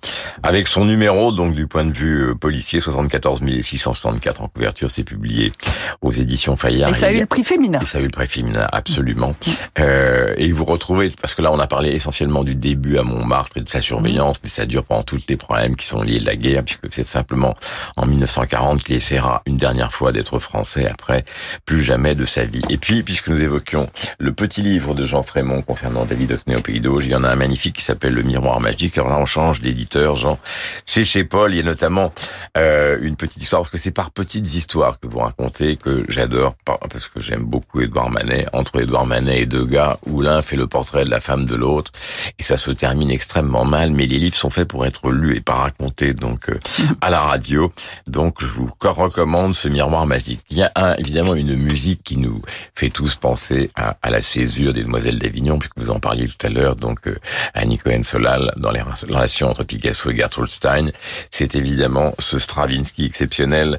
avec 0.43 0.69
son 0.69 0.85
numéro, 0.85 1.33
donc 1.33 1.55
du 1.55 1.67
point 1.67 1.85
de 1.85 1.93
vue 1.93 2.29
euh, 2.31 2.35
policier, 2.39 2.81
74 2.81 3.41
664 3.63 4.43
en 4.43 4.49
couverture, 4.49 4.91
c'est 4.91 5.05
publié 5.05 5.53
aux 6.01 6.13
éditions 6.13 6.57
Fayard. 6.57 6.91
Et 6.91 6.95
ça 6.95 7.07
a 7.07 7.13
eu 7.13 7.21
le 7.21 7.27
prix 7.27 7.45
féminin. 7.45 7.81
Et 7.83 7.87
ça 7.87 7.99
a 7.99 8.01
eu 8.01 8.05
le 8.05 8.11
prix 8.11 8.27
féminin, 8.27 8.67
absolument. 8.73 9.33
Euh, 9.79 10.35
et 10.37 10.53
vous 10.53 10.65
retrouvez, 10.65 11.11
parce 11.21 11.35
que 11.35 11.43
là 11.43 11.53
on 11.53 11.59
a 11.59 11.67
parlé 11.67 11.91
essentiellement 11.91 12.45
du 12.45 12.55
début 12.55 12.99
à 12.99 13.03
Montmartre 13.03 13.57
et 13.57 13.61
de 13.61 13.69
sa 13.69 13.81
surveillance, 13.81 14.37
mais 14.43 14.49
ça 14.49 14.67
dure 14.67 14.85
pendant 14.85 15.03
tous 15.03 15.21
les 15.29 15.37
problèmes 15.37 15.77
qui 15.77 15.87
sont 15.87 16.03
liés 16.03 16.21
à 16.21 16.25
la 16.25 16.37
guerre, 16.37 16.65
puisque 16.65 16.93
c'est 16.93 17.05
simplement 17.05 17.57
en 17.97 18.07
1940 18.07 18.83
qu'il 18.83 18.97
essaiera 18.97 19.43
une 19.47 19.57
dernière 19.57 19.93
fois 19.93 20.13
d'être 20.13 20.39
français, 20.39 20.89
après 20.89 21.25
plus 21.65 21.83
jamais 21.83 22.15
de 22.15 22.25
sa 22.25 22.45
vie. 22.45 22.63
Et 22.69 22.77
puis, 22.77 23.03
puisque 23.03 23.29
nous 23.29 23.43
évoquions 23.43 23.89
le 24.19 24.33
petit 24.33 24.63
livre 24.63 24.95
de 24.95 25.05
Jean 25.05 25.23
Frémont 25.23 25.63
concernant 25.63 26.05
David 26.05 26.33
Hockney 26.33 26.57
au 26.57 26.61
Pays 26.61 26.81
d'Auge, 26.81 27.07
il 27.07 27.13
y 27.13 27.15
en 27.15 27.25
a 27.25 27.29
un 27.29 27.37
magnifique 27.37 27.77
qui 27.77 27.85
s'appelle 27.85 28.15
Le 28.15 28.23
Miroir 28.23 28.61
Magique. 28.61 28.99
Alors 28.99 29.11
là, 29.11 29.19
on 29.19 29.27
change 29.27 29.61
d'éditeur, 29.61 30.17
Jean. 30.17 30.39
C'est 30.87 31.05
chez 31.05 31.25
Paul. 31.25 31.53
Il 31.53 31.59
y 31.59 31.61
a 31.61 31.65
notamment 31.65 32.13
euh, 32.57 32.99
une 33.03 33.17
petite 33.17 33.43
histoire, 33.43 33.63
parce 33.63 33.71
que 33.71 33.79
c'est 33.79 33.91
par 33.91 34.11
petites 34.11 34.55
histoires 34.55 34.99
que 35.01 35.07
vous 35.07 35.19
racontez 35.19 35.77
que 35.77 36.05
j'adore, 36.09 36.55
par- 36.65 36.79
parce 36.79 37.09
que 37.09 37.21
j'aime 37.21 37.45
beaucoup 37.45 37.81
Édouard 37.81 38.11
Manet. 38.11 38.47
Entre 38.53 38.81
Édouard 38.81 39.07
Manet 39.07 39.41
et 39.43 39.47
deux 39.47 39.65
gars, 39.67 39.97
où 40.07 40.21
l'un 40.23 40.43
fait 40.43 40.57
le 40.57 40.67
portrait 40.67 41.05
de 41.05 41.11
la 41.11 41.21
femme 41.21 41.45
de 41.45 41.55
l'autre, 41.55 41.93
et 42.39 42.43
ça 42.43 42.57
se 42.57 42.71
termine 42.71 43.11
extrêmement 43.11 43.65
mal, 43.65 43.91
mais 43.91 44.07
les 44.07 44.19
livres 44.19 44.37
sont 44.37 44.51
faits 44.51 44.69
pour 44.69 44.87
être 44.87 45.11
lus 45.11 45.37
et 45.37 45.41
pas 45.41 45.55
racontés, 45.55 46.15
donc 46.15 46.49
euh, 46.51 46.59
à 47.01 47.11
la 47.11 47.21
radio. 47.21 47.73
Donc 48.07 48.37
je 48.41 48.47
vous 48.47 48.71
recommande 48.81 49.55
ce 49.55 49.69
miroir 49.69 50.07
magique. 50.07 50.41
Il 50.51 50.59
y 50.59 50.63
a 50.63 50.73
un, 50.77 50.95
évidemment 50.97 51.35
une 51.35 51.55
musique 51.57 52.03
qui 52.03 52.17
nous 52.17 52.43
fait 52.75 52.91
tous 52.91 53.15
penser 53.17 53.71
à, 53.75 53.97
à 54.03 54.11
la 54.11 54.23
césure 54.23 54.73
des 54.73 54.83
Demoiselles 54.83 55.19
d'Avignon, 55.19 55.59
puisque 55.59 55.79
vous 55.79 55.91
en 55.91 56.01
parliez 56.01 56.27
tout 56.29 56.47
à 56.47 56.51
l'heure, 56.51 56.77
donc 56.77 57.07
euh, 57.07 57.17
Annie 57.55 57.79
Cohen-Solal, 57.79 58.53
dans 58.57 58.71
les 58.71 58.83
relations 58.83 59.49
entre 59.49 59.65
Picasso 59.65 60.11
et 60.11 60.17
Gertrude 60.17 60.49
Stein. 60.49 60.89
C'est 61.31 61.55
évidemment 61.55 62.08
ce 62.19 62.39
Stravinsky 62.39 63.05
exceptionnel 63.05 63.79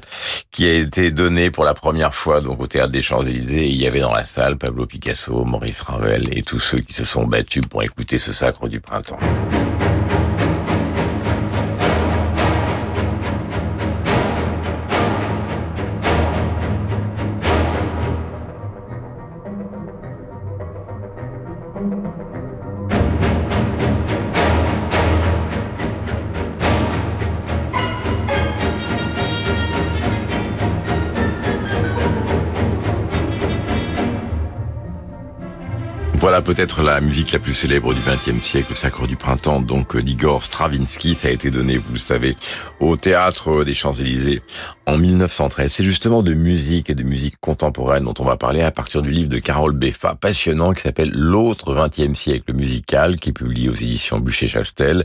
qui 0.50 0.66
a 0.66 0.74
été 0.74 1.10
donné 1.10 1.50
pour 1.50 1.64
la 1.64 1.74
première 1.74 2.14
fois 2.14 2.40
donc 2.40 2.60
au 2.60 2.66
Théâtre 2.66 2.92
des 2.92 3.02
Champs-Élysées. 3.02 3.68
Il 3.68 3.76
y 3.76 3.86
avait 3.86 4.00
dans 4.00 4.12
la 4.12 4.24
salle 4.24 4.56
Pablo 4.56 4.86
Picasso, 4.86 5.44
Maurice 5.44 5.80
Ravel 5.80 6.36
et 6.36 6.42
tous 6.42 6.60
ceux 6.60 6.78
qui 6.78 6.92
se 6.92 7.04
sont 7.04 7.26
battus 7.26 7.64
pour 7.66 7.82
écouter 7.82 8.18
ce 8.18 8.32
sacre 8.32 8.68
du 8.68 8.80
printemps. 8.80 9.18
Peut-être 36.54 36.82
la 36.82 37.00
musique 37.00 37.30
la 37.30 37.38
plus 37.38 37.54
célèbre 37.54 37.94
du 37.94 38.00
XXe 38.00 38.42
siècle, 38.42 38.66
le 38.70 38.74
Sacre 38.74 39.06
du 39.06 39.14
Printemps, 39.14 39.60
donc 39.60 39.94
euh, 39.94 40.02
d'Igor 40.02 40.42
Stravinsky. 40.42 41.14
Ça 41.14 41.28
a 41.28 41.30
été 41.30 41.48
donné, 41.48 41.76
vous 41.76 41.92
le 41.92 41.98
savez, 42.00 42.34
au 42.80 42.96
Théâtre 42.96 43.62
des 43.62 43.72
Champs-Élysées 43.72 44.42
en 44.84 44.98
1913. 44.98 45.70
C'est 45.70 45.84
justement 45.84 46.24
de 46.24 46.34
musique 46.34 46.90
et 46.90 46.96
de 46.96 47.04
musique 47.04 47.36
contemporaine 47.40 48.02
dont 48.02 48.14
on 48.18 48.24
va 48.24 48.36
parler 48.36 48.62
à 48.62 48.72
partir 48.72 49.00
du 49.00 49.10
livre 49.10 49.28
de 49.28 49.38
Carole 49.38 49.74
Beffa, 49.74 50.16
passionnant, 50.16 50.72
qui 50.72 50.82
s'appelle 50.82 51.12
L'autre 51.14 51.72
XXe 51.72 52.18
siècle 52.18 52.52
musical, 52.52 53.14
qui 53.20 53.28
est 53.28 53.32
publié 53.32 53.68
aux 53.68 53.74
éditions 53.74 54.18
Bûcher-Chastel. 54.18 55.04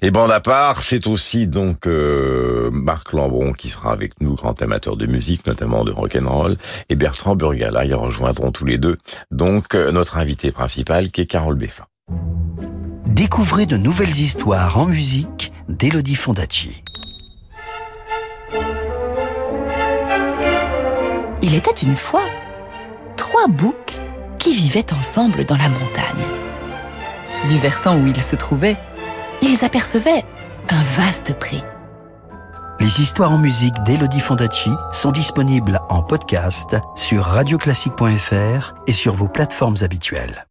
Et 0.00 0.12
bande 0.12 0.30
à 0.30 0.38
part, 0.38 0.82
c'est 0.82 1.08
aussi 1.08 1.48
donc 1.48 1.88
euh, 1.88 2.70
Marc 2.70 3.12
Lambron 3.12 3.52
qui 3.52 3.68
sera 3.68 3.90
avec 3.90 4.12
nous, 4.20 4.34
grand 4.34 4.62
amateur 4.62 4.96
de 4.96 5.06
musique, 5.06 5.44
notamment 5.44 5.82
de 5.82 5.90
rock'n'roll, 5.90 6.54
et 6.88 6.94
Bertrand 6.94 7.34
Burgala. 7.34 7.84
Ils 7.84 7.96
rejoindront 7.96 8.52
tous 8.52 8.64
les 8.64 8.78
deux 8.78 8.96
donc 9.32 9.74
euh, 9.74 9.90
notre 9.90 10.18
invité 10.18 10.52
principal 10.52 10.67
qui 10.68 11.20
est 11.22 11.26
Carole 11.26 11.56
Beffa. 11.56 11.88
Découvrez 13.06 13.66
de 13.66 13.76
nouvelles 13.76 14.20
histoires 14.20 14.78
en 14.78 14.86
musique 14.86 15.52
d'Elodie 15.68 16.14
Fondacci. 16.14 16.82
Il 21.42 21.54
était 21.54 21.82
une 21.82 21.96
fois 21.96 22.24
trois 23.16 23.48
boucs 23.48 23.96
qui 24.38 24.54
vivaient 24.54 24.92
ensemble 24.92 25.44
dans 25.44 25.56
la 25.56 25.68
montagne. 25.68 26.26
Du 27.48 27.58
versant 27.58 27.98
où 27.98 28.06
ils 28.06 28.22
se 28.22 28.36
trouvaient, 28.36 28.76
ils 29.40 29.64
apercevaient 29.64 30.24
un 30.68 30.82
vaste 30.82 31.34
pré. 31.38 31.62
Les 32.80 33.00
histoires 33.00 33.32
en 33.32 33.38
musique 33.38 33.74
d'Elodie 33.84 34.20
Fondacci 34.20 34.70
sont 34.92 35.10
disponibles 35.10 35.80
en 35.88 36.00
podcast 36.02 36.76
sur 36.94 37.24
radioclassique.fr 37.24 38.74
et 38.86 38.92
sur 38.92 39.14
vos 39.14 39.26
plateformes 39.26 39.74
habituelles. 39.80 40.46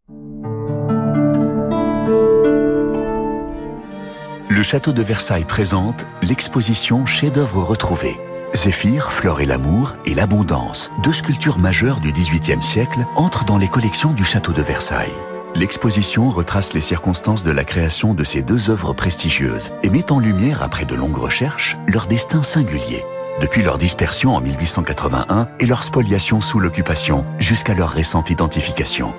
Le 4.49 4.61
château 4.61 4.91
de 4.91 5.01
Versailles 5.01 5.45
présente 5.45 6.05
l'exposition 6.21 7.05
Chefs-d'œuvre 7.05 7.63
retrouvés. 7.63 8.19
Zéphyr, 8.53 9.09
Fleur 9.11 9.39
et 9.39 9.45
l'amour 9.45 9.95
et 10.05 10.13
l'abondance, 10.13 10.91
deux 11.03 11.13
sculptures 11.13 11.59
majeures 11.59 12.01
du 12.01 12.11
XVIIIe 12.11 12.61
siècle, 12.61 13.05
entrent 13.15 13.45
dans 13.45 13.57
les 13.57 13.69
collections 13.69 14.11
du 14.11 14.25
château 14.25 14.51
de 14.51 14.61
Versailles. 14.61 15.15
L'exposition 15.57 16.29
retrace 16.29 16.73
les 16.73 16.81
circonstances 16.81 17.43
de 17.43 17.49
la 17.49 17.63
création 17.63 18.13
de 18.13 18.23
ces 18.23 18.43
deux 18.43 18.69
œuvres 18.69 18.93
prestigieuses 18.93 19.71
et 19.81 19.89
met 19.89 20.11
en 20.11 20.19
lumière, 20.19 20.61
après 20.61 20.85
de 20.85 20.93
longues 20.93 21.17
recherches, 21.17 21.75
leur 21.87 22.05
destin 22.05 22.43
singulier. 22.43 23.03
Depuis 23.41 23.63
leur 23.63 23.79
dispersion 23.79 24.35
en 24.35 24.41
1881 24.41 25.47
et 25.59 25.65
leur 25.65 25.81
spoliation 25.81 26.41
sous 26.41 26.59
l'occupation 26.59 27.25
jusqu'à 27.39 27.73
leur 27.73 27.89
récente 27.89 28.29
identification. 28.29 29.15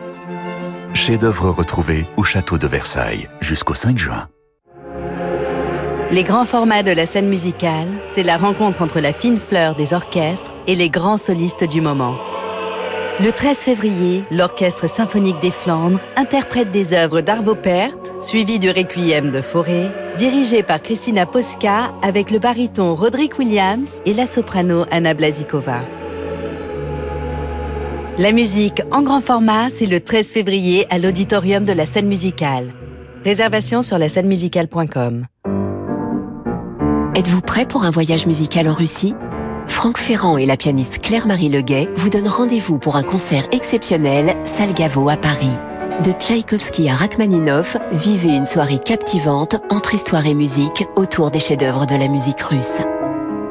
Chef-d'œuvre 0.94 1.51
retrouvé 1.51 2.07
au 2.16 2.22
château 2.22 2.57
de 2.57 2.68
Versailles 2.68 3.29
jusqu'au 3.40 3.74
5 3.74 3.98
juin. 3.98 4.29
Les 6.12 6.22
grands 6.22 6.44
formats 6.44 6.85
de 6.85 6.92
la 6.92 7.07
scène 7.07 7.29
musicale, 7.29 7.88
c'est 8.07 8.22
la 8.22 8.37
rencontre 8.37 8.81
entre 8.81 9.01
la 9.01 9.12
fine 9.12 9.38
fleur 9.38 9.74
des 9.74 9.92
orchestres 9.92 10.55
et 10.68 10.77
les 10.77 10.88
grands 10.88 11.18
solistes 11.18 11.64
du 11.64 11.81
moment. 11.81 12.14
Le 13.20 13.33
13 13.33 13.59
février, 13.59 14.22
l'Orchestre 14.31 14.88
symphonique 14.88 15.40
des 15.40 15.50
Flandres 15.50 15.98
interprète 16.14 16.70
des 16.70 16.92
œuvres 16.92 17.20
d'Arvo 17.20 17.57
Pärt, 17.57 17.98
suivi 18.20 18.61
du 18.61 18.70
Requiem 18.70 19.33
de 19.33 19.40
Fauré, 19.40 19.90
dirigé 20.16 20.62
par 20.62 20.81
Christina 20.81 21.26
Posca 21.26 21.92
avec 22.00 22.31
le 22.31 22.38
baryton 22.38 22.94
Roderick 22.94 23.37
Williams 23.37 24.00
et 24.07 24.14
la 24.14 24.24
soprano 24.24 24.85
Anna 24.92 25.14
Blazikova. 25.14 25.81
La 28.18 28.31
musique 28.31 28.83
en 28.92 29.02
grand 29.02 29.20
format, 29.20 29.68
c'est 29.68 29.87
le 29.87 29.98
13 29.98 30.31
février 30.31 30.87
à 30.88 30.98
l'auditorium 30.98 31.64
de 31.64 31.72
la 31.72 31.87
scène 31.87 32.07
musicale. 32.07 32.72
Réservation 33.24 33.83
sur 33.83 33.98
la 33.98 34.09
scène-musicale.com. 34.09 35.26
Êtes-vous 37.16 37.40
prêt 37.40 37.66
pour 37.66 37.83
un 37.83 37.90
voyage 37.90 38.28
musical 38.28 38.68
en 38.68 38.74
Russie? 38.74 39.16
Franck 39.68 39.98
Ferrand 39.98 40.38
et 40.38 40.46
la 40.46 40.57
pianiste 40.57 40.98
Claire-Marie 40.98 41.48
Leguet 41.48 41.88
vous 41.96 42.11
donnent 42.11 42.28
rendez-vous 42.28 42.78
pour 42.78 42.96
un 42.96 43.02
concert 43.02 43.46
exceptionnel 43.52 44.35
Salgavo 44.44 45.09
à 45.09 45.16
Paris. 45.16 45.52
De 46.04 46.12
Tchaïkovski 46.12 46.88
à 46.88 46.94
Rachmaninoff, 46.94 47.76
vivez 47.92 48.31
une 48.31 48.46
soirée 48.46 48.78
captivante 48.78 49.57
entre 49.70 49.94
histoire 49.94 50.26
et 50.26 50.35
musique 50.35 50.87
autour 50.96 51.31
des 51.31 51.40
chefs-d'œuvre 51.40 51.87
de 51.87 51.94
la 51.94 52.09
musique 52.09 52.40
russe. 52.40 52.78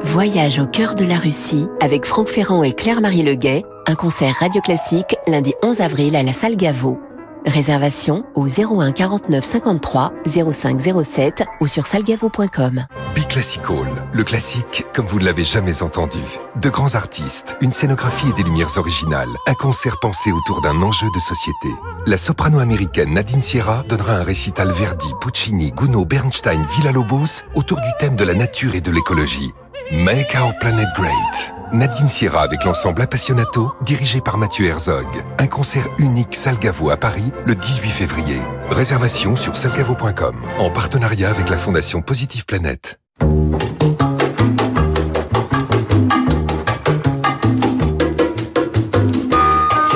Voyage 0.02 0.58
au 0.58 0.66
cœur 0.66 0.94
de 0.94 1.04
la 1.04 1.16
Russie 1.16 1.66
avec 1.80 2.04
Franck 2.04 2.28
Ferrand 2.28 2.62
et 2.62 2.72
Claire-Marie 2.72 3.22
Leguet, 3.22 3.64
un 3.86 3.94
concert 3.94 4.34
radio 4.38 4.60
classique 4.60 5.16
lundi 5.26 5.54
11 5.62 5.80
avril 5.80 6.16
à 6.16 6.22
la 6.22 6.32
salle 6.32 6.56
Gaveau. 6.56 6.98
Réservation 7.46 8.24
au 8.34 8.46
01 8.46 8.92
49 8.92 9.44
53 9.44 10.12
05 10.52 10.80
07 11.04 11.44
ou 11.60 11.66
sur 11.66 11.86
salgavo.com. 11.86 12.86
Biclassical, 13.14 13.86
le 14.12 14.24
classique 14.24 14.86
comme 14.94 15.06
vous 15.06 15.18
ne 15.18 15.24
l'avez 15.24 15.44
jamais 15.44 15.82
entendu. 15.82 16.18
De 16.60 16.68
grands 16.70 16.94
artistes, 16.94 17.56
une 17.60 17.72
scénographie 17.72 18.28
et 18.30 18.32
des 18.32 18.42
lumières 18.42 18.76
originales, 18.76 19.28
un 19.46 19.54
concert 19.54 19.98
pensé 20.00 20.30
autour 20.32 20.60
d'un 20.60 20.82
enjeu 20.82 21.06
de 21.14 21.20
société. 21.20 21.68
La 22.06 22.16
soprano 22.16 22.58
américaine 22.58 23.14
Nadine 23.14 23.42
Sierra 23.42 23.84
donnera 23.88 24.16
un 24.16 24.22
récital 24.22 24.70
Verdi, 24.70 25.08
Puccini, 25.20 25.72
Gounod, 25.72 26.08
Bernstein, 26.08 26.62
Villa-Lobos 26.76 27.42
autour 27.54 27.80
du 27.80 27.90
thème 27.98 28.16
de 28.16 28.24
la 28.24 28.34
nature 28.34 28.74
et 28.74 28.80
de 28.80 28.90
l'écologie. 28.90 29.52
Make 29.90 30.36
Our 30.40 30.52
Planet 30.58 30.88
Great. 30.96 31.57
Nadine 31.72 32.08
Sierra 32.08 32.42
avec 32.42 32.64
l'ensemble 32.64 33.02
Appassionato, 33.02 33.72
dirigé 33.82 34.20
par 34.20 34.38
Mathieu 34.38 34.66
Herzog. 34.66 35.06
Un 35.38 35.46
concert 35.46 35.86
unique 35.98 36.34
Salgavo 36.34 36.90
à 36.90 36.96
Paris 36.96 37.30
le 37.44 37.54
18 37.54 37.90
février. 37.90 38.38
Réservation 38.70 39.36
sur 39.36 39.56
salgavo.com, 39.56 40.36
en 40.58 40.70
partenariat 40.70 41.28
avec 41.30 41.48
la 41.50 41.58
Fondation 41.58 42.00
Positive 42.00 42.46
Planète. 42.46 42.98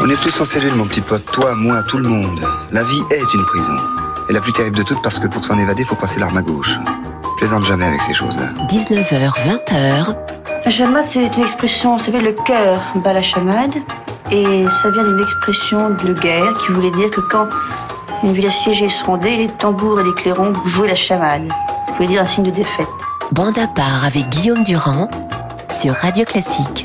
On 0.04 0.10
est 0.10 0.20
tous 0.22 0.40
en 0.40 0.44
cellule, 0.44 0.74
mon 0.74 0.86
petit 0.86 1.00
pote. 1.00 1.24
Toi, 1.32 1.54
moi, 1.54 1.82
tout 1.84 1.98
le 1.98 2.08
monde. 2.08 2.40
La 2.72 2.82
vie 2.84 3.02
est 3.10 3.34
une 3.34 3.44
prison. 3.46 3.76
Et 4.28 4.32
la 4.32 4.40
plus 4.40 4.52
terrible 4.52 4.76
de 4.76 4.82
toutes 4.82 5.02
parce 5.02 5.18
que 5.18 5.26
pour 5.26 5.44
s'en 5.44 5.58
évader, 5.58 5.84
faut 5.84 5.96
passer 5.96 6.20
l'arme 6.20 6.36
à 6.36 6.42
gauche. 6.42 6.78
Plaisante 7.38 7.64
jamais 7.64 7.86
avec 7.86 8.02
ces 8.02 8.14
choses-là. 8.14 8.50
19h, 8.68 9.32
20h. 9.32 10.41
La 10.64 10.70
chamade, 10.70 11.06
c'est 11.06 11.26
une 11.36 11.42
expression, 11.42 11.98
ça 11.98 12.06
s'appelle 12.06 12.22
le 12.22 12.32
cœur 12.32 12.80
bat 13.02 13.12
la 13.12 13.22
chamade. 13.22 13.74
Et 14.30 14.64
ça 14.68 14.90
vient 14.90 15.02
d'une 15.02 15.20
expression 15.20 15.90
de 15.90 16.12
guerre 16.12 16.52
qui 16.52 16.72
voulait 16.72 16.92
dire 16.92 17.10
que 17.10 17.20
quand 17.20 17.48
une 18.22 18.32
ville 18.32 18.46
assiégée 18.46 18.88
se 18.88 19.04
rendait, 19.04 19.36
les 19.36 19.48
tambours 19.48 20.00
et 20.00 20.04
les 20.04 20.14
clairons 20.14 20.52
jouaient 20.66 20.86
la 20.86 20.94
chamade. 20.94 21.48
Ça 21.88 21.94
voulait 21.94 22.06
dire 22.06 22.22
un 22.22 22.26
signe 22.26 22.44
de 22.44 22.50
défaite. 22.50 22.86
Bande 23.32 23.58
à 23.58 23.66
part 23.66 24.04
avec 24.04 24.28
Guillaume 24.28 24.62
Durand 24.62 25.10
sur 25.72 25.94
Radio 25.94 26.24
Classique. 26.24 26.84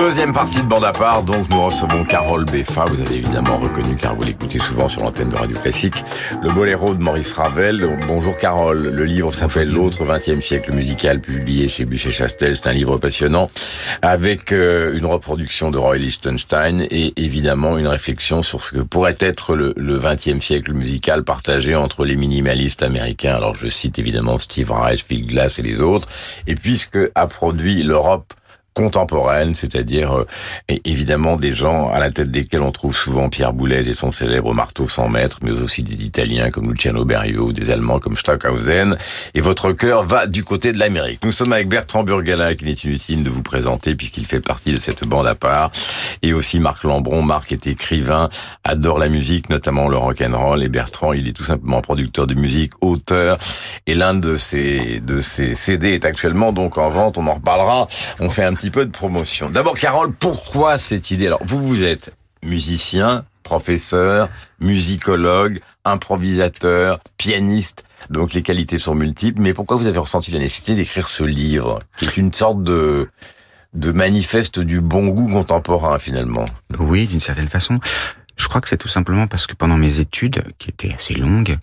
Deuxième 0.00 0.32
partie 0.32 0.62
de 0.62 0.66
bande 0.66 0.84
à 0.84 0.92
part, 0.92 1.22
donc 1.22 1.50
nous 1.50 1.62
recevons 1.62 2.04
Carole 2.04 2.46
Beffa, 2.46 2.86
vous 2.86 3.02
avez 3.02 3.16
évidemment 3.16 3.58
reconnu 3.58 3.96
car 3.96 4.14
vous 4.14 4.22
l'écoutez 4.22 4.58
souvent 4.58 4.88
sur 4.88 5.02
l'antenne 5.02 5.28
de 5.28 5.36
Radio 5.36 5.58
Classique, 5.58 6.02
le 6.42 6.50
boléro 6.50 6.94
de 6.94 7.02
Maurice 7.02 7.34
Ravel. 7.34 7.98
Bonjour 8.08 8.34
Carole, 8.34 8.82
le 8.82 9.04
livre 9.04 9.34
s'appelle 9.34 9.70
L'autre 9.70 10.06
20e 10.06 10.40
siècle 10.40 10.72
musical, 10.72 11.20
publié 11.20 11.68
chez 11.68 11.84
Buchet-Chastel, 11.84 12.56
c'est 12.56 12.66
un 12.66 12.72
livre 12.72 12.96
passionnant, 12.96 13.48
avec 14.00 14.52
euh, 14.52 14.96
une 14.96 15.04
reproduction 15.04 15.70
de 15.70 15.76
Roy 15.76 15.98
Lichtenstein 15.98 16.80
et 16.90 17.12
évidemment 17.22 17.76
une 17.76 17.86
réflexion 17.86 18.42
sur 18.42 18.62
ce 18.62 18.72
que 18.72 18.80
pourrait 18.80 19.18
être 19.20 19.54
le, 19.54 19.74
le 19.76 19.98
20e 19.98 20.40
siècle 20.40 20.72
musical 20.72 21.24
partagé 21.24 21.76
entre 21.76 22.06
les 22.06 22.16
minimalistes 22.16 22.82
américains, 22.82 23.34
alors 23.34 23.54
je 23.54 23.68
cite 23.68 23.98
évidemment 23.98 24.38
Steve 24.38 24.72
Reich, 24.72 25.04
Phil 25.06 25.26
Glass 25.26 25.58
et 25.58 25.62
les 25.62 25.82
autres, 25.82 26.08
et 26.46 26.54
puisque 26.54 26.98
a 27.14 27.26
produit 27.26 27.82
l'Europe 27.82 28.32
contemporaine, 28.80 29.54
c'est-à-dire 29.54 30.20
euh, 30.20 30.26
évidemment 30.86 31.36
des 31.36 31.52
gens 31.52 31.90
à 31.90 31.98
la 31.98 32.10
tête 32.10 32.30
desquels 32.30 32.62
on 32.62 32.72
trouve 32.72 32.96
souvent 32.96 33.28
Pierre 33.28 33.52
Boulez 33.52 33.86
et 33.88 33.92
son 33.92 34.10
célèbre 34.10 34.54
marteau 34.54 34.88
sans 34.88 35.08
mètres, 35.08 35.38
mais 35.42 35.50
aussi 35.50 35.82
des 35.82 36.04
Italiens 36.06 36.50
comme 36.50 36.70
Luciano 36.70 37.04
Berio, 37.04 37.52
des 37.52 37.70
Allemands 37.70 37.98
comme 37.98 38.16
Stockhausen. 38.16 38.96
Et 39.34 39.42
votre 39.42 39.72
cœur 39.72 40.04
va 40.04 40.26
du 40.26 40.44
côté 40.44 40.72
de 40.72 40.78
l'Amérique. 40.78 41.20
Nous 41.24 41.32
sommes 41.32 41.52
avec 41.52 41.68
Bertrand 41.68 42.04
Burgala, 42.04 42.54
qu'il 42.54 42.68
est 42.68 42.84
inutile 42.84 43.22
de 43.22 43.28
vous 43.28 43.42
présenter 43.42 43.94
puisqu'il 43.94 44.24
fait 44.24 44.40
partie 44.40 44.72
de 44.72 44.80
cette 44.80 45.06
bande 45.06 45.26
à 45.26 45.34
part, 45.34 45.70
et 46.22 46.32
aussi 46.32 46.58
Marc 46.58 46.84
Lambron. 46.84 47.22
Marc 47.22 47.52
est 47.52 47.66
écrivain, 47.66 48.30
adore 48.64 48.98
la 48.98 49.10
musique, 49.10 49.50
notamment 49.50 49.88
le 49.88 49.98
rock 49.98 50.22
and 50.22 50.38
roll. 50.38 50.62
Et 50.62 50.68
Bertrand, 50.68 51.12
il 51.12 51.28
est 51.28 51.32
tout 51.32 51.44
simplement 51.44 51.82
producteur 51.82 52.26
de 52.26 52.34
musique, 52.34 52.72
auteur, 52.80 53.38
et 53.86 53.94
l'un 53.94 54.14
de 54.14 54.36
ses 54.36 55.00
de 55.00 55.20
ses 55.20 55.54
CD 55.54 55.92
est 55.92 56.06
actuellement 56.06 56.52
donc 56.52 56.78
en 56.78 56.88
vente. 56.88 57.18
On 57.18 57.26
en 57.26 57.34
reparlera. 57.34 57.88
On 58.20 58.30
fait 58.30 58.44
un 58.44 58.54
petit 58.54 58.69
peu 58.70 58.86
de 58.86 58.90
promotion. 58.90 59.50
D'abord, 59.50 59.74
Carole, 59.74 60.12
pourquoi 60.12 60.78
cette 60.78 61.10
idée? 61.10 61.26
Alors, 61.26 61.44
vous, 61.44 61.66
vous 61.66 61.82
êtes 61.82 62.14
musicien, 62.42 63.24
professeur, 63.42 64.28
musicologue, 64.60 65.60
improvisateur, 65.84 67.00
pianiste, 67.18 67.84
donc 68.08 68.32
les 68.32 68.42
qualités 68.42 68.78
sont 68.78 68.94
multiples, 68.94 69.42
mais 69.42 69.52
pourquoi 69.52 69.76
vous 69.76 69.86
avez 69.86 69.98
ressenti 69.98 70.30
la 70.30 70.38
nécessité 70.38 70.74
d'écrire 70.74 71.08
ce 71.08 71.24
livre, 71.24 71.80
qui 71.96 72.06
est 72.06 72.16
une 72.16 72.32
sorte 72.32 72.62
de 72.62 73.08
de 73.72 73.92
manifeste 73.92 74.58
du 74.58 74.80
bon 74.80 75.08
goût 75.08 75.28
contemporain 75.28 75.98
finalement? 75.98 76.44
Oui, 76.78 77.06
d'une 77.06 77.20
certaine 77.20 77.48
façon. 77.48 77.78
Je 78.36 78.48
crois 78.48 78.60
que 78.60 78.68
c'est 78.68 78.78
tout 78.78 78.88
simplement 78.88 79.26
parce 79.26 79.46
que 79.46 79.54
pendant 79.54 79.76
mes 79.76 80.00
études, 80.00 80.42
qui 80.58 80.70
étaient 80.70 80.94
assez 80.94 81.14
longues, 81.14 81.56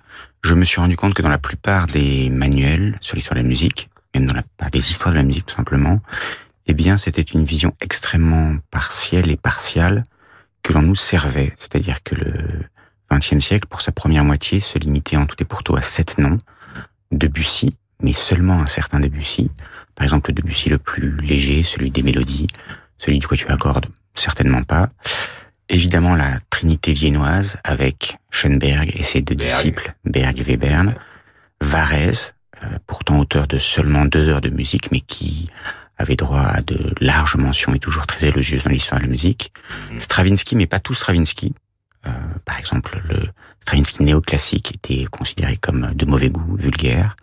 je 0.43 0.53
me 0.53 0.63
suis 0.63 0.79
rendu 0.79 0.95
compte 0.95 1.13
que 1.13 1.21
dans 1.21 1.29
la 1.29 1.39
plupart 1.39 1.87
des 1.87 2.29
manuels 2.29 2.97
sur 3.01 3.15
l'histoire 3.15 3.35
de 3.35 3.41
la 3.41 3.47
musique, 3.47 3.89
même 4.13 4.27
dans 4.27 4.35
la 4.35 4.43
plupart 4.43 4.69
des 4.69 4.89
histoires 4.89 5.11
de 5.11 5.17
la 5.17 5.23
musique 5.23 5.47
tout 5.47 5.55
simplement, 5.55 5.99
eh 6.67 6.73
bien, 6.73 6.97
c'était 6.97 7.21
une 7.21 7.43
vision 7.43 7.73
extrêmement 7.81 8.57
partielle 8.71 9.31
et 9.31 9.37
partiale 9.37 10.03
que 10.63 10.73
l'on 10.73 10.81
nous 10.81 10.95
servait. 10.95 11.53
C'est-à-dire 11.57 12.03
que 12.03 12.15
le 12.15 12.33
XXe 13.11 13.39
siècle, 13.39 13.67
pour 13.69 13.81
sa 13.81 13.91
première 13.91 14.23
moitié, 14.23 14.59
se 14.59 14.77
limitait 14.77 15.17
en 15.17 15.25
tout 15.25 15.37
et 15.39 15.45
pour 15.45 15.63
tout 15.63 15.75
à 15.75 15.81
sept 15.81 16.17
noms. 16.17 16.37
Debussy, 17.11 17.77
mais 18.01 18.13
seulement 18.13 18.59
un 18.59 18.65
certain 18.67 18.99
Debussy. 18.99 19.49
Par 19.95 20.03
exemple, 20.03 20.29
le 20.31 20.35
Debussy 20.35 20.69
le 20.69 20.77
plus 20.77 21.15
léger, 21.17 21.63
celui 21.63 21.89
des 21.89 22.03
mélodies, 22.03 22.47
celui 22.97 23.19
du 23.19 23.27
quatuor 23.27 23.51
à 23.51 23.57
cordes, 23.57 23.87
certainement 24.13 24.63
pas. 24.63 24.89
Évidemment, 25.69 26.15
la 26.15 26.39
trinité 26.49 26.93
viennoise 26.93 27.57
avec 27.63 28.17
Schoenberg 28.29 28.91
et 28.95 29.03
ses 29.03 29.21
deux 29.21 29.35
disciples, 29.35 29.93
Berg 30.05 30.39
et 30.39 30.43
Webern. 30.43 30.93
Varese, 31.61 32.33
euh, 32.63 32.77
pourtant 32.85 33.19
auteur 33.19 33.47
de 33.47 33.57
seulement 33.57 34.05
deux 34.05 34.29
heures 34.29 34.41
de 34.41 34.49
musique, 34.49 34.91
mais 34.91 34.99
qui 34.99 35.49
avait 35.97 36.15
droit 36.15 36.41
à 36.41 36.61
de 36.61 36.93
larges 37.01 37.35
mentions 37.35 37.73
et 37.73 37.79
toujours 37.79 38.05
très 38.05 38.27
élogieuses 38.27 38.63
dans 38.63 38.69
l'histoire 38.69 38.99
de 38.99 39.05
la 39.05 39.11
musique. 39.11 39.51
Stravinsky, 39.99 40.55
mais 40.55 40.67
pas 40.67 40.79
tout 40.79 40.93
Stravinsky. 40.93 41.53
Euh, 42.05 42.11
par 42.45 42.59
exemple, 42.59 43.01
le 43.09 43.27
Stravinsky 43.61 44.03
néoclassique 44.03 44.75
était 44.75 45.05
considéré 45.05 45.57
comme 45.57 45.93
de 45.93 46.05
mauvais 46.05 46.29
goût, 46.29 46.55
vulgaire. 46.55 47.17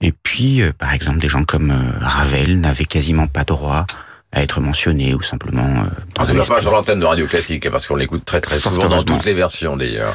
Et 0.00 0.12
puis, 0.12 0.62
euh, 0.62 0.72
par 0.72 0.92
exemple, 0.92 1.18
des 1.18 1.28
gens 1.28 1.44
comme 1.44 1.70
euh, 1.70 1.98
Ravel 2.00 2.60
n'avaient 2.60 2.84
quasiment 2.84 3.28
pas 3.28 3.44
droit 3.44 3.86
à 4.32 4.42
être 4.42 4.60
mentionnés 4.60 5.14
ou 5.14 5.22
simplement... 5.22 5.62
Euh, 5.62 5.88
dans 6.14 6.24
On 6.24 6.34
ne 6.34 6.42
pas 6.42 6.60
sur 6.60 6.70
l'antenne 6.70 7.00
de 7.00 7.04
Radio 7.04 7.26
Classique, 7.26 7.70
parce 7.70 7.86
qu'on 7.86 7.96
l'écoute 7.96 8.24
très 8.24 8.40
très 8.40 8.58
souvent 8.58 8.88
dans 8.88 9.02
toutes 9.02 9.24
les 9.24 9.34
versions 9.34 9.76
d'ailleurs. 9.76 10.14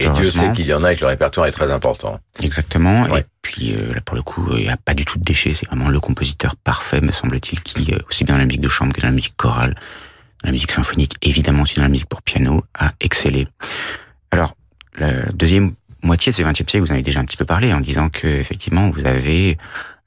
Et 0.00 0.08
Dieu 0.10 0.30
sait 0.30 0.52
qu'il 0.52 0.66
y 0.66 0.74
en 0.74 0.84
a 0.84 0.92
et 0.92 0.96
que 0.96 1.00
le 1.00 1.06
répertoire 1.06 1.46
est 1.46 1.52
très 1.52 1.70
important. 1.70 2.20
Exactement. 2.42 3.16
Et 3.16 3.24
puis 3.42 3.74
euh, 3.74 3.94
là, 3.94 4.00
pour 4.02 4.16
le 4.16 4.22
coup, 4.22 4.46
il 4.52 4.64
n'y 4.64 4.68
a 4.68 4.76
pas 4.76 4.94
du 4.94 5.04
tout 5.04 5.18
de 5.18 5.24
déchets. 5.24 5.54
C'est 5.54 5.66
vraiment 5.66 5.88
le 5.88 6.00
compositeur 6.00 6.56
parfait, 6.56 7.00
me 7.00 7.12
semble-t-il, 7.12 7.62
qui, 7.62 7.92
euh, 7.92 7.98
aussi 8.08 8.24
bien 8.24 8.34
dans 8.34 8.40
la 8.40 8.46
musique 8.46 8.60
de 8.60 8.68
chambre 8.68 8.92
que 8.92 9.00
dans 9.00 9.08
la 9.08 9.14
musique 9.14 9.36
chorale, 9.36 9.74
dans 10.42 10.48
la 10.48 10.52
musique 10.52 10.72
symphonique, 10.72 11.14
évidemment 11.22 11.62
aussi 11.62 11.76
dans 11.76 11.82
la 11.82 11.88
musique 11.88 12.08
pour 12.08 12.22
piano, 12.22 12.62
a 12.78 12.92
excellé. 13.00 13.48
Alors, 14.30 14.54
la 14.98 15.12
deuxième 15.32 15.72
moitié 16.02 16.32
de 16.32 16.36
ce 16.36 16.42
XXe 16.42 16.58
siècle, 16.58 16.80
vous 16.80 16.90
en 16.90 16.94
avez 16.94 17.02
déjà 17.02 17.20
un 17.20 17.24
petit 17.24 17.36
peu 17.36 17.44
parlé, 17.44 17.72
en 17.72 17.80
disant 17.80 18.08
que 18.08 18.26
effectivement, 18.26 18.90
vous 18.90 19.06
avez 19.06 19.56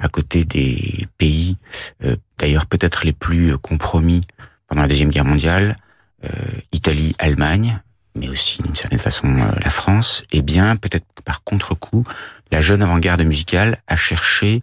à 0.02 0.10
côté 0.10 0.44
des 0.44 1.08
pays, 1.18 1.58
euh, 2.04 2.16
d'ailleurs 2.38 2.66
peut-être 2.66 3.06
les 3.06 3.14
plus 3.14 3.58
compromis 3.58 4.22
pendant 4.68 4.82
la 4.82 4.88
deuxième 4.88 5.10
guerre 5.10 5.26
mondiale, 5.26 5.78
euh, 6.26 6.30
Italie, 6.72 7.16
Allemagne, 7.20 7.80
mais 8.16 8.28
aussi 8.28 8.62
d'une 8.62 8.76
certaine 8.76 9.00
façon 9.00 9.28
euh, 9.28 9.52
la 9.64 9.70
France, 9.70 10.24
et 10.32 10.42
bien 10.42 10.76
peut-être 10.76 11.06
par 11.24 11.44
contre-coup 11.44 12.04
la 12.52 12.62
jeune 12.62 12.82
avant-garde 12.82 13.22
musicale 13.22 13.82
a 13.88 13.96
cherché 13.96 14.60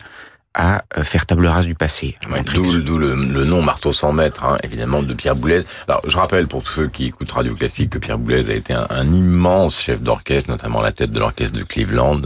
à 0.58 0.82
euh, 0.98 1.04
faire 1.04 1.24
table 1.24 1.46
rase 1.46 1.66
du 1.66 1.74
passé. 1.74 2.16
D'où 2.52 2.98
le, 2.98 3.14
le, 3.14 3.44
nom 3.44 3.62
Marteau 3.62 3.92
sans 3.92 4.12
mètres, 4.12 4.44
hein, 4.44 4.58
évidemment, 4.64 5.02
de 5.02 5.14
Pierre 5.14 5.36
Boulez. 5.36 5.62
Alors, 5.86 6.02
je 6.06 6.16
rappelle 6.16 6.48
pour 6.48 6.62
tous 6.62 6.72
ceux 6.72 6.88
qui 6.88 7.06
écoutent 7.06 7.30
Radio 7.30 7.54
Classique 7.54 7.90
que 7.90 7.98
Pierre 7.98 8.18
Boulez 8.18 8.50
a 8.50 8.54
été 8.54 8.74
un, 8.74 8.86
un 8.90 9.06
immense 9.14 9.80
chef 9.80 10.02
d'orchestre, 10.02 10.50
notamment 10.50 10.82
la 10.82 10.92
tête 10.92 11.12
de 11.12 11.20
l'orchestre 11.20 11.56
de 11.56 11.64
Cleveland, 11.64 12.22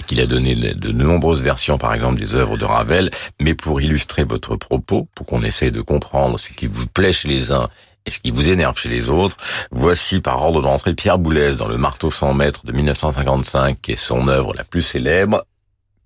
et 0.00 0.02
qu'il 0.02 0.20
a 0.20 0.26
donné 0.26 0.54
de 0.54 0.92
nombreuses 0.92 1.42
versions, 1.42 1.78
par 1.78 1.94
exemple, 1.94 2.18
des 2.18 2.34
œuvres 2.34 2.56
de 2.56 2.64
Ravel. 2.64 3.10
Mais 3.40 3.54
pour 3.54 3.80
illustrer 3.80 4.24
votre 4.24 4.56
propos, 4.56 5.08
pour 5.14 5.24
qu'on 5.24 5.42
essaye 5.42 5.70
de 5.70 5.80
comprendre 5.80 6.38
ce 6.38 6.50
qui 6.50 6.66
vous 6.66 6.86
plaît 6.86 7.12
chez 7.12 7.28
les 7.28 7.52
uns 7.52 7.68
et 8.04 8.10
ce 8.10 8.18
qui 8.18 8.30
vous 8.30 8.50
énerve 8.50 8.78
chez 8.78 8.88
les 8.88 9.08
autres, 9.10 9.36
voici 9.70 10.20
par 10.20 10.42
ordre 10.42 10.62
d'entrée 10.62 10.94
Pierre 10.94 11.18
Boulez 11.18 11.56
dans 11.56 11.68
Le 11.68 11.76
Marteau 11.76 12.10
sans 12.10 12.34
mètres 12.34 12.64
de 12.64 12.72
1955, 12.72 13.80
qui 13.80 13.92
est 13.92 13.96
son 13.96 14.28
œuvre 14.28 14.54
la 14.54 14.64
plus 14.64 14.82
célèbre, 14.82 15.44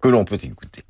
que 0.01 0.09
l'on 0.09 0.25
peut 0.25 0.39
écouter. 0.43 0.85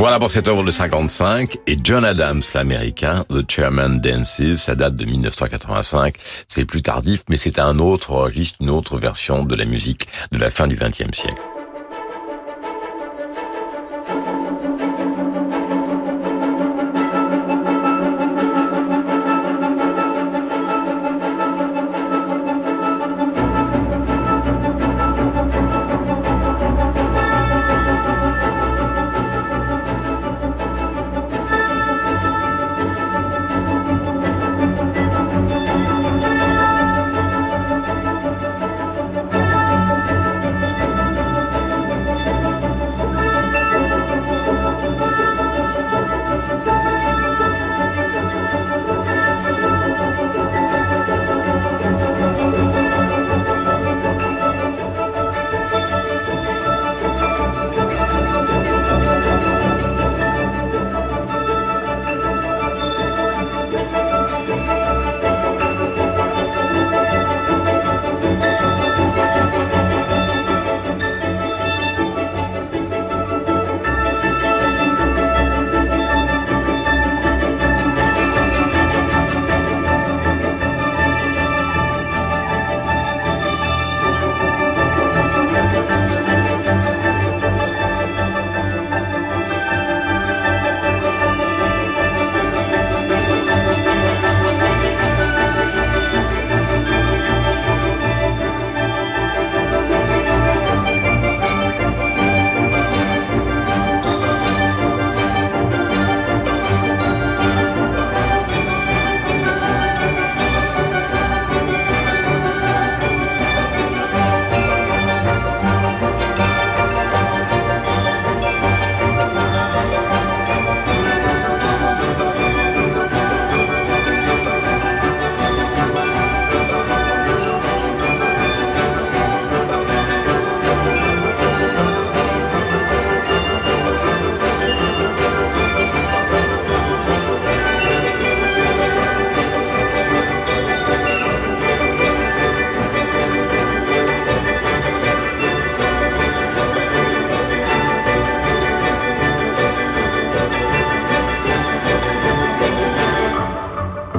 Voilà 0.00 0.18
pour 0.18 0.30
cette 0.30 0.48
œuvre 0.48 0.64
de 0.64 0.70
55. 0.70 1.58
Et 1.66 1.76
John 1.84 2.06
Adams, 2.06 2.40
l'américain, 2.54 3.26
The 3.28 3.44
Chairman 3.46 4.00
Dances, 4.00 4.56
ça 4.56 4.74
date 4.74 4.96
de 4.96 5.04
1985. 5.04 6.14
C'est 6.48 6.64
plus 6.64 6.80
tardif, 6.80 7.22
mais 7.28 7.36
c'est 7.36 7.58
un 7.58 7.78
autre 7.78 8.12
registre, 8.12 8.56
une 8.62 8.70
autre 8.70 8.98
version 8.98 9.44
de 9.44 9.54
la 9.54 9.66
musique 9.66 10.08
de 10.32 10.38
la 10.38 10.48
fin 10.48 10.66
du 10.68 10.76
XXe 10.76 11.14
siècle. 11.14 11.42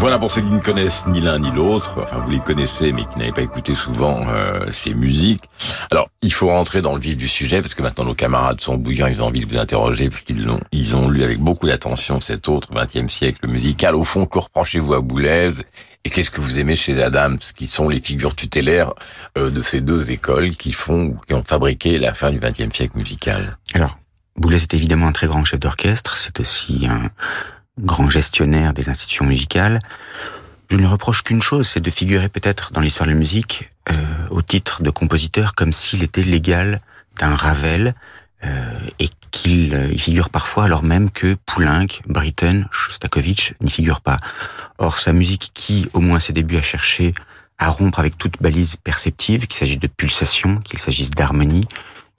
Pour 0.02 0.32
ceux 0.32 0.42
qui 0.42 0.50
ne 0.50 0.60
connaissent 0.60 1.06
ni 1.06 1.22
l'un 1.22 1.38
ni 1.38 1.52
l'autre, 1.52 2.00
enfin 2.02 2.18
vous 2.26 2.32
les 2.32 2.40
connaissez 2.40 2.92
mais 2.92 3.06
qui 3.06 3.20
n'avaient 3.20 3.32
pas 3.32 3.44
écouté 3.44 3.76
souvent 3.76 4.28
euh, 4.28 4.72
ces 4.72 4.96
musiques. 4.96 5.44
Alors 5.92 6.10
il 6.24 6.34
faut 6.34 6.48
rentrer 6.48 6.82
dans 6.82 6.96
le 6.96 7.00
vif 7.00 7.16
du 7.16 7.28
sujet 7.28 7.62
parce 7.62 7.76
que 7.76 7.84
maintenant 7.84 8.06
nos 8.06 8.16
camarades 8.16 8.60
sont 8.62 8.78
bouillants, 8.78 9.06
ils 9.06 9.22
ont 9.22 9.28
envie 9.28 9.42
de 9.42 9.46
vous 9.46 9.60
interroger 9.60 10.10
parce 10.10 10.22
qu'ils 10.22 10.44
l'ont, 10.44 10.60
ils 10.72 10.96
ont 10.96 11.08
lu 11.08 11.24
avec 11.24 11.38
beaucoup 11.38 11.68
d'attention 11.68 12.20
cet 12.20 12.50
autre 12.50 12.74
20e 12.74 13.10
siècle 13.10 13.48
musical. 13.48 13.96
Au 13.96 14.04
fond, 14.04 14.26
que 14.26 14.40
reprochez-vous 14.40 14.96
à 14.96 15.02
Boulez? 15.02 15.62
Et 16.04 16.10
qu'est-ce 16.10 16.32
que 16.32 16.42
vous 16.42 16.58
aimez 16.58 16.76
chez 16.76 17.02
Adams, 17.02 17.38
qui 17.56 17.68
sont 17.68 17.88
les 17.88 18.00
figures 18.00 18.36
tutélaires 18.36 18.94
euh, 19.38 19.52
de 19.52 19.62
ces 19.62 19.82
deux 19.82 20.10
écoles 20.10 20.56
qui 20.56 20.72
font 20.72 21.04
ou 21.04 21.20
qui 21.28 21.36
ont 21.36 21.44
fabriqué 21.44 22.00
la 22.00 22.16
fin 22.16 22.32
du 22.32 22.40
20e 22.40 22.76
siècle 22.76 22.98
musical. 22.98 23.60
Alors, 23.76 24.00
Boulez 24.36 24.64
est 24.64 24.74
évidemment 24.74 25.08
un 25.08 25.12
très 25.12 25.28
grand 25.28 25.46
chef 25.46 25.60
d'orchestre, 25.60 26.18
c'est 26.18 26.40
aussi 26.40 26.88
un 26.90 27.12
grand 27.82 28.10
gestionnaire 28.10 28.74
des 28.74 28.90
institutions 28.90 29.26
musicales. 29.26 29.80
Je 30.70 30.78
ne 30.78 30.88
reproche 30.88 31.24
qu'une 31.24 31.42
chose, 31.42 31.68
c'est 31.68 31.82
de 31.82 31.90
figurer 31.90 32.30
peut-être 32.30 32.72
dans 32.72 32.82
l'histoire 32.82 33.08
de 33.08 33.14
la 33.14 33.20
musique 33.20 33.72
euh, 33.90 33.94
au 34.30 34.42
titre 34.42 34.84
de 34.84 34.90
compositeur 34.90 35.54
comme 35.54 35.74
s'il 35.74 36.04
était 36.04 36.24
l'égal 36.24 36.80
d'un 37.20 37.36
Ravel 37.36 37.94
euh, 38.46 38.80
et 39.00 39.10
qu'il 39.32 39.74
euh, 39.74 39.98
figure 39.98 40.30
parfois 40.30 40.66
alors 40.66 40.84
même 40.84 41.12
que 41.12 41.36
Poulenc, 41.46 41.88
Britten, 42.08 42.68
Shostakovich 42.72 43.54
n'y 43.62 43.70
figurent 43.70 44.02
pas. 44.02 44.18
Or, 44.78 45.00
sa 45.00 45.14
musique 45.14 45.52
qui, 45.54 45.88
au 45.94 46.00
moins 46.00 46.18
à 46.18 46.20
ses 46.20 46.34
débuts, 46.34 46.58
a 46.58 46.62
cherché 46.62 47.14
à 47.58 47.70
rompre 47.70 48.00
avec 48.00 48.18
toute 48.18 48.42
balise 48.42 48.78
perceptive, 48.78 49.48
qu'il 49.48 49.60
s'agisse 49.60 49.80
de 49.80 49.88
pulsation, 49.88 50.58
qu'il 50.58 50.80
s'agisse 50.80 51.12
d'harmonie, 51.12 51.68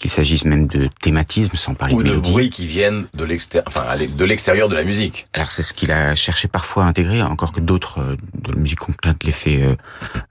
qu'il 0.03 0.11
s'agisse 0.11 0.45
même 0.45 0.67
de 0.67 0.89
thématisme, 1.01 1.57
sans 1.57 1.75
parler 1.75 1.95
Ou 1.95 2.03
de 2.03 2.11
de 2.11 2.19
bruits 2.19 2.51
qui 2.51 2.67
viennent 2.67 3.07
de 3.15 3.25
l'extérieur, 3.25 3.65
enfin, 3.69 3.85
de 3.97 4.25
l'extérieur 4.25 4.69
de 4.69 4.75
la 4.75 4.83
musique. 4.83 5.29
Alors 5.33 5.53
c'est 5.53 5.63
ce 5.63 5.73
qu'il 5.73 5.93
a 5.93 6.17
cherché 6.17 6.49
parfois 6.49 6.85
à 6.85 6.89
intégrer, 6.89 7.23
encore 7.23 7.53
que 7.53 7.61
d'autres 7.61 8.01
euh, 8.01 8.17
de 8.35 8.51
la 8.51 8.59
musique 8.59 8.81
complète 8.81 9.23
l'aient 9.23 9.31
fait 9.31 9.63
euh, 9.63 9.77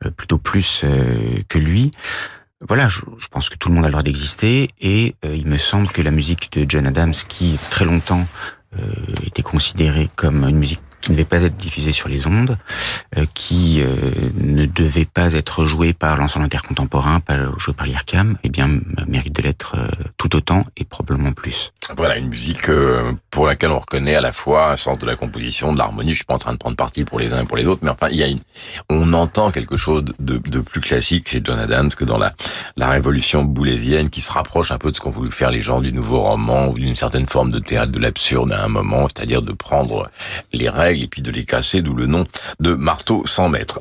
euh, 0.05 0.11
plutôt 0.11 0.38
plus 0.38 0.84
que 1.47 1.57
lui. 1.57 1.91
Voilà, 2.67 2.89
je, 2.89 2.99
pense 3.32 3.49
que 3.49 3.55
tout 3.55 3.69
le 3.69 3.76
monde 3.76 3.86
a 3.86 3.88
le 3.88 3.93
droit 3.93 4.03
d'exister 4.03 4.69
et 4.82 5.15
il 5.24 5.47
me 5.47 5.57
semble 5.57 5.88
que 5.88 6.01
la 6.01 6.11
musique 6.11 6.51
de 6.51 6.65
John 6.67 6.86
Adams, 6.86 7.13
qui 7.28 7.57
très 7.72 7.86
longtemps 7.86 8.28
était 9.26 9.41
considérée 9.41 10.09
comme 10.15 10.43
une 10.43 10.57
musique 10.57 10.82
qui 11.02 11.12
ne 11.12 11.16
devait 11.16 11.26
pas 11.26 11.41
être 11.41 11.58
diffusé 11.58 11.91
sur 11.91 12.08
les 12.08 12.28
ondes, 12.28 12.58
euh, 13.18 13.26
qui 13.34 13.82
euh, 13.82 13.95
ne 14.36 14.66
devait 14.66 15.06
pas 15.06 15.34
être 15.34 15.66
joué 15.66 15.93
par 15.93 16.18
l'ensemble 16.18 16.45
intercontemporain, 16.45 17.20
pas 17.20 17.38
joué 17.58 17.74
par 17.74 17.88
l'IRCAM, 17.88 18.38
eh 18.43 18.49
bien, 18.49 18.70
mérite 19.08 19.36
de 19.36 19.41
l'être 19.41 19.76
euh, 19.78 19.88
tout 20.18 20.36
autant 20.36 20.64
et 20.78 20.86
probablement 20.86 21.34
plus. 21.34 21.74
Voilà, 21.97 22.18
une 22.18 22.30
musique 22.30 22.70
pour 23.32 23.47
laquelle 23.47 23.72
on 23.72 23.80
reconnaît 23.80 24.16
à 24.16 24.22
la 24.22 24.32
fois 24.32 24.72
un 24.72 24.78
sens 24.78 24.97
de 24.99 25.06
la 25.06 25.16
composition, 25.16 25.74
de 25.74 25.78
l'harmonie. 25.78 26.12
Je 26.12 26.18
suis 26.18 26.26
pas 26.26 26.36
en 26.36 26.39
train 26.39 26.54
de 26.54 26.58
prendre 26.58 26.78
parti 26.78 27.04
pour 27.04 27.20
les 27.20 27.34
uns 27.34 27.41
et 27.41 27.45
pour 27.45 27.58
les 27.58 27.66
autres, 27.66 27.82
mais 27.84 27.89
enfin, 27.89 28.08
il 28.12 28.18
y 28.18 28.24
a 28.24 28.28
une, 28.28 28.39
on 28.89 29.12
entend 29.14 29.52
quelque 29.52 29.78
chose 29.78 30.06
de, 30.20 30.38
de 30.38 30.60
plus 30.60 30.80
classique 30.80 31.28
chez 31.28 31.41
John 31.43 31.60
Adams 31.60 31.89
que 31.89 32.06
dans 32.06 32.18
la, 32.18 32.34
la 32.78 32.88
révolution 32.89 33.43
boulésienne 33.43 34.10
qui 34.10 34.22
se 34.22 34.32
rapproche 34.32 34.72
un 34.72 34.78
peu 34.78 34.91
de 34.91 34.95
ce 34.95 35.02
qu'ont 35.02 35.10
voulu 35.10 35.32
faire 35.32 35.52
les 35.52 35.62
gens 35.62 35.82
du 35.82 35.91
nouveau 35.91 36.22
roman 36.22 36.68
ou 36.68 36.78
d'une 36.78 36.95
certaine 36.95 37.28
forme 37.28 37.52
de 37.52 37.60
théâtre 37.60 37.91
de 37.91 37.99
l'absurde 37.99 38.52
à 38.52 38.64
un 38.64 38.68
moment, 38.68 39.08
c'est-à-dire 39.08 39.41
de 39.41 39.52
prendre 39.52 40.10
les 40.54 40.70
règles 40.70 40.91
et 41.00 41.08
puis 41.08 41.22
de 41.22 41.32
les 41.32 41.46
casser, 41.46 41.82
d'où 41.82 41.94
le 41.94 42.06
nom 42.06 42.26
de 42.60 42.74
marteau 42.74 43.24
100 43.26 43.50
mètres. 43.50 43.80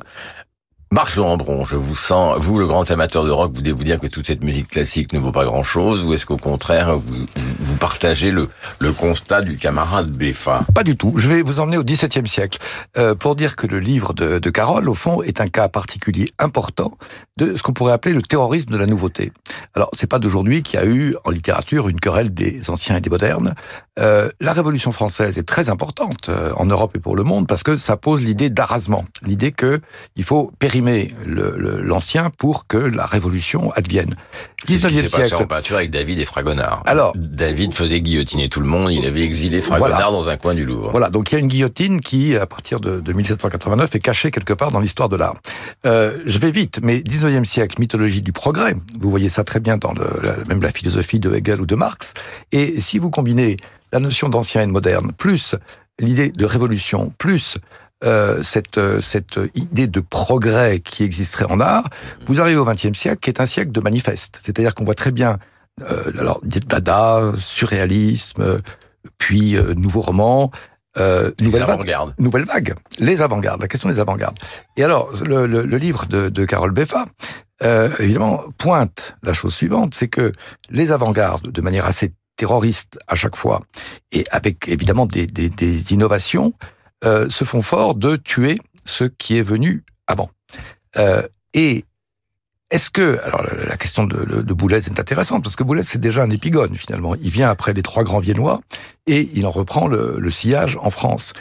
Marc 0.93 1.15
Gendron, 1.15 1.65
je 1.65 1.77
vous 1.77 1.95
sens, 1.95 2.37
vous 2.41 2.59
le 2.59 2.67
grand 2.67 2.91
amateur 2.91 3.25
de 3.25 3.31
rock, 3.31 3.53
vous 3.55 3.61
devez 3.61 3.71
vous 3.71 3.85
dire 3.85 4.01
que 4.01 4.09
toute 4.09 4.27
cette 4.27 4.43
musique 4.43 4.67
classique 4.67 5.13
ne 5.13 5.21
vaut 5.21 5.31
pas 5.31 5.45
grand-chose, 5.45 6.05
ou 6.05 6.15
est-ce 6.15 6.27
qu'au 6.27 6.37
contraire, 6.37 6.99
vous, 6.99 7.27
vous 7.37 7.77
partagez 7.77 8.33
le, 8.33 8.49
le 8.81 8.93
constat 8.93 9.43
du 9.43 9.57
camarade 9.57 10.11
Béfa 10.11 10.65
Pas 10.75 10.83
du 10.83 10.97
tout. 10.97 11.13
Je 11.15 11.29
vais 11.29 11.43
vous 11.43 11.61
emmener 11.61 11.77
au 11.77 11.85
XVIIe 11.85 12.27
siècle 12.27 12.59
euh, 12.99 13.15
pour 13.15 13.37
dire 13.37 13.55
que 13.55 13.69
le 13.69 13.79
livre 13.79 14.15
de, 14.15 14.41
de 14.41 14.51
Carole, 14.51 14.89
au 14.89 14.95
fond, 14.95 15.23
est 15.23 15.41
un 15.41 15.47
cas 15.47 15.69
particulier 15.69 16.33
important 16.41 16.99
de 17.37 17.55
ce 17.55 17.63
qu'on 17.63 17.73
pourrait 17.73 17.93
appeler 17.93 18.13
le 18.13 18.23
terrorisme 18.23 18.71
de 18.71 18.77
la 18.77 18.87
nouveauté. 18.87 19.31
Alors, 19.77 19.91
c'est 19.93 20.09
pas 20.09 20.19
d'aujourd'hui 20.19 20.65
qu'il 20.65 20.81
y 20.81 20.83
a 20.83 20.87
eu 20.87 21.15
en 21.25 21.31
littérature 21.31 21.89
une 21.89 22.01
querelle 22.01 22.35
des 22.35 22.69
anciens 22.69 22.97
et 22.97 23.01
des 23.01 23.11
modernes. 23.11 23.55
Euh, 24.01 24.29
la 24.41 24.53
Révolution 24.53 24.91
française 24.91 25.39
est 25.39 25.47
très 25.47 25.71
importante 25.71 26.31
euh, 26.31 26.53
en 26.57 26.67
Europe 26.67 26.97
et 26.97 26.99
pour 26.99 27.15
le 27.15 27.23
monde 27.23 27.47
parce 27.47 27.63
que 27.63 27.77
ça 27.77 27.97
pose 27.97 28.25
l'idée 28.25 28.51
d'arrasement, 28.51 29.05
l'idée 29.25 29.53
que 29.53 29.81
il 30.17 30.25
faut 30.25 30.51
périr 30.59 30.80
l'ancien 30.81 32.25
le, 32.25 32.31
pour 32.31 32.67
que 32.67 32.77
la 32.77 33.07
révolution 33.07 33.71
advienne. 33.73 34.17
19e 34.67 34.91
siècle. 34.91 35.11
Passé 35.11 35.35
en 35.35 35.47
peinture 35.47 35.77
avec 35.77 35.91
David 35.91 36.19
et 36.19 36.25
Fragonard. 36.25 36.83
Alors, 36.87 37.13
David 37.17 37.73
faisait 37.75 38.01
guillotiner 38.01 38.49
tout 38.49 38.61
le 38.61 38.67
monde, 38.67 38.93
il 38.93 39.07
avait 39.07 39.23
exilé 39.23 39.61
Fragonard 39.61 40.13
dans 40.13 40.29
un 40.29 40.37
coin 40.37 40.55
du 40.55 40.65
Louvre. 40.65 40.91
Voilà, 40.91 41.11
donc 41.11 41.31
il 41.31 41.35
y 41.35 41.37
a 41.37 41.41
une 41.41 41.49
guillotine 41.49 42.01
qui, 42.01 42.37
à 42.37 42.47
partir 42.47 42.81
de, 42.81 43.01
de 43.01 43.13
1789, 43.13 43.95
est 43.95 44.01
cachée 44.01 44.31
quelque 44.31 44.53
part 44.53 44.71
dans 44.71 44.81
l'histoire 44.81 45.09
de 45.09 45.17
l'art. 45.17 45.35
Euh, 45.87 46.19
je 46.27 46.39
vais 46.39 46.51
vite, 46.51 46.81
mais 46.83 46.99
19e 46.99 47.45
siècle, 47.45 47.77
mythologie 47.81 48.23
du 48.23 48.33
progrès, 48.33 48.75
vous 48.99 49.11
voyez 49.11 49.29
ça 49.29 49.45
très 49.45 49.61
bien 49.61 49.77
dans 49.77 49.93
le, 49.93 50.07
même 50.49 50.63
la 50.63 50.71
philosophie 50.71 51.21
de 51.21 51.35
Hegel 51.35 51.61
ou 51.61 51.67
de 51.67 51.75
Marx, 51.75 52.15
et 52.53 52.81
si 52.81 52.99
vous 52.99 53.11
combinez 53.11 53.57
la 53.93 54.01
notion 54.01 54.29
d'ancien 54.29 54.63
et 54.63 54.67
de 54.67 54.71
moderne, 54.71 55.13
plus 55.17 55.55
l'idée 55.99 56.31
de 56.31 56.45
révolution, 56.45 57.13
plus 57.19 57.59
euh, 58.05 58.43
cette, 58.43 58.79
euh, 58.79 59.01
cette 59.01 59.39
idée 59.55 59.87
de 59.87 60.01
progrès 60.01 60.81
qui 60.81 61.05
existerait 61.05 61.47
en 61.51 61.61
art, 61.61 61.89
vous 62.27 62.41
arrivez 62.41 62.59
au 62.59 62.65
XXe 62.65 62.99
siècle, 62.99 63.19
qui 63.21 63.31
est 63.31 63.41
un 63.41 63.47
siècle 63.47 63.73
de 63.73 63.81
manifeste. 63.81 64.39
C'est-à-dire 64.43 64.75
qu'on 64.75 64.85
voit 64.85 64.95
très 64.95 65.13
bien, 65.13 65.39
euh, 65.83 66.11
alors 66.19 66.41
Dada, 66.45 67.33
surréalisme, 67.37 68.61
puis 69.19 69.57
euh, 69.57 69.75
nouveau 69.75 70.01
roman, 70.01 70.51
euh, 70.99 71.31
nouvelle, 71.41 71.65
vague, 71.65 71.97
nouvelle 72.19 72.45
vague, 72.45 72.75
les 72.99 73.23
avant-gardes, 73.23 73.61
la 73.63 73.69
question 73.69 73.89
des 73.89 74.01
avant-gardes. 74.01 74.39
Et 74.77 74.83
alors, 74.83 75.11
le, 75.25 75.47
le, 75.47 75.63
le 75.63 75.77
livre 75.77 76.07
de, 76.07 76.29
de 76.29 76.45
Carole 76.45 76.73
Beffa, 76.73 77.07
euh, 77.63 77.91
évidemment, 78.01 78.43
pointe 78.59 79.17
la 79.23 79.33
chose 79.33 79.55
suivante, 79.55 79.95
c'est 79.95 80.09
que 80.09 80.33
les 80.71 80.91
avant-gardes, 80.91 81.53
de 81.53 81.61
manière 81.61 81.87
assez 81.87 82.13
terroriste 82.37 82.99
à 83.07 83.15
chaque 83.15 83.37
fois, 83.37 83.61
et 84.13 84.25
avec 84.31 84.67
évidemment 84.67 85.07
des, 85.07 85.27
des, 85.27 85.49
des 85.49 85.93
innovations, 85.93 86.55
euh, 87.05 87.29
se 87.29 87.45
font 87.45 87.63
fort 87.63 87.95
de 87.95 88.17
tuer 88.17 88.57
ce 88.85 89.05
qui 89.05 89.37
est 89.39 89.43
venu 89.43 89.85
avant. 90.07 90.31
Euh, 90.97 91.23
et 91.55 91.85
est-ce 92.71 92.91
que, 92.91 93.19
alors 93.25 93.43
la 93.69 93.77
question 93.77 94.05
de, 94.05 94.43
de 94.43 94.55
Boulez 94.55 94.77
est 94.87 95.01
intéressante, 95.01 95.43
parce 95.43 95.57
que 95.57 95.65
Boulez 95.65 95.83
c'est 95.83 96.01
déjà 96.01 96.23
un 96.23 96.31
épigone 96.31 96.77
finalement. 96.77 97.15
Il 97.17 97.31
vient 97.31 97.51
après 97.51 97.73
les 97.73 97.83
trois 97.83 98.05
grands 98.05 98.21
viennois 98.21 98.61
et 99.07 99.31
il 99.35 99.47
en 99.47 99.51
reprend 99.51 99.89
le, 99.89 100.17
le 100.19 100.31
sillage 100.31 100.79
en 100.81 100.91
France. 100.91 101.33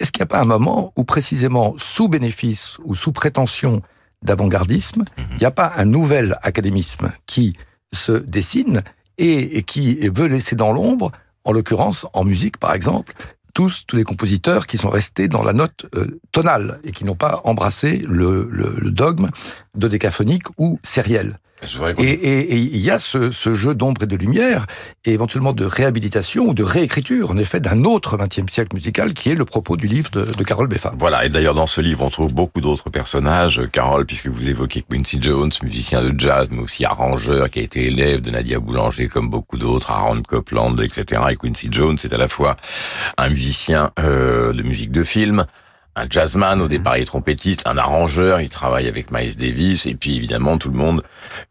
Est-ce 0.00 0.12
qu'il 0.12 0.20
n'y 0.20 0.24
a 0.24 0.26
pas 0.26 0.40
un 0.40 0.44
moment 0.44 0.92
où 0.96 1.04
précisément 1.04 1.74
sous 1.76 2.08
bénéfice 2.08 2.78
ou 2.84 2.94
sous 2.94 3.12
prétention 3.12 3.80
d'avant-gardisme, 4.22 5.04
il 5.32 5.36
n'y 5.38 5.44
a 5.44 5.50
pas 5.50 5.72
un 5.76 5.84
nouvel 5.84 6.38
académisme 6.42 7.12
qui 7.26 7.56
se 7.92 8.12
dessine 8.12 8.82
et, 9.18 9.58
et 9.58 9.62
qui 9.62 10.08
veut 10.08 10.26
laisser 10.26 10.56
dans 10.56 10.72
l'ombre, 10.72 11.12
en 11.44 11.52
l'occurrence 11.52 12.06
en 12.14 12.24
musique 12.24 12.56
par 12.58 12.72
exemple, 12.72 13.12
tous, 13.54 13.84
tous 13.86 13.96
les 13.96 14.04
compositeurs 14.04 14.66
qui 14.66 14.76
sont 14.76 14.90
restés 14.90 15.28
dans 15.28 15.42
la 15.42 15.52
note 15.52 15.86
euh, 15.94 16.20
tonale 16.32 16.80
et 16.84 16.90
qui 16.90 17.04
n'ont 17.04 17.14
pas 17.14 17.40
embrassé 17.44 18.04
le, 18.06 18.48
le, 18.50 18.74
le, 18.78 18.90
dogme 18.90 19.30
de 19.74 19.88
décaphonique 19.88 20.48
ou 20.58 20.78
sériel. 20.82 21.38
Et 21.98 22.56
il 22.56 22.78
y 22.78 22.90
a 22.90 22.98
ce, 22.98 23.30
ce 23.30 23.54
jeu 23.54 23.74
d'ombre 23.74 24.02
et 24.02 24.06
de 24.06 24.16
lumière, 24.16 24.66
et 25.04 25.12
éventuellement 25.12 25.52
de 25.52 25.64
réhabilitation 25.64 26.44
ou 26.44 26.54
de 26.54 26.62
réécriture, 26.62 27.30
en 27.30 27.38
effet, 27.38 27.60
d'un 27.60 27.84
autre 27.84 28.16
XXe 28.16 28.50
siècle 28.52 28.74
musical 28.74 29.14
qui 29.14 29.30
est 29.30 29.34
le 29.34 29.44
propos 29.44 29.76
du 29.76 29.86
livre 29.86 30.10
de, 30.10 30.22
de 30.22 30.44
Carole 30.44 30.68
Beffa. 30.68 30.92
Voilà, 30.98 31.24
et 31.24 31.28
d'ailleurs 31.28 31.54
dans 31.54 31.66
ce 31.66 31.80
livre, 31.80 32.04
on 32.04 32.10
trouve 32.10 32.32
beaucoup 32.32 32.60
d'autres 32.60 32.90
personnages. 32.90 33.62
Carole, 33.72 34.06
puisque 34.06 34.28
vous 34.28 34.48
évoquez 34.48 34.84
Quincy 34.88 35.18
Jones, 35.20 35.50
musicien 35.62 36.02
de 36.02 36.18
jazz, 36.18 36.48
mais 36.50 36.62
aussi 36.62 36.84
arrangeur, 36.84 37.50
qui 37.50 37.60
a 37.60 37.62
été 37.62 37.86
élève 37.86 38.20
de 38.20 38.30
Nadia 38.30 38.58
Boulanger, 38.58 39.08
comme 39.08 39.28
beaucoup 39.28 39.58
d'autres, 39.58 39.90
Aaron 39.90 40.22
Copland, 40.22 40.76
etc. 40.80 41.22
Et 41.30 41.36
Quincy 41.36 41.68
Jones, 41.70 41.96
c'est 41.98 42.12
à 42.12 42.18
la 42.18 42.28
fois 42.28 42.56
un 43.18 43.28
musicien 43.28 43.90
euh, 43.98 44.52
de 44.52 44.62
musique 44.62 44.92
de 44.92 45.02
film, 45.02 45.44
un 45.96 46.06
jazzman 46.08 46.60
au 46.60 46.68
départ, 46.68 46.96
il 46.96 47.02
est 47.02 47.06
trompettiste, 47.06 47.66
un 47.66 47.78
arrangeur, 47.78 48.40
il 48.40 48.48
travaille 48.48 48.88
avec 48.88 49.10
Miles 49.10 49.36
Davis, 49.36 49.86
et 49.86 49.94
puis 49.94 50.16
évidemment 50.16 50.58
tout 50.58 50.70
le 50.70 50.76
monde 50.76 51.02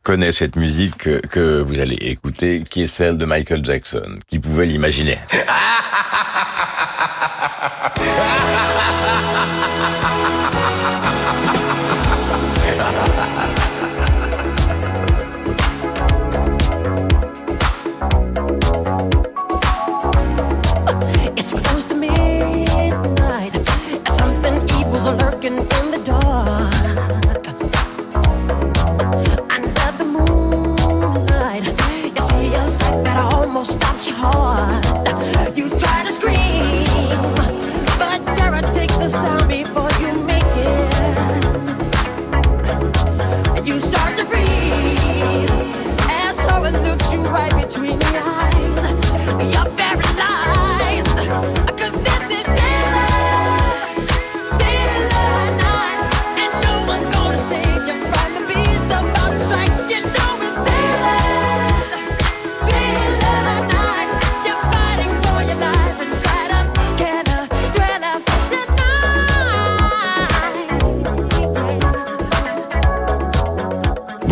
connaît 0.02 0.32
cette 0.32 0.56
musique 0.56 0.98
que, 0.98 1.20
que 1.28 1.62
vous 1.62 1.80
allez 1.80 1.96
écouter, 1.96 2.64
qui 2.70 2.84
est 2.84 2.88
celle 2.88 3.18
de 3.18 3.26
Michael 3.26 3.64
Jackson. 3.64 4.18
Qui 4.28 4.40
pouvait 4.40 4.66
l'imaginer? 4.66 5.20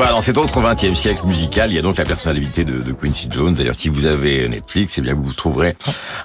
dans 0.09 0.21
cet 0.21 0.37
autre 0.37 0.61
20e 0.61 0.95
siècle 0.95 1.25
musical, 1.25 1.71
il 1.71 1.75
y 1.75 1.79
a 1.79 1.81
donc 1.81 1.97
la 1.97 2.05
personnalité 2.05 2.65
de, 2.65 2.81
de 2.81 2.91
Quincy 2.91 3.27
Jones. 3.29 3.53
D'ailleurs, 3.53 3.75
si 3.75 3.87
vous 3.87 4.05
avez 4.07 4.47
Netflix, 4.49 4.97
eh 4.97 5.01
bien 5.01 5.13
vous 5.13 5.31
trouverez 5.33 5.75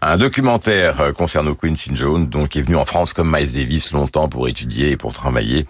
un 0.00 0.16
documentaire 0.16 1.00
euh, 1.00 1.12
concernant 1.12 1.54
Quincy 1.54 1.90
Jones, 1.94 2.26
donc 2.26 2.50
qui 2.50 2.60
est 2.60 2.62
venu 2.62 2.76
en 2.76 2.84
France 2.84 3.12
comme 3.12 3.30
Miles 3.30 3.52
Davis 3.52 3.92
longtemps 3.92 4.28
pour 4.28 4.48
étudier 4.48 4.92
et 4.92 4.96
pour 4.96 5.12
travailler, 5.12 5.66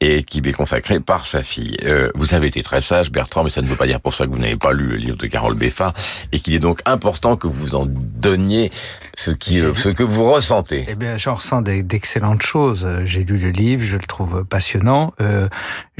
et 0.00 0.22
qui 0.22 0.38
est 0.38 0.52
consacré 0.52 1.00
par 1.00 1.26
sa 1.26 1.42
fille. 1.42 1.76
Euh, 1.84 2.10
vous 2.14 2.34
avez 2.34 2.46
été 2.46 2.62
très 2.62 2.80
sage, 2.80 3.10
Bertrand, 3.10 3.44
mais 3.44 3.50
ça 3.50 3.60
ne 3.60 3.66
veut 3.66 3.76
pas 3.76 3.86
dire 3.86 4.00
pour 4.00 4.14
ça 4.14 4.26
que 4.26 4.30
vous 4.30 4.38
n'avez 4.38 4.56
pas 4.56 4.72
lu 4.72 4.86
le 4.86 4.96
livre 4.96 5.16
de 5.16 5.26
Carole 5.26 5.54
Beffa, 5.54 5.92
et 6.32 6.40
qu'il 6.40 6.54
est 6.54 6.60
donc 6.60 6.80
important 6.86 7.36
que 7.36 7.46
vous 7.46 7.74
en 7.74 7.84
donniez 7.86 8.70
ce 9.16 9.30
qui, 9.32 9.60
euh, 9.60 9.74
ce 9.74 9.90
que 9.90 10.02
vous 10.02 10.30
ressentez. 10.30 10.86
Eh 10.88 10.94
bien, 10.94 11.16
j'en 11.18 11.34
ressens 11.34 11.60
d'excellentes 11.62 12.42
choses. 12.42 12.88
J'ai 13.04 13.24
lu 13.24 13.36
le 13.36 13.50
livre, 13.50 13.84
je 13.84 13.96
le 13.96 14.04
trouve 14.04 14.44
passionnant. 14.44 15.12
Euh, 15.20 15.48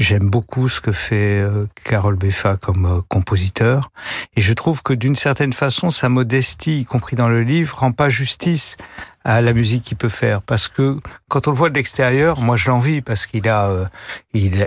J'aime 0.01 0.31
beaucoup 0.31 0.67
ce 0.67 0.81
que 0.81 0.91
fait 0.91 1.43
Carole 1.83 2.15
Beffa 2.15 2.57
comme 2.57 2.85
euh, 2.85 3.01
compositeur. 3.07 3.91
Et 4.35 4.41
je 4.41 4.53
trouve 4.53 4.83
que 4.83 4.93
d'une 4.93 5.15
certaine 5.15 5.53
façon, 5.53 5.89
sa 5.89 6.09
modestie, 6.09 6.81
y 6.81 6.85
compris 6.85 7.15
dans 7.15 7.29
le 7.29 7.43
livre, 7.43 7.77
rend 7.77 7.91
pas 7.91 8.09
justice 8.09 8.77
à 9.23 9.41
la 9.41 9.53
musique 9.53 9.83
qu'il 9.83 9.97
peut 9.97 10.09
faire. 10.09 10.41
Parce 10.41 10.67
que 10.67 10.97
quand 11.29 11.47
on 11.47 11.51
le 11.51 11.57
voit 11.57 11.69
de 11.69 11.75
l'extérieur, 11.75 12.41
moi 12.41 12.57
je 12.57 12.69
l'envie 12.69 13.01
parce 13.01 13.25
qu'il 13.25 13.47
a, 13.47 13.67
euh, 13.69 13.85
il 14.33 14.61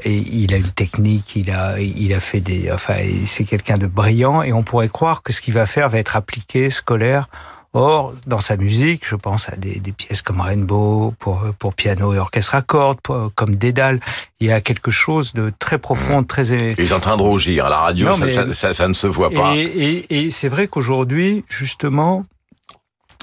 a 0.54 0.56
une 0.56 0.70
technique, 0.70 1.36
il 1.36 1.50
a, 1.50 1.78
il 1.80 2.12
a 2.12 2.20
fait 2.20 2.40
des, 2.40 2.70
enfin, 2.72 2.94
c'est 3.26 3.44
quelqu'un 3.44 3.78
de 3.78 3.86
brillant 3.86 4.42
et 4.42 4.52
on 4.52 4.62
pourrait 4.62 4.88
croire 4.88 5.22
que 5.22 5.32
ce 5.32 5.40
qu'il 5.40 5.54
va 5.54 5.66
faire 5.66 5.88
va 5.88 5.98
être 5.98 6.16
appliqué, 6.16 6.70
scolaire. 6.70 7.28
Or, 7.76 8.14
dans 8.26 8.38
sa 8.40 8.56
musique, 8.56 9.04
je 9.06 9.16
pense 9.16 9.48
à 9.52 9.56
des, 9.56 9.80
des 9.80 9.90
pièces 9.92 10.22
comme 10.22 10.40
Rainbow 10.40 11.12
pour, 11.18 11.42
pour 11.58 11.74
piano 11.74 12.14
et 12.14 12.18
orchestre 12.18 12.54
à 12.54 12.62
cordes, 12.62 12.98
comme 13.34 13.56
Dédale. 13.56 13.98
Il 14.38 14.46
y 14.46 14.52
a 14.52 14.60
quelque 14.60 14.92
chose 14.92 15.32
de 15.32 15.52
très 15.58 15.78
profond, 15.78 16.20
mmh. 16.22 16.26
très. 16.26 16.46
Il 16.48 16.80
est 16.80 16.92
en 16.92 17.00
train 17.00 17.16
de 17.16 17.22
rougir. 17.22 17.66
À 17.66 17.70
la 17.70 17.78
radio, 17.78 18.06
Non, 18.06 18.14
ça, 18.14 18.24
mais- 18.26 18.30
ça, 18.30 18.52
ça- 18.52 18.74
ça 18.74 18.86
ne 18.88 18.92
se 18.94 19.06
voit 19.08 19.30
pas. 19.30 19.56
Et, 19.56 19.62
et, 19.62 20.24
et 20.26 20.30
c'est 20.30 20.48
vrai 20.48 20.68
qu'aujourd'hui, 20.68 21.44
justement, 21.48 22.24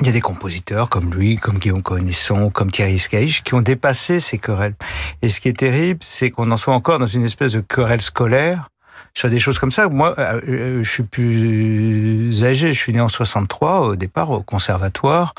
il 0.02 0.08
y 0.08 0.10
a 0.10 0.14
des 0.14 0.22
compositeurs 0.22 0.90
comme 0.90 1.14
lui, 1.14 1.38
comme 1.38 1.58
Guillaume 1.58 1.82
Conisson, 1.84 2.50
comme 2.50 2.72
Thierry 2.72 3.00
Scaich, 3.00 3.44
qui 3.44 3.54
ont 3.54 3.62
dépassé 3.62 4.20
ces 4.20 4.38
querelles. 4.38 4.76
Et 5.22 5.30
ce 5.30 5.40
qui 5.40 5.48
est 5.48 5.58
terrible, 5.58 6.00
c'est 6.04 6.30
qu'on 6.30 6.52
en 6.52 6.58
soit 6.58 6.74
encore 6.74 7.00
dans 7.00 7.06
une 7.06 7.24
espèce 7.24 7.54
de 7.54 7.62
querelle 7.62 8.02
scolaire 8.02 8.68
sur 9.14 9.30
des 9.30 9.38
choses 9.38 9.60
comme 9.60 9.72
ça. 9.72 9.88
Moi, 9.88 10.16
euh, 10.18 10.42
euh, 10.48 10.84
je 10.84 10.90
suis 10.90 11.04
plus 11.04 12.44
âgé. 12.44 12.74
Je 12.74 12.78
suis 12.78 12.94
né 12.94 13.02
en 13.02 13.10
63 13.10 13.82
au 13.82 13.96
départ 13.96 14.30
au 14.30 14.42
conservatoire. 14.42 15.34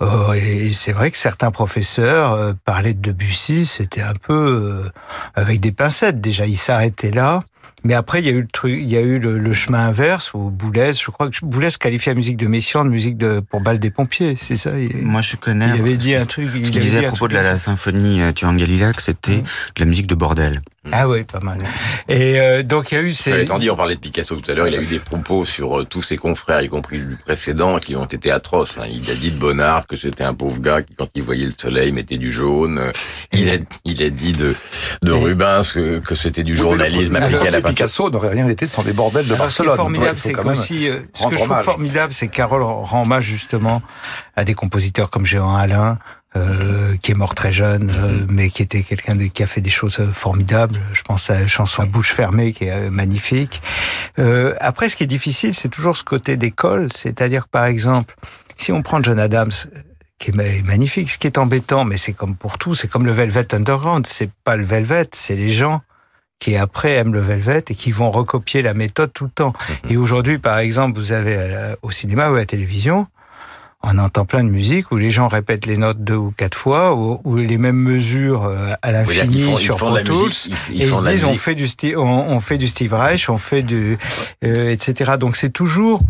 Euh, 0.00 0.32
et 0.34 0.70
c'est 0.70 0.92
vrai 0.92 1.10
que 1.10 1.18
certains 1.18 1.50
professeurs 1.50 2.54
parlaient 2.64 2.94
de 2.94 3.00
Debussy. 3.00 3.66
C'était 3.66 4.02
un 4.02 4.14
peu 4.14 4.84
avec 5.34 5.60
des 5.60 5.72
pincettes. 5.72 6.20
Déjà, 6.20 6.46
ils 6.46 6.56
s'arrêtaient 6.56 7.10
là. 7.10 7.40
Mais 7.82 7.94
après, 7.94 8.20
il 8.20 8.26
y 8.26 8.28
a 8.28 8.32
eu 8.32 8.42
le 8.42 8.46
truc, 8.46 8.78
il 8.78 8.90
y 8.90 8.96
a 8.96 9.00
eu 9.00 9.18
le, 9.18 9.38
le 9.38 9.52
chemin 9.54 9.86
inverse 9.86 10.34
où 10.34 10.50
Boulez, 10.50 10.92
je 10.92 11.10
crois 11.10 11.30
que 11.30 11.36
Boulez 11.42 11.70
qualifie 11.78 12.10
la 12.10 12.14
musique 12.14 12.36
de 12.36 12.46
Messiaen 12.46 12.84
de 12.84 12.90
musique 12.90 13.16
de 13.16 13.40
pour 13.40 13.62
balle 13.62 13.78
des 13.78 13.90
pompiers, 13.90 14.36
c'est 14.36 14.56
ça. 14.56 14.78
Il, 14.78 14.98
Moi, 14.98 15.22
je 15.22 15.36
connais. 15.36 15.68
Il 15.68 15.80
avait 15.80 15.96
dit 15.96 16.14
un 16.14 16.26
truc. 16.26 16.50
Ce 16.50 16.56
il 16.58 16.70
qu'il 16.70 16.82
disait 16.82 17.06
à 17.06 17.08
propos 17.08 17.28
de 17.28 17.32
la, 17.32 17.42
la 17.42 17.58
symphonie 17.58 18.20
Turan 18.34 18.52
Galilac, 18.52 19.00
c'était 19.00 19.38
de 19.38 19.80
la 19.80 19.86
musique 19.86 20.06
de 20.06 20.14
bordel. 20.14 20.60
Ah 20.92 21.06
oui, 21.06 21.24
pas 21.24 21.40
mal. 21.40 21.62
Et 22.08 22.40
euh, 22.40 22.62
donc 22.62 22.90
il 22.90 22.94
y 22.94 22.98
a 22.98 23.02
eu 23.02 23.12
ces. 23.12 23.42
Étant 23.42 23.58
dit, 23.58 23.68
on 23.70 23.76
parlait 23.76 23.96
de 23.96 24.00
Picasso 24.00 24.34
tout 24.34 24.50
à 24.50 24.54
l'heure, 24.54 24.66
il 24.66 24.74
a 24.74 24.80
eu 24.80 24.86
des 24.86 24.98
propos 24.98 25.44
sur 25.44 25.80
euh, 25.80 25.84
tous 25.84 26.00
ses 26.00 26.16
confrères, 26.16 26.62
y 26.62 26.68
compris 26.70 26.96
le 26.96 27.16
précédent, 27.22 27.78
qui 27.78 27.96
ont 27.96 28.06
été 28.06 28.30
atroces. 28.30 28.78
hein. 28.78 28.86
Il 28.90 29.10
a 29.10 29.14
dit 29.14 29.30
de 29.30 29.38
Bonnard 29.38 29.86
que 29.86 29.94
c'était 29.94 30.24
un 30.24 30.32
pauvre 30.32 30.58
gars 30.58 30.80
qui, 30.80 30.94
quand 30.94 31.08
il 31.14 31.22
voyait 31.22 31.44
le 31.44 31.52
soleil, 31.56 31.92
mettait 31.92 32.16
du 32.16 32.32
jaune. 32.32 32.78
Euh, 32.78 32.92
Il 33.32 33.50
a, 33.50 33.54
il 33.84 34.02
a 34.02 34.08
dit 34.08 34.32
de, 34.32 34.54
de 35.02 35.12
Rubens 35.12 35.70
que, 35.74 35.98
que 35.98 36.14
c'était 36.14 36.42
du 36.44 36.56
journalisme 36.56 37.14
Oui, 37.14 37.22
appliqué 37.24 37.48
à 37.48 37.50
la. 37.50 37.60
Picasso 37.60 38.08
n'aurait 38.08 38.30
rien 38.30 38.48
été 38.48 38.66
sans 38.66 38.82
les 38.82 38.94
bordels 38.94 39.26
de 39.28 39.34
Alors, 39.34 39.50
ce 39.50 39.56
qui 39.56 39.62
est 39.62 39.66
Barcelone. 39.66 39.76
formidable, 39.76 40.16
Donc, 40.16 40.24
il 40.24 40.34
faut 40.34 40.38
c'est 40.38 40.42
qu'aussi, 40.48 40.88
euh, 40.88 41.00
ce 41.12 41.24
que 41.26 41.30
je 41.32 41.36
trouve 41.36 41.50
hommage. 41.50 41.64
formidable, 41.66 42.12
c'est 42.14 42.28
que 42.28 42.34
Carole 42.36 42.62
rend 42.62 43.02
hommage 43.02 43.24
justement 43.24 43.82
à 44.34 44.44
des 44.44 44.54
compositeurs 44.54 45.10
comme 45.10 45.26
Jean 45.26 45.54
Alain, 45.54 45.98
euh, 46.36 46.96
qui 47.02 47.10
est 47.10 47.14
mort 47.14 47.34
très 47.34 47.50
jeune, 47.50 47.90
euh, 47.90 48.24
mais 48.28 48.50
qui 48.50 48.62
était 48.62 48.82
quelqu'un 48.82 49.16
qui 49.28 49.42
a 49.42 49.46
fait 49.46 49.60
des 49.60 49.70
choses 49.70 49.98
euh, 49.98 50.12
formidables. 50.12 50.78
Je 50.92 51.02
pense 51.02 51.28
à 51.30 51.40
la 51.40 51.46
chanson 51.46 51.82
à 51.82 51.86
bouche 51.86 52.12
fermée, 52.12 52.52
qui 52.52 52.64
est 52.64 52.70
euh, 52.70 52.90
magnifique. 52.90 53.60
Euh, 54.18 54.54
après, 54.60 54.88
ce 54.88 54.96
qui 54.96 55.02
est 55.02 55.08
difficile, 55.08 55.54
c'est 55.54 55.68
toujours 55.68 55.96
ce 55.96 56.04
côté 56.04 56.36
d'école, 56.36 56.92
c'est-à-dire 56.92 57.48
par 57.48 57.64
exemple, 57.64 58.14
si 58.56 58.70
on 58.72 58.82
prend 58.82 59.02
John 59.02 59.18
Adams, 59.18 59.50
qui 60.18 60.30
est 60.30 60.34
ma- 60.34 60.62
magnifique, 60.64 61.10
ce 61.10 61.18
qui 61.18 61.26
est 61.26 61.38
embêtant, 61.38 61.84
mais 61.84 61.96
c'est 61.96 62.12
comme 62.12 62.36
pour 62.36 62.58
tout, 62.58 62.74
c'est 62.74 62.86
comme 62.88 63.06
le 63.06 63.12
Velvet 63.12 63.52
Underground, 63.54 64.06
c'est 64.06 64.30
pas 64.44 64.54
le 64.54 64.64
Velvet, 64.64 65.08
c'est 65.14 65.34
les 65.36 65.50
gens 65.50 65.80
qui 66.38 66.56
après 66.56 66.92
aiment 66.94 67.12
le 67.12 67.20
Velvet 67.20 67.64
et 67.68 67.74
qui 67.74 67.90
vont 67.90 68.10
recopier 68.10 68.62
la 68.62 68.72
méthode 68.72 69.12
tout 69.12 69.24
le 69.24 69.30
temps. 69.30 69.52
Et 69.90 69.96
aujourd'hui, 69.98 70.38
par 70.38 70.58
exemple, 70.58 70.96
vous 70.98 71.12
avez 71.12 71.74
au 71.82 71.90
cinéma 71.90 72.30
ou 72.30 72.34
à 72.34 72.38
la 72.38 72.46
télévision, 72.46 73.08
on 73.82 73.98
entend 73.98 74.24
plein 74.24 74.44
de 74.44 74.50
musique 74.50 74.90
où 74.90 74.96
les 74.96 75.10
gens 75.10 75.28
répètent 75.28 75.66
les 75.66 75.76
notes 75.76 76.04
deux 76.04 76.16
ou 76.16 76.32
quatre 76.36 76.56
fois, 76.56 76.94
ou, 76.94 77.20
ou 77.24 77.36
les 77.36 77.56
mêmes 77.56 77.76
mesures 77.76 78.44
euh, 78.44 78.72
à 78.82 78.92
l'infini 78.92 79.56
sur 79.56 79.76
Pro 79.76 79.98
Tools, 80.00 80.30
et 80.72 80.84
ils 80.84 80.94
se 80.94 81.10
disent 81.10 81.24
on 81.24 81.36
fait 81.36 81.54
du 81.54 81.66
Steve, 81.66 81.98
on, 81.98 82.02
on 82.04 82.40
fait 82.40 82.58
du 82.58 82.68
Steve 82.68 82.92
Reich, 82.92 83.30
on 83.30 83.38
fait 83.38 83.62
du, 83.62 83.96
euh, 84.44 84.70
etc. 84.70 85.12
Donc 85.18 85.36
c'est 85.36 85.50
toujours, 85.50 86.00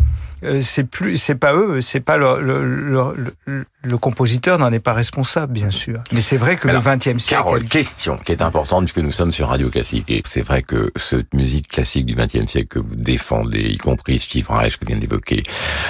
c'est 0.61 0.83
plus, 0.83 1.17
c'est 1.17 1.35
pas 1.35 1.53
eux, 1.53 1.81
c'est 1.81 1.99
pas 1.99 2.17
le, 2.17 2.41
le, 2.41 2.65
le, 2.65 3.15
le- 3.45 3.65
le 3.83 3.97
compositeur 3.97 4.59
n'en 4.59 4.71
est 4.71 4.79
pas 4.79 4.93
responsable, 4.93 5.53
bien 5.53 5.71
sûr. 5.71 6.03
Mais 6.11 6.21
c'est 6.21 6.37
vrai 6.37 6.55
que 6.55 6.67
Alors, 6.67 6.83
le 6.85 6.95
XXe 6.95 7.03
siècle, 7.17 7.25
Carole, 7.29 7.63
question 7.63 8.15
qui 8.17 8.31
est 8.31 8.43
importante 8.43 8.83
puisque 8.85 9.03
nous 9.03 9.11
sommes 9.11 9.31
sur 9.31 9.47
Radio 9.47 9.69
Classique 9.71 10.05
et 10.11 10.21
c'est 10.23 10.43
vrai 10.43 10.61
que 10.61 10.91
cette 10.95 11.33
musique 11.33 11.67
classique 11.67 12.05
du 12.05 12.13
XXe 12.13 12.45
siècle 12.45 12.67
que 12.67 12.77
vous 12.77 12.93
défendez, 12.95 13.61
y 13.61 13.77
compris 13.77 14.19
Steve 14.19 14.45
Reich 14.51 14.77
que 14.77 14.85
vient 14.85 14.97
d'évoquer 14.97 15.41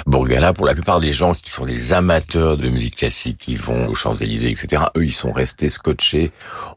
Bourgala, 0.06 0.54
pour 0.54 0.64
la 0.64 0.72
plupart 0.72 1.00
des 1.00 1.12
gens 1.12 1.34
qui 1.34 1.50
sont 1.50 1.66
des 1.66 1.92
amateurs 1.92 2.56
de 2.56 2.68
musique 2.70 2.96
classique, 2.96 3.36
qui 3.38 3.56
vont 3.56 3.86
aux 3.88 3.94
Champs-Élysées, 3.94 4.50
etc., 4.50 4.84
eux, 4.96 5.04
ils 5.04 5.12
sont 5.12 5.32
restés 5.32 5.68
scotchés 5.68 6.30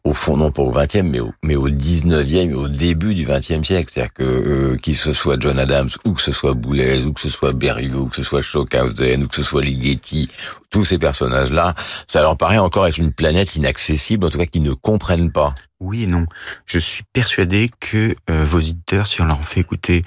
au 0.03 0.13
fond, 0.13 0.36
non 0.36 0.51
pas 0.51 0.63
au 0.63 0.71
XXe, 0.71 1.03
mais 1.03 1.21
au, 1.21 1.32
mais 1.43 1.55
au 1.55 1.69
XIXe, 1.69 2.53
au 2.55 2.67
début 2.67 3.15
du 3.15 3.26
XXe 3.26 3.63
siècle. 3.65 3.89
C'est-à-dire 3.93 4.13
que, 4.13 4.23
euh, 4.23 4.76
qu'il 4.78 4.97
se 4.97 5.13
soit 5.13 5.38
John 5.39 5.57
Adams, 5.59 5.89
ou 6.03 6.11
que 6.11 6.21
ce 6.21 6.34
soit 6.34 6.53
Boulez, 6.53 7.05
ou 7.05 7.13
que 7.13 7.21
ce 7.21 7.30
soit 7.30 7.53
Ou 7.72 8.05
que 8.07 8.16
ce 8.16 8.24
soit 8.24 8.43
Stockhausen, 8.43 9.24
ou 9.24 9.28
que 9.28 9.36
ce 9.36 9.43
soit 9.43 9.63
Ligeti, 9.63 10.30
tous 10.70 10.86
ces 10.86 10.97
personnages-là, 10.97 11.74
ça 12.07 12.22
leur 12.22 12.38
paraît 12.38 12.57
encore 12.57 12.88
être 12.88 12.97
une 12.97 13.11
planète 13.11 13.55
inaccessible, 13.55 14.26
en 14.26 14.30
tout 14.30 14.38
cas 14.38 14.45
qu'ils 14.45 14.63
ne 14.63 14.74
comprennent 14.74 15.32
pas. 15.32 15.55
Oui 15.80 16.03
et 16.03 16.07
non. 16.07 16.26
Je 16.66 16.80
suis 16.80 17.03
persuadé 17.13 17.70
que 17.80 18.16
euh, 18.30 18.45
vos 18.45 18.59
éditeurs, 18.59 19.07
si 19.07 19.22
on 19.22 19.26
leur 19.26 19.43
fait 19.43 19.61
écouter 19.61 20.03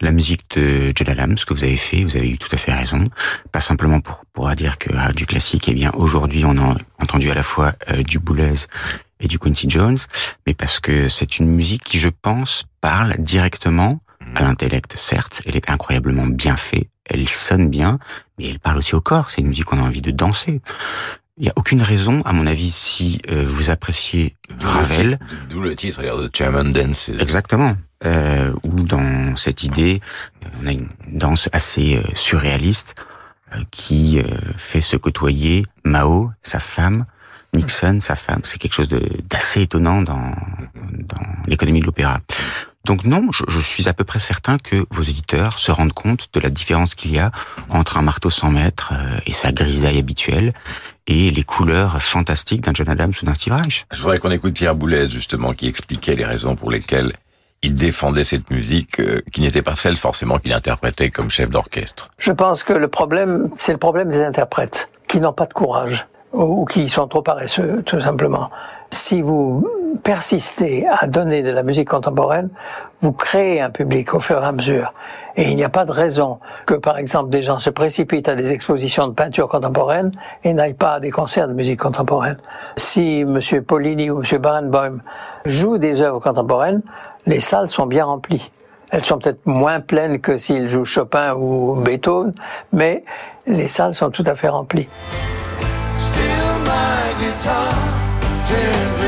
la 0.00 0.12
musique 0.12 0.42
de 0.56 0.92
Adams, 1.10 1.38
ce 1.38 1.46
que 1.46 1.54
vous 1.54 1.64
avez 1.64 1.76
fait, 1.76 2.02
vous 2.02 2.16
avez 2.16 2.28
eu 2.28 2.38
tout 2.38 2.50
à 2.52 2.56
fait 2.56 2.74
raison. 2.74 3.04
Pas 3.52 3.60
simplement 3.60 4.00
pour, 4.00 4.24
pour 4.32 4.48
dire 4.50 4.78
que 4.78 4.90
ah, 4.96 5.12
du 5.12 5.26
classique, 5.26 5.68
eh 5.68 5.74
bien 5.74 5.90
aujourd'hui 5.94 6.44
on 6.44 6.56
a 6.58 6.76
entendu 7.02 7.30
à 7.30 7.34
la 7.34 7.42
fois 7.42 7.72
euh, 7.90 8.02
du 8.02 8.18
Boulez 8.18 8.66
et 9.20 9.28
du 9.28 9.38
Quincy 9.38 9.70
Jones, 9.70 9.96
mais 10.46 10.52
parce 10.52 10.80
que 10.80 11.08
c'est 11.08 11.38
une 11.38 11.48
musique 11.48 11.82
qui, 11.82 11.98
je 11.98 12.10
pense, 12.10 12.64
parle 12.82 13.14
directement 13.18 14.00
à 14.34 14.42
l'intellect, 14.42 14.94
certes, 14.96 15.40
elle 15.46 15.56
est 15.56 15.70
incroyablement 15.70 16.26
bien 16.26 16.56
faite, 16.56 16.88
elle 17.08 17.28
sonne 17.28 17.68
bien, 17.68 17.98
mais 18.38 18.46
elle 18.46 18.58
parle 18.58 18.78
aussi 18.78 18.94
au 18.94 19.00
corps, 19.00 19.30
c'est 19.30 19.40
une 19.40 19.48
musique 19.48 19.64
qu'on 19.64 19.78
a 19.78 19.82
envie 19.82 20.02
de 20.02 20.10
danser. 20.10 20.60
Il 21.38 21.42
n'y 21.42 21.50
a 21.50 21.52
aucune 21.56 21.82
raison, 21.82 22.22
à 22.22 22.32
mon 22.32 22.46
avis, 22.46 22.70
si 22.70 23.20
euh, 23.30 23.44
vous 23.46 23.70
appréciez 23.70 24.34
Ravel, 24.58 25.18
D'où 25.50 25.60
le 25.60 25.76
titre, 25.76 26.00
d'ailleurs, 26.00 26.20
de 26.20 26.30
Chairman 26.32 26.64
Dance. 26.64 27.10
Exactement. 27.20 27.74
Euh, 28.06 28.54
où 28.62 28.70
dans 28.70 29.36
cette 29.36 29.62
idée, 29.62 30.00
euh, 30.44 30.48
on 30.62 30.66
a 30.66 30.72
une 30.72 30.88
danse 31.08 31.50
assez 31.52 31.96
euh, 31.96 32.02
surréaliste 32.14 32.94
euh, 33.54 33.58
qui 33.70 34.18
euh, 34.18 34.24
fait 34.56 34.80
se 34.80 34.96
côtoyer 34.96 35.66
Mao, 35.84 36.30
sa 36.40 36.58
femme, 36.58 37.04
Nixon, 37.54 37.98
sa 38.00 38.16
femme. 38.16 38.40
C'est 38.44 38.58
quelque 38.58 38.74
chose 38.74 38.88
d'assez 38.88 39.62
étonnant 39.62 40.02
dans, 40.02 40.32
dans 40.74 41.26
l'économie 41.46 41.80
de 41.80 41.86
l'opéra. 41.86 42.20
Donc 42.86 43.04
non, 43.04 43.30
je, 43.32 43.42
je 43.48 43.58
suis 43.58 43.88
à 43.88 43.92
peu 43.92 44.04
près 44.04 44.20
certain 44.20 44.58
que 44.58 44.86
vos 44.90 45.02
éditeurs 45.02 45.58
se 45.58 45.72
rendent 45.72 45.92
compte 45.92 46.28
de 46.32 46.38
la 46.38 46.50
différence 46.50 46.94
qu'il 46.94 47.12
y 47.12 47.18
a 47.18 47.32
entre 47.68 47.96
un 47.98 48.02
marteau 48.02 48.30
100 48.30 48.50
mètres 48.50 48.92
euh, 48.92 49.18
et 49.26 49.32
sa 49.32 49.50
grisaille 49.50 49.98
habituelle 49.98 50.52
et 51.08 51.32
les 51.32 51.42
couleurs 51.42 52.00
fantastiques 52.00 52.60
d'un 52.60 52.70
John 52.72 52.88
Adams 52.88 53.12
ou 53.20 53.26
d'un 53.26 53.34
Steve 53.34 53.54
Reich. 53.54 53.86
Je 53.92 54.00
voudrais 54.00 54.20
qu'on 54.20 54.30
écoute 54.30 54.54
Pierre 54.54 54.76
Boulez, 54.76 55.10
justement, 55.10 55.52
qui 55.52 55.66
expliquait 55.66 56.14
les 56.14 56.24
raisons 56.24 56.54
pour 56.54 56.70
lesquelles 56.70 57.12
il 57.62 57.74
défendait 57.74 58.22
cette 58.22 58.50
musique, 58.50 59.00
euh, 59.00 59.20
qui 59.32 59.40
n'était 59.40 59.62
pas 59.62 59.74
celle 59.74 59.96
forcément 59.96 60.38
qu'il 60.38 60.52
interprétait 60.52 61.10
comme 61.10 61.28
chef 61.28 61.50
d'orchestre. 61.50 62.10
Je 62.18 62.30
pense 62.30 62.62
que 62.62 62.72
le 62.72 62.86
problème, 62.86 63.50
c'est 63.58 63.72
le 63.72 63.78
problème 63.78 64.10
des 64.10 64.22
interprètes 64.22 64.90
qui 65.08 65.18
n'ont 65.18 65.32
pas 65.32 65.46
de 65.46 65.54
courage 65.54 66.06
ou 66.32 66.62
ou 66.62 66.64
qui 66.66 66.88
sont 66.88 67.08
trop 67.08 67.22
paresseux, 67.22 67.82
tout 67.84 68.00
simplement. 68.00 68.50
Si 68.90 69.20
vous 69.20 69.66
persistez 70.02 70.86
à 70.88 71.06
donner 71.06 71.42
de 71.42 71.50
la 71.50 71.62
musique 71.62 71.88
contemporaine, 71.88 72.48
vous 73.00 73.12
créez 73.12 73.60
un 73.60 73.70
public 73.70 74.14
au 74.14 74.20
fur 74.20 74.42
et 74.42 74.46
à 74.46 74.52
mesure. 74.52 74.92
Et 75.36 75.50
il 75.50 75.56
n'y 75.56 75.64
a 75.64 75.68
pas 75.68 75.84
de 75.84 75.92
raison 75.92 76.38
que, 76.64 76.74
par 76.74 76.96
exemple, 76.98 77.28
des 77.28 77.42
gens 77.42 77.58
se 77.58 77.70
précipitent 77.70 78.28
à 78.28 78.34
des 78.34 78.52
expositions 78.52 79.08
de 79.08 79.12
peinture 79.12 79.48
contemporaine 79.48 80.12
et 80.44 80.54
n'aillent 80.54 80.74
pas 80.74 80.94
à 80.94 81.00
des 81.00 81.10
concerts 81.10 81.48
de 81.48 81.52
musique 81.52 81.80
contemporaine. 81.80 82.38
Si 82.76 83.20
M. 83.20 83.40
Paulini 83.66 84.10
ou 84.10 84.22
M. 84.22 84.38
Barenboim 84.38 84.98
jouent 85.44 85.78
des 85.78 86.00
œuvres 86.00 86.20
contemporaines, 86.20 86.82
les 87.26 87.40
salles 87.40 87.68
sont 87.68 87.86
bien 87.86 88.04
remplies. 88.04 88.50
Elles 88.90 89.04
sont 89.04 89.18
peut-être 89.18 89.44
moins 89.46 89.80
pleines 89.80 90.20
que 90.20 90.38
s'ils 90.38 90.70
jouent 90.70 90.84
Chopin 90.84 91.34
ou 91.34 91.82
Beethoven, 91.82 92.32
mais 92.72 93.04
les 93.46 93.68
salles 93.68 93.94
sont 93.94 94.10
tout 94.10 94.24
à 94.26 94.34
fait 94.36 94.48
remplies. 94.48 94.88
Still 95.98 96.60
my 96.64 97.14
guitar 97.18 98.05
gently 98.48 99.05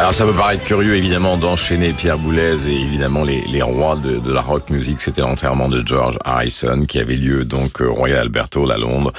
Alors 0.00 0.14
ça 0.14 0.24
peut 0.24 0.32
paraître 0.32 0.64
curieux 0.64 0.96
évidemment 0.96 1.36
d'enchaîner 1.36 1.92
Pierre 1.92 2.16
Boulez 2.16 2.66
et 2.66 2.80
évidemment 2.80 3.22
les, 3.22 3.42
les 3.42 3.60
rois 3.60 3.96
de, 3.96 4.32
la 4.32 4.40
rock 4.40 4.70
music. 4.70 4.98
C'était 4.98 5.20
l'enterrement 5.20 5.68
de 5.68 5.86
George 5.86 6.16
Harrison 6.24 6.86
qui 6.88 6.98
avait 6.98 7.16
lieu 7.16 7.44
donc 7.44 7.82
au 7.82 7.92
Royal 7.92 8.20
Albert 8.20 8.48
Hall 8.56 8.72
à 8.72 8.78
Londres. 8.78 9.12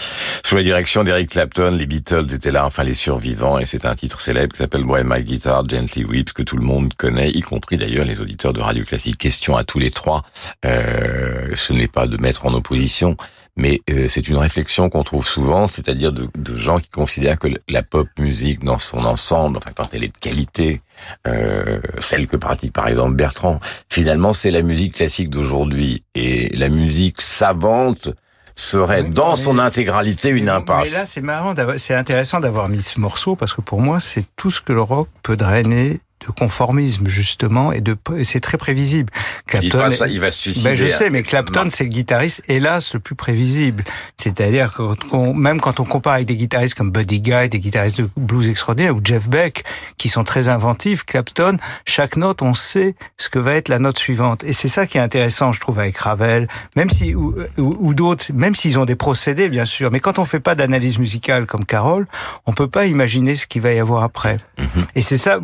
Sous 0.44 0.56
la 0.56 0.64
direction 0.64 1.04
d'Eric 1.04 1.30
Clapton, 1.30 1.76
les 1.78 1.86
Beatles 1.86 2.34
étaient 2.34 2.50
là, 2.50 2.66
enfin 2.66 2.82
les 2.82 2.96
survivants, 2.96 3.60
et 3.60 3.68
c'est 3.68 3.86
un 3.86 3.94
titre 3.94 4.20
célèbre 4.22 4.54
qui 4.54 4.58
s'appelle 4.58 4.84
Boy 4.84 5.04
My 5.06 5.22
Guitar 5.22 5.70
Gently 5.70 6.04
Weeps 6.04 6.34
que 6.34 6.42
tout 6.42 6.58
le 6.58 6.66
monde 6.66 6.96
connaît, 6.96 7.30
y 7.30 7.42
compris 7.42 7.78
d'ailleurs 7.78 8.06
les 8.06 8.20
auditeurs 8.20 8.52
de 8.52 8.62
Radio 8.62 8.84
Classique. 8.84 9.20
Question 9.20 9.56
à 9.56 9.64
tous 9.64 9.78
les 9.78 9.92
trois. 9.92 10.24
Euh, 10.66 11.52
ce 11.54 11.74
n'est 11.74 11.90
pas 11.90 12.08
de 12.08 12.18
mettre 12.18 12.48
en 12.48 12.56
opposition 12.56 13.18
mais 13.58 13.82
euh, 13.90 14.08
c'est 14.08 14.28
une 14.28 14.38
réflexion 14.38 14.90
qu'on 14.90 15.04
trouve 15.04 15.28
souvent, 15.28 15.68
c'est-à-dire 15.68 16.14
de, 16.14 16.28
de, 16.36 16.56
gens 16.58 16.80
qui 16.80 16.90
considèrent 16.90 17.38
que 17.38 17.50
la 17.70 17.84
pop 17.84 18.08
musique 18.18 18.64
dans 18.64 18.78
son 18.78 19.00
ensemble, 19.00 19.58
enfin 19.58 19.72
quand 19.76 19.94
elle 19.94 20.04
est 20.04 20.14
de 20.14 20.18
qualité, 20.18 20.82
euh, 21.28 21.80
celle 22.00 22.28
que 22.28 22.38
pratique 22.38 22.74
par 22.74 22.88
exemple 22.88 23.16
Bertrand, 23.16 23.60
finalement 23.90 24.34
c'est 24.34 24.52
la 24.52 24.62
musique 24.62 24.96
classique 24.96 25.30
d'aujourd'hui 25.30 26.04
et 26.16 26.56
la 26.56 26.70
musique 26.70 27.22
savante 27.22 28.10
serait 28.56 29.04
dans 29.04 29.36
son 29.36 29.60
intégralité 29.60 30.30
une 30.30 30.50
impasse. 30.50 30.92
Mais 30.92 30.98
là, 30.98 31.06
c'est 31.06 31.22
marrant, 31.22 31.54
c'est 31.78 31.96
intéressant 31.96 32.40
d'avoir 32.40 32.70
mis 32.70 32.82
ce 32.82 33.00
morceau 33.00 33.36
parce 33.36 33.54
que 33.54 33.62
pour 33.62 33.82
moi, 33.82 34.00
c'est 34.00 34.26
tout 34.36 34.52
ce 34.52 34.62
que 34.62 34.74
le 34.74 34.82
rock 34.82 35.08
peut 35.24 35.38
drainer 35.38 36.00
de 36.26 36.32
conformisme 36.32 37.08
justement 37.08 37.72
et 37.72 37.82
de 37.82 37.98
c'est 38.24 38.40
très 38.40 38.58
prévisible. 38.58 39.12
Clapton, 39.48 39.88
il, 39.88 39.92
ça, 39.94 40.08
il 40.08 40.20
va 40.20 40.32
se 40.32 40.40
suicider. 40.40 40.70
Ben 40.70 40.76
je 40.76 40.88
sais, 40.88 41.10
mais 41.10 41.24
Clapton 41.24 41.68
c'est 41.70 41.84
le 41.84 41.90
guitariste 41.90 42.42
hélas 42.48 42.94
le 42.94 43.00
plus 43.00 43.16
prévisible. 43.16 43.84
C'est-à-dire 44.18 44.74
que 44.74 45.34
même 45.34 45.60
quand 45.60 45.80
on 45.80 45.86
compare 45.86 46.14
avec 46.14 46.28
des 46.28 46.36
guitaristes 46.38 46.76
comme 46.76 46.92
Buddy 46.92 47.22
Guy, 47.22 47.50
des 47.50 47.60
guitaristes 47.60 48.02
de 48.02 48.10
blues 48.18 48.48
extraordinaires 48.50 48.96
ou 48.96 49.02
Jeff 49.04 49.30
Beck 49.30 49.64
qui 49.98 50.10
sont 50.10 50.24
très 50.24 50.50
inventifs, 50.50 51.04
Clapton, 51.06 51.58
chaque 51.86 52.18
note 52.18 52.42
on 52.42 52.54
sait 52.54 52.96
ce 53.18 53.30
que 53.30 53.40
va 53.40 53.54
être 53.56 53.70
la 53.70 53.80
note 53.80 53.98
suivante 53.98 54.44
et 54.44 54.54
c'est 54.54 54.68
ça 54.68 54.86
qui 54.86 54.98
est 54.98 55.02
intéressant 55.02 55.52
je 55.52 55.60
trouve 55.60 55.80
avec 55.80 55.98
Ravel, 55.98 56.48
même 56.76 56.90
si 56.90 57.16
ou, 57.16 57.36
ou, 57.58 57.78
ou 57.80 57.94
d'autres, 57.94 58.26
même 58.34 58.56
s'ils 58.56 58.78
ont 58.80 58.86
des 58.86 58.96
procédés 58.96 59.50
bien 59.50 59.66
sûr, 59.66 59.92
mais 59.92 60.00
quand 60.00 60.20
on 60.20 60.26
fait 60.26 60.40
pas 60.40 60.56
d'analyse 60.56 61.00
musicale 61.00 61.46
comme 61.46 61.66
Carole, 61.66 62.08
on 62.46 62.54
peut 62.54 62.68
pas 62.68 62.86
imaginer 62.86 63.36
ce 63.36 63.48
qu'il 63.48 63.62
va 63.62 63.74
y 63.74 63.80
avoir 63.80 64.04
après. 64.04 64.38
Mm 64.58 64.64
-hmm. 64.64 64.86
Et 64.96 65.02
c'est 65.02 65.18
ça 65.18 65.40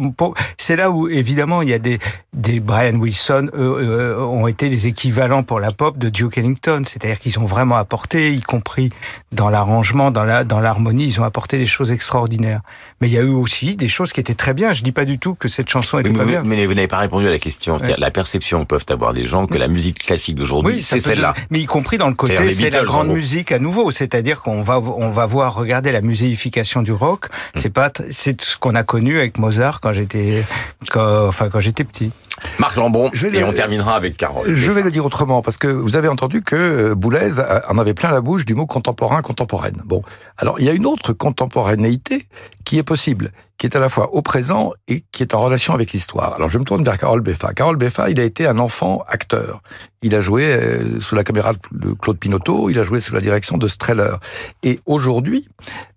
c'est 0.67 0.75
là 0.75 0.91
où 0.91 1.07
évidemment 1.07 1.61
il 1.61 1.69
y 1.69 1.73
a 1.73 1.79
des, 1.79 1.97
des 2.33 2.59
Brian 2.59 2.95
Wilson 2.95 3.49
eux, 3.53 3.75
euh, 3.79 4.19
ont 4.19 4.47
été 4.47 4.67
les 4.67 4.87
équivalents 4.87 5.41
pour 5.41 5.61
la 5.61 5.71
pop 5.71 5.97
de 5.97 6.09
Duke 6.09 6.37
Ellington, 6.37 6.81
c'est-à-dire 6.83 7.19
qu'ils 7.19 7.39
ont 7.39 7.45
vraiment 7.45 7.77
apporté, 7.77 8.33
y 8.33 8.41
compris 8.41 8.89
dans 9.31 9.49
l'arrangement, 9.49 10.11
dans 10.11 10.25
la 10.25 10.43
dans 10.43 10.59
l'harmonie, 10.59 11.05
ils 11.05 11.21
ont 11.21 11.23
apporté 11.23 11.57
des 11.57 11.65
choses 11.65 11.93
extraordinaires. 11.93 12.59
Mais 12.99 13.07
il 13.07 13.13
y 13.13 13.17
a 13.17 13.21
eu 13.21 13.29
aussi 13.29 13.77
des 13.77 13.87
choses 13.87 14.11
qui 14.11 14.19
étaient 14.19 14.33
très 14.33 14.53
bien. 14.53 14.73
Je 14.73 14.83
dis 14.83 14.91
pas 14.91 15.05
du 15.05 15.19
tout 15.19 15.35
que 15.35 15.47
cette 15.47 15.69
chanson 15.69 15.99
était 15.99 16.09
mais 16.09 16.17
pas 16.17 16.23
vous, 16.25 16.29
bien. 16.31 16.43
Mais 16.43 16.65
vous 16.65 16.73
n'avez 16.73 16.89
pas 16.89 16.97
répondu 16.97 17.27
à 17.27 17.29
la 17.29 17.39
question. 17.39 17.77
Ouais. 17.77 17.95
La 17.97 18.11
perception 18.11 18.65
peuvent 18.65 18.85
avoir 18.89 19.13
les 19.13 19.25
gens 19.25 19.47
que 19.47 19.57
la 19.57 19.69
musique 19.69 19.99
classique 19.99 20.35
d'aujourd'hui, 20.35 20.75
oui, 20.75 20.81
c'est 20.81 20.99
celle-là. 20.99 21.33
Mais 21.49 21.61
y 21.61 21.65
compris 21.65 21.97
dans 21.97 22.09
le 22.09 22.15
côté, 22.15 22.51
c'est 22.51 22.71
la 22.71 22.83
grande 22.83 23.07
musique 23.07 23.53
à 23.53 23.59
nouveau. 23.59 23.89
C'est-à-dire 23.91 24.41
qu'on 24.41 24.63
va 24.63 24.79
on 24.79 25.11
va 25.11 25.25
voir 25.25 25.55
regarder 25.55 25.93
la 25.93 26.01
muséification 26.01 26.81
du 26.81 26.91
rock. 26.91 27.27
Hum. 27.31 27.61
C'est 27.61 27.69
pas 27.69 27.89
c'est 28.09 28.41
ce 28.41 28.57
qu'on 28.57 28.75
a 28.75 28.83
connu 28.83 29.17
avec 29.17 29.37
Mozart 29.37 29.79
quand 29.79 29.93
j'étais 29.93 30.43
quand, 30.89 31.27
enfin 31.27 31.49
quand 31.49 31.59
j'étais 31.59 31.83
petit. 31.83 32.11
Marc 32.59 32.75
Lambron, 32.75 33.09
et 33.11 33.29
le... 33.29 33.45
on 33.45 33.53
terminera 33.53 33.95
avec 33.95 34.17
Carole. 34.17 34.53
Je 34.53 34.71
vais 34.71 34.81
le 34.81 34.91
dire 34.91 35.05
autrement, 35.05 35.41
parce 35.41 35.57
que 35.57 35.67
vous 35.67 35.95
avez 35.95 36.07
entendu 36.07 36.41
que 36.41 36.93
Boulez 36.93 37.39
en 37.69 37.77
avait 37.77 37.93
plein 37.93 38.11
la 38.11 38.21
bouche 38.21 38.45
du 38.45 38.55
mot 38.55 38.65
contemporain, 38.65 39.21
contemporaine. 39.21 39.81
Bon, 39.85 40.01
alors 40.37 40.59
il 40.59 40.65
y 40.65 40.69
a 40.69 40.73
une 40.73 40.85
autre 40.85 41.13
contemporanéité 41.13 42.27
qui 42.63 42.77
est 42.77 42.83
possible, 42.83 43.31
qui 43.57 43.65
est 43.65 43.75
à 43.75 43.79
la 43.79 43.89
fois 43.89 44.13
au 44.13 44.21
présent 44.21 44.73
et 44.87 45.03
qui 45.11 45.23
est 45.23 45.33
en 45.33 45.41
relation 45.41 45.73
avec 45.73 45.93
l'histoire. 45.93 46.33
Alors 46.33 46.49
je 46.49 46.59
me 46.59 46.63
tourne 46.63 46.83
vers 46.83 46.97
Carole 46.97 47.21
Beffa. 47.21 47.53
Carole 47.53 47.77
Beffa, 47.77 48.09
il 48.09 48.19
a 48.19 48.23
été 48.23 48.45
un 48.45 48.59
enfant 48.59 49.03
acteur. 49.07 49.61
Il 50.03 50.13
a 50.13 50.21
joué 50.21 50.43
euh, 50.45 50.99
sous 51.01 51.15
la 51.15 51.23
caméra 51.23 51.53
de 51.71 51.93
Claude 51.93 52.19
Pinotto, 52.19 52.69
il 52.69 52.77
a 52.77 52.83
joué 52.83 53.01
sous 53.01 53.13
la 53.13 53.21
direction 53.21 53.57
de 53.57 53.67
Streller. 53.67 54.15
Et 54.61 54.79
aujourd'hui, 54.85 55.47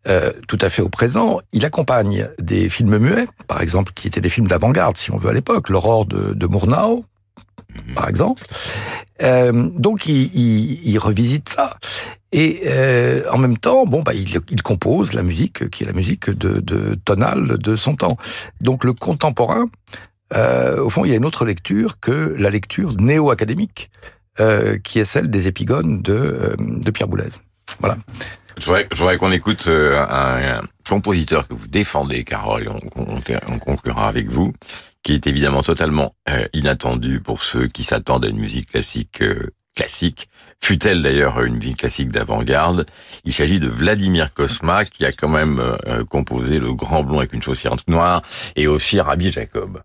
euh, 0.08 0.32
tout 0.48 0.58
à 0.62 0.70
fait 0.70 0.80
au 0.80 0.88
présent, 0.88 1.40
il 1.52 1.66
accompagne 1.66 2.28
des 2.38 2.70
films 2.70 2.96
muets, 2.96 3.26
par 3.46 3.60
exemple, 3.60 3.92
qui 3.94 4.08
étaient 4.08 4.22
des 4.22 4.30
films 4.30 4.46
d'avant-garde, 4.46 4.96
si 4.96 5.12
on 5.12 5.18
veut 5.18 5.28
à 5.28 5.34
l'époque, 5.34 5.68
l'aurore 5.68 6.06
de, 6.06 6.29
de 6.34 6.46
Murnau, 6.46 7.04
par 7.94 8.08
exemple. 8.08 8.42
Euh, 9.22 9.68
donc 9.74 10.06
il, 10.06 10.98
revisite 10.98 11.48
ça. 11.48 11.76
Et 12.32 12.62
euh, 12.66 13.24
en 13.30 13.38
même 13.38 13.58
temps, 13.58 13.86
bon, 13.86 14.02
bah, 14.02 14.12
il, 14.14 14.62
compose 14.62 15.12
la 15.12 15.22
musique 15.22 15.68
qui 15.70 15.82
est 15.82 15.86
la 15.86 15.92
musique 15.92 16.30
de, 16.30 16.60
de 16.60 16.94
tonale 17.04 17.58
de 17.58 17.76
son 17.76 17.96
temps. 17.96 18.16
Donc 18.60 18.84
le 18.84 18.92
contemporain, 18.92 19.66
euh, 20.34 20.82
au 20.82 20.90
fond, 20.90 21.04
il 21.04 21.10
y 21.10 21.14
a 21.14 21.16
une 21.16 21.24
autre 21.24 21.44
lecture 21.44 21.98
que 22.00 22.34
la 22.38 22.50
lecture 22.50 22.94
néo-académique, 23.00 23.90
qui 24.84 24.98
est 24.98 25.04
celle 25.04 25.28
des 25.28 25.48
épigones 25.48 26.00
de, 26.00 26.56
Pierre 26.94 27.08
Boulez. 27.08 27.28
Voilà. 27.80 27.98
Je 28.56 28.64
voudrais, 28.64 29.18
qu'on 29.18 29.32
écoute 29.32 29.68
un, 29.68 30.62
compositeur 30.88 31.46
que 31.46 31.52
vous 31.52 31.68
défendez, 31.68 32.24
Carole, 32.24 32.70
on 32.96 33.58
conclura 33.58 34.08
avec 34.08 34.30
vous, 34.30 34.54
qui 35.02 35.14
est 35.14 35.26
évidemment 35.26 35.62
totalement 35.62 36.14
euh, 36.28 36.46
inattendu 36.52 37.20
pour 37.20 37.42
ceux 37.42 37.66
qui 37.66 37.84
s'attendent 37.84 38.24
à 38.24 38.28
une 38.28 38.38
musique 38.38 38.70
classique 38.70 39.22
euh, 39.22 39.50
classique, 39.74 40.28
fut-elle 40.62 41.02
d'ailleurs 41.02 41.42
une 41.42 41.54
musique 41.54 41.78
classique 41.78 42.10
d'avant-garde. 42.10 42.86
Il 43.24 43.32
s'agit 43.32 43.60
de 43.60 43.68
Vladimir 43.68 44.34
Kosma, 44.34 44.84
qui 44.84 45.04
a 45.06 45.12
quand 45.12 45.28
même 45.28 45.58
euh, 45.86 46.04
composé 46.04 46.58
Le 46.58 46.74
Grand 46.74 47.02
Blond 47.02 47.18
avec 47.18 47.32
une 47.32 47.42
chaussure 47.42 47.76
noire, 47.86 48.22
et 48.56 48.66
aussi 48.66 49.00
Rabbi 49.00 49.32
Jacob. 49.32 49.80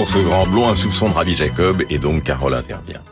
Pour 0.00 0.08
ce 0.08 0.16
grand 0.16 0.46
blond, 0.46 0.70
un 0.70 0.76
soupçon 0.76 1.10
de 1.10 1.12
Rabbi 1.12 1.34
Jacob, 1.34 1.82
et 1.90 1.98
donc 1.98 2.22
Carole 2.22 2.54
intervient. 2.54 3.02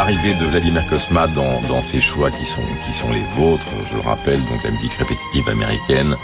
L'arrivée 0.00 0.32
de 0.32 0.46
Vladimir 0.46 0.82
Kosma 0.88 1.26
dans, 1.26 1.60
dans 1.68 1.82
ces 1.82 2.00
choix 2.00 2.30
qui 2.30 2.46
sont, 2.46 2.62
qui 2.86 2.90
sont 2.90 3.12
les 3.12 3.22
vôtres, 3.36 3.66
je 3.90 3.96
le 3.96 4.00
rappelle, 4.00 4.40
donc 4.46 4.64
la 4.64 4.70
musique 4.70 4.94
répétitive 4.94 5.46
américaine. 5.46 6.16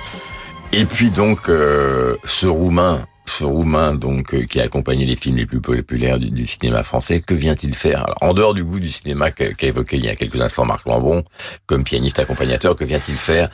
Et 0.73 0.87
puis 0.87 1.11
donc 1.11 1.51
euh, 1.51 2.17
ce 2.25 2.47
roumain 2.47 3.07
ce 3.29 3.45
roumain 3.45 3.95
donc 3.95 4.35
euh, 4.35 4.45
qui 4.45 4.61
a 4.61 4.63
accompagné 4.63 5.05
les 5.05 5.17
films 5.17 5.37
les 5.37 5.45
plus 5.45 5.61
populaires 5.61 6.19
du, 6.19 6.47
cinéma 6.47 6.83
français, 6.83 7.21
que 7.21 7.35
vient-il 7.35 7.75
faire? 7.75 8.05
Alors, 8.05 8.17
En 8.23 8.33
dehors 8.33 8.55
du 8.55 8.65
goût 8.65 8.81
du 8.81 8.89
cinéma 8.89 9.31
qu'a 9.31 9.51
évoqué 9.61 9.97
il 9.97 10.07
y 10.07 10.09
a 10.09 10.17
quelques 10.17 10.41
instants 10.41 10.65
Marc 10.65 10.87
Lambron, 10.87 11.23
comme 11.67 11.85
pianiste 11.85 12.19
accompagnateur, 12.19 12.77
que 12.77 12.85
vient-il 12.85 13.17
faire? 13.17 13.51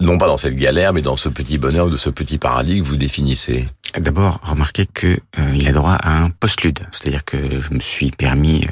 Non 0.00 0.16
pas 0.16 0.26
dans 0.26 0.38
cette 0.38 0.54
galère, 0.54 0.94
mais 0.94 1.02
dans 1.02 1.16
ce 1.16 1.28
petit 1.28 1.58
bonheur 1.58 1.88
ou 1.88 1.90
de 1.90 1.98
ce 1.98 2.08
petit 2.08 2.38
paradis 2.38 2.78
que 2.78 2.84
vous 2.84 2.96
définissez. 2.96 3.66
D'abord, 3.98 4.40
remarquez 4.42 4.86
que 4.86 5.18
euh, 5.38 5.68
a 5.68 5.72
droit 5.72 5.98
à 6.00 6.22
un 6.22 6.30
postlude, 6.30 6.78
c'est-à-dire 6.92 7.24
que 7.24 7.36
je 7.36 7.74
me 7.74 7.80
suis 7.80 8.12
permis, 8.12 8.64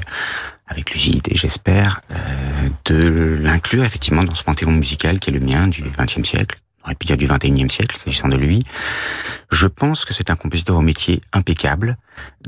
avec 0.69 0.93
lucidité, 0.93 1.33
j'espère, 1.35 2.01
euh, 2.11 2.69
de 2.85 3.37
l'inclure 3.41 3.83
effectivement 3.83 4.23
dans 4.23 4.35
ce 4.35 4.43
panthéon 4.43 4.71
musical 4.71 5.19
qui 5.19 5.31
est 5.31 5.33
le 5.33 5.39
mien 5.39 5.67
du 5.67 5.83
XXe 5.83 6.27
siècle. 6.27 6.59
On 6.83 6.85
aurait 6.85 6.95
pu 6.95 7.07
dire 7.07 7.17
du 7.17 7.27
XXIe 7.27 7.69
siècle, 7.69 7.97
s'agissant 7.97 8.29
de 8.29 8.37
lui. 8.37 8.59
Je 9.51 9.67
pense 9.67 10.05
que 10.05 10.13
c'est 10.13 10.29
un 10.29 10.35
compositeur 10.35 10.77
au 10.77 10.81
métier 10.81 11.21
impeccable, 11.33 11.97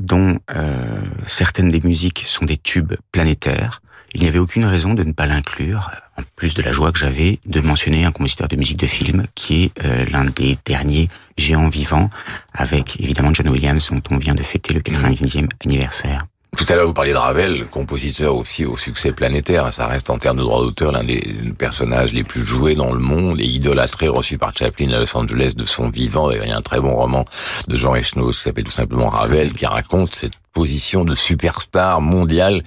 dont 0.00 0.38
euh, 0.54 1.02
certaines 1.26 1.68
des 1.68 1.80
musiques 1.80 2.22
sont 2.26 2.44
des 2.44 2.56
tubes 2.56 2.94
planétaires. 3.10 3.82
Il 4.14 4.22
n'y 4.22 4.28
avait 4.28 4.38
aucune 4.38 4.64
raison 4.64 4.94
de 4.94 5.02
ne 5.04 5.12
pas 5.12 5.26
l'inclure, 5.26 5.90
en 6.18 6.22
plus 6.36 6.54
de 6.54 6.62
la 6.62 6.72
joie 6.72 6.92
que 6.92 6.98
j'avais 6.98 7.40
de 7.46 7.60
mentionner 7.60 8.04
un 8.04 8.12
compositeur 8.12 8.48
de 8.48 8.56
musique 8.56 8.78
de 8.78 8.86
film 8.86 9.26
qui 9.34 9.64
est 9.64 9.84
euh, 9.84 10.04
l'un 10.10 10.24
des 10.24 10.58
derniers 10.64 11.08
géants 11.36 11.68
vivants, 11.68 12.10
avec 12.52 13.00
évidemment 13.00 13.34
John 13.34 13.48
Williams 13.48 13.88
dont 13.90 14.02
on 14.10 14.18
vient 14.18 14.34
de 14.34 14.42
fêter 14.42 14.74
le 14.74 14.80
90e 14.80 15.48
anniversaire. 15.64 16.26
Tout 16.56 16.70
à 16.72 16.76
l'heure, 16.76 16.86
vous 16.86 16.92
parliez 16.92 17.12
de 17.12 17.16
Ravel, 17.16 17.66
compositeur 17.66 18.36
aussi 18.36 18.64
au 18.66 18.76
succès 18.76 19.10
planétaire. 19.10 19.72
Ça 19.72 19.86
reste 19.86 20.10
en 20.10 20.18
termes 20.18 20.36
de 20.36 20.42
droit 20.42 20.60
d'auteur 20.60 20.92
l'un 20.92 21.02
des 21.02 21.34
personnages 21.58 22.12
les 22.12 22.22
plus 22.22 22.44
joués 22.44 22.74
dans 22.74 22.92
le 22.92 23.00
monde 23.00 23.40
et 23.40 23.46
idolâtré, 23.46 24.06
reçu 24.06 24.38
par 24.38 24.56
Chaplin 24.56 24.90
à 24.92 25.00
Los 25.00 25.16
Angeles 25.16 25.54
de 25.56 25.64
son 25.64 25.88
vivant. 25.88 26.28
D'ailleurs, 26.28 26.44
il 26.44 26.50
y 26.50 26.52
a 26.52 26.56
un 26.56 26.62
très 26.62 26.78
bon 26.78 26.94
roman 26.94 27.24
de 27.66 27.76
Jean 27.76 27.96
Echnoz 27.96 28.36
qui 28.36 28.42
s'appelle 28.42 28.64
tout 28.64 28.70
simplement 28.70 29.08
Ravel, 29.08 29.54
qui 29.54 29.66
raconte 29.66 30.14
cette 30.14 30.34
position 30.52 31.04
de 31.04 31.14
superstar 31.14 32.00
mondiale 32.00 32.62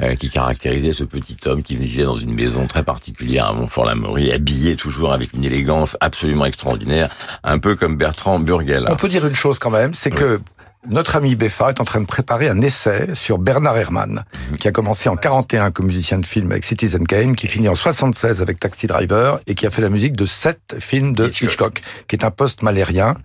euh, 0.00 0.14
qui 0.14 0.30
caractérisait 0.30 0.92
ce 0.92 1.04
petit 1.04 1.36
homme 1.46 1.62
qui 1.62 1.76
vivait 1.76 2.04
dans 2.04 2.16
une 2.16 2.32
maison 2.32 2.66
très 2.66 2.84
particulière 2.84 3.46
à 3.48 3.52
Montfort-la-Maurie, 3.52 4.32
habillé 4.32 4.76
toujours 4.76 5.12
avec 5.12 5.32
une 5.34 5.44
élégance 5.44 5.96
absolument 6.00 6.46
extraordinaire, 6.46 7.10
un 7.42 7.58
peu 7.58 7.74
comme 7.74 7.96
Bertrand 7.96 8.38
Burgel. 8.38 8.86
On 8.88 8.96
peut 8.96 9.08
dire 9.08 9.26
une 9.26 9.34
chose 9.34 9.58
quand 9.58 9.70
même, 9.70 9.92
c'est 9.92 10.12
que 10.12 10.40
notre 10.88 11.16
ami 11.16 11.34
Beffa 11.34 11.70
est 11.70 11.80
en 11.80 11.84
train 11.84 12.00
de 12.00 12.06
préparer 12.06 12.48
un 12.48 12.60
essai 12.60 13.08
sur 13.14 13.38
Bernard 13.38 13.76
Herrmann, 13.76 14.24
qui 14.60 14.68
a 14.68 14.72
commencé 14.72 15.08
en 15.08 15.16
41 15.16 15.70
comme 15.70 15.86
musicien 15.86 16.18
de 16.18 16.26
film 16.26 16.50
avec 16.52 16.64
Citizen 16.64 17.06
Kane, 17.06 17.34
qui 17.36 17.48
finit 17.48 17.68
en 17.68 17.74
76 17.74 18.42
avec 18.42 18.60
Taxi 18.60 18.86
Driver 18.86 19.40
et 19.46 19.54
qui 19.54 19.66
a 19.66 19.70
fait 19.70 19.82
la 19.82 19.88
musique 19.88 20.14
de 20.16 20.26
sept 20.26 20.76
films 20.78 21.14
de 21.14 21.26
Hitchcock, 21.28 21.80
qui 22.08 22.16
est 22.16 22.24
un 22.24 22.30
post-malérien 22.30 23.16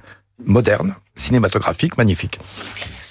moderne, 0.45 0.95
cinématographique, 1.15 1.97
magnifique. 1.97 2.39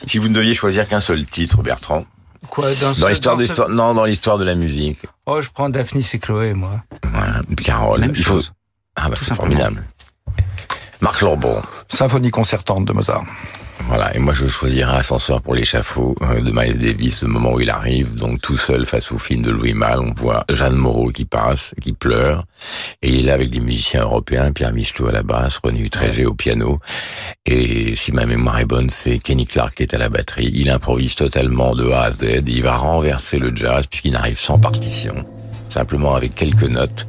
Si 0.07 0.19
vous 0.19 0.29
ne 0.29 0.35
deviez 0.35 0.55
choisir 0.55 0.89
qu'un 0.89 1.01
seul 1.01 1.27
titre, 1.27 1.63
Bertrand, 1.63 2.07
Quoi, 2.51 2.69
dans, 2.77 3.09
l'histoire 3.09 3.37
de 3.37 3.45
ce- 3.47 3.71
non, 3.71 3.95
dans 3.95 4.05
l'histoire 4.05 4.39
de 4.39 4.45
la 4.45 4.55
musique. 4.55 5.01
Oh, 5.27 5.43
je 5.43 5.51
prends 5.51 5.69
Daphnis 5.69 6.09
et 6.15 6.19
Chloé, 6.21 6.55
moi. 6.55 6.81
Voilà, 7.13 7.43
Carole, 7.63 8.01
Même 8.01 8.13
il 8.15 8.23
faut. 8.23 8.35
chose. 8.35 8.53
Ah 8.95 9.09
bah 9.09 9.17
c'est 9.19 9.35
formidable. 9.35 9.83
Marc 11.01 11.21
Lambron. 11.21 11.61
Symphonie 11.89 12.31
concertante 12.31 12.85
de 12.85 12.93
Mozart. 12.93 13.25
Voilà, 13.87 14.15
et 14.15 14.19
moi 14.19 14.35
je 14.35 14.47
choisirais 14.47 14.99
Ascenseur 14.99 15.41
pour 15.41 15.55
l'échafaud 15.55 16.15
euh, 16.23 16.41
de 16.41 16.51
Miles 16.51 16.77
Davis, 16.79 17.23
le 17.23 17.29
moment 17.29 17.53
où 17.53 17.61
il 17.61 17.71
arrive, 17.71 18.15
donc 18.15 18.41
tout 18.41 18.59
seul 18.59 18.85
face 18.85 19.13
au 19.13 19.19
film 19.19 19.43
de 19.43 19.51
Louis 19.51 19.73
Malle, 19.73 20.01
on 20.01 20.13
voit 20.13 20.45
Jeanne 20.51 20.75
Moreau 20.75 21.11
qui 21.11 21.25
passe, 21.25 21.75
qui 21.81 21.93
pleure, 21.93 22.45
et 23.01 23.09
il 23.09 23.21
est 23.21 23.23
là 23.23 23.35
avec 23.35 23.51
des 23.51 23.61
musiciens 23.61 24.03
européens, 24.03 24.53
Pierre 24.53 24.73
Michelot 24.73 25.09
à 25.09 25.13
la 25.13 25.23
basse, 25.23 25.59
René 25.63 25.81
Utrégé 25.81 26.27
au 26.27 26.35
piano, 26.35 26.79
et 27.47 27.95
si 27.95 28.13
ma 28.13 28.27
mémoire 28.27 28.59
est 28.59 28.67
bonne, 28.67 28.91
c'est 28.91 29.19
Kenny 29.19 29.47
Clark 29.47 29.75
qui 29.75 29.85
est 29.85 29.95
à 29.95 29.99
la 29.99 30.11
batterie, 30.11 30.51
il 30.55 30.69
improvise 30.69 31.15
totalement 31.15 31.75
de 31.75 31.91
A 31.91 32.03
à 32.03 32.11
Z, 32.11 32.25
et 32.25 32.43
il 32.47 32.63
va 32.63 32.77
renverser 32.77 33.39
le 33.39 33.55
jazz 33.55 33.87
puisqu'il 33.87 34.17
arrive 34.17 34.39
sans 34.39 34.59
partition, 34.59 35.25
simplement 35.71 36.15
avec 36.15 36.35
quelques 36.35 36.69
notes, 36.69 37.07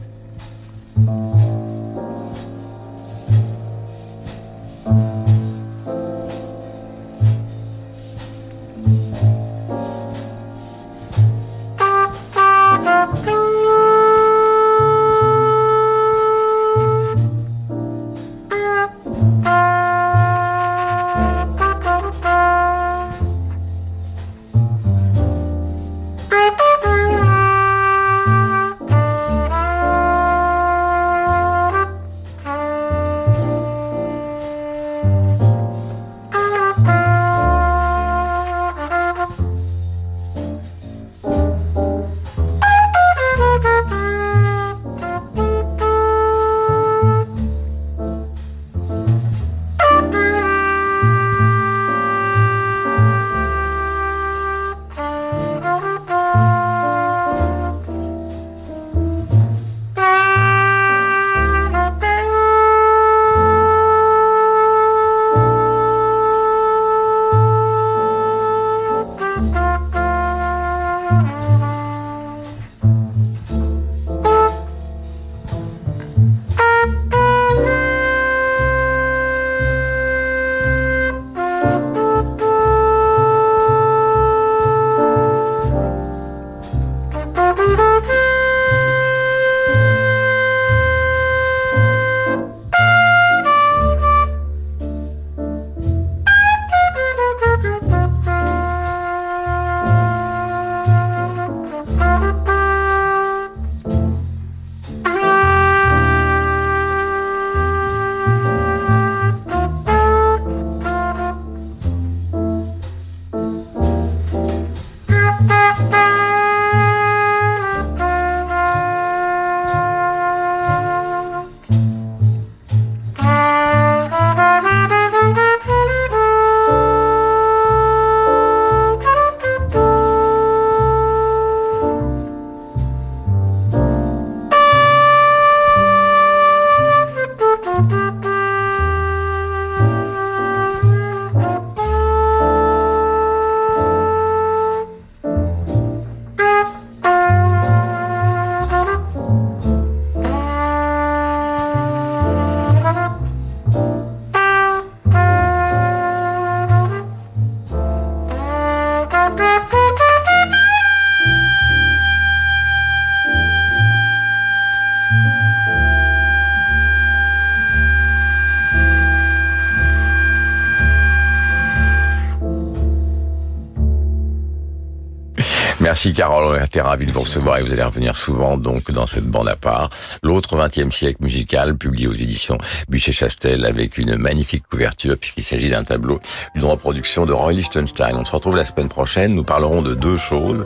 Merci 176.00 176.14
Carole, 176.14 176.56
on 176.58 176.64
était 176.64 176.80
ravis 176.80 177.06
de 177.08 177.12
vous 177.12 177.20
recevoir 177.20 177.58
et 177.58 177.62
vous 177.62 177.74
allez 177.74 177.84
revenir 177.84 178.16
souvent 178.16 178.56
donc 178.56 178.90
dans 178.90 179.06
cette 179.06 179.26
bande 179.26 179.50
à 179.50 179.58
part. 179.58 179.90
L'autre 180.24 180.56
20e 180.56 180.92
siècle 180.92 181.22
musical, 181.22 181.76
publié 181.76 182.08
aux 182.08 182.14
éditions 182.14 182.58
Buchet-Chastel 182.88 183.66
avec 183.66 183.98
une 183.98 184.16
magnifique 184.16 184.64
couverture 184.72 185.18
puisqu'il 185.18 185.44
s'agit 185.44 185.70
d'un 185.70 185.84
tableau 185.84 186.22
d'une 186.56 186.64
reproduction 186.64 187.26
de 187.26 187.34
Roy 187.34 187.52
Lichtenstein. 187.52 188.16
On 188.16 188.24
se 188.24 188.32
retrouve 188.32 188.56
la 188.56 188.64
semaine 188.64 188.88
prochaine, 188.88 189.36
nous 189.36 189.44
parlerons 189.44 189.82
de 189.82 189.94
deux 189.94 190.16
choses. 190.16 190.66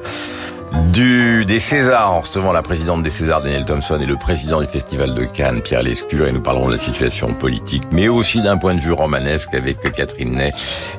Du, 0.91 1.45
des 1.45 1.59
Césars, 1.59 2.11
en 2.11 2.19
recevant 2.19 2.51
la 2.51 2.61
présidente 2.61 3.01
des 3.01 3.09
Césars, 3.09 3.41
Daniel 3.41 3.65
Thompson, 3.65 3.99
et 3.99 4.05
le 4.05 4.17
président 4.17 4.61
du 4.61 4.67
Festival 4.67 5.15
de 5.15 5.23
Cannes, 5.23 5.63
Pierre 5.63 5.81
Lescure, 5.81 6.27
et 6.27 6.31
nous 6.31 6.41
parlerons 6.41 6.67
de 6.67 6.73
la 6.73 6.77
situation 6.79 7.33
politique, 7.33 7.83
mais 7.91 8.07
aussi 8.07 8.41
d'un 8.41 8.57
point 8.57 8.75
de 8.75 8.79
vue 8.79 8.91
romanesque 8.91 9.55
avec 9.55 9.79
Catherine 9.93 10.35
Ney 10.35 10.51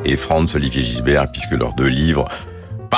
et 0.05 0.17
Franz 0.17 0.57
Olivier 0.57 0.83
Gisbert, 0.83 1.31
puisque 1.31 1.53
leurs 1.53 1.75
deux 1.75 1.87
livres 1.87 2.29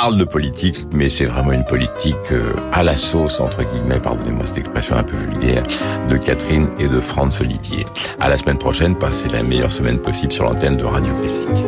parlent 0.06 0.18
de 0.18 0.24
politique, 0.24 0.86
mais 0.92 1.08
c'est 1.08 1.24
vraiment 1.24 1.50
une 1.50 1.64
politique 1.64 2.14
euh, 2.30 2.52
à 2.72 2.84
la 2.84 2.96
sauce, 2.96 3.40
entre 3.40 3.64
guillemets, 3.64 3.98
pardonnez-moi 3.98 4.46
cette 4.46 4.58
expression 4.58 4.94
un 4.94 5.02
peu 5.02 5.16
vulgaire, 5.16 5.64
de 6.08 6.16
Catherine 6.16 6.68
et 6.78 6.86
de 6.86 7.00
Franz 7.00 7.40
Olivier. 7.40 7.84
À 8.20 8.28
la 8.28 8.38
semaine 8.38 8.58
prochaine, 8.58 8.94
passez 8.94 9.28
la 9.28 9.42
meilleure 9.42 9.72
semaine 9.72 9.98
possible 9.98 10.32
sur 10.32 10.44
l'antenne 10.44 10.76
de 10.76 10.84
Radio 10.84 11.12
Classique. 11.20 11.64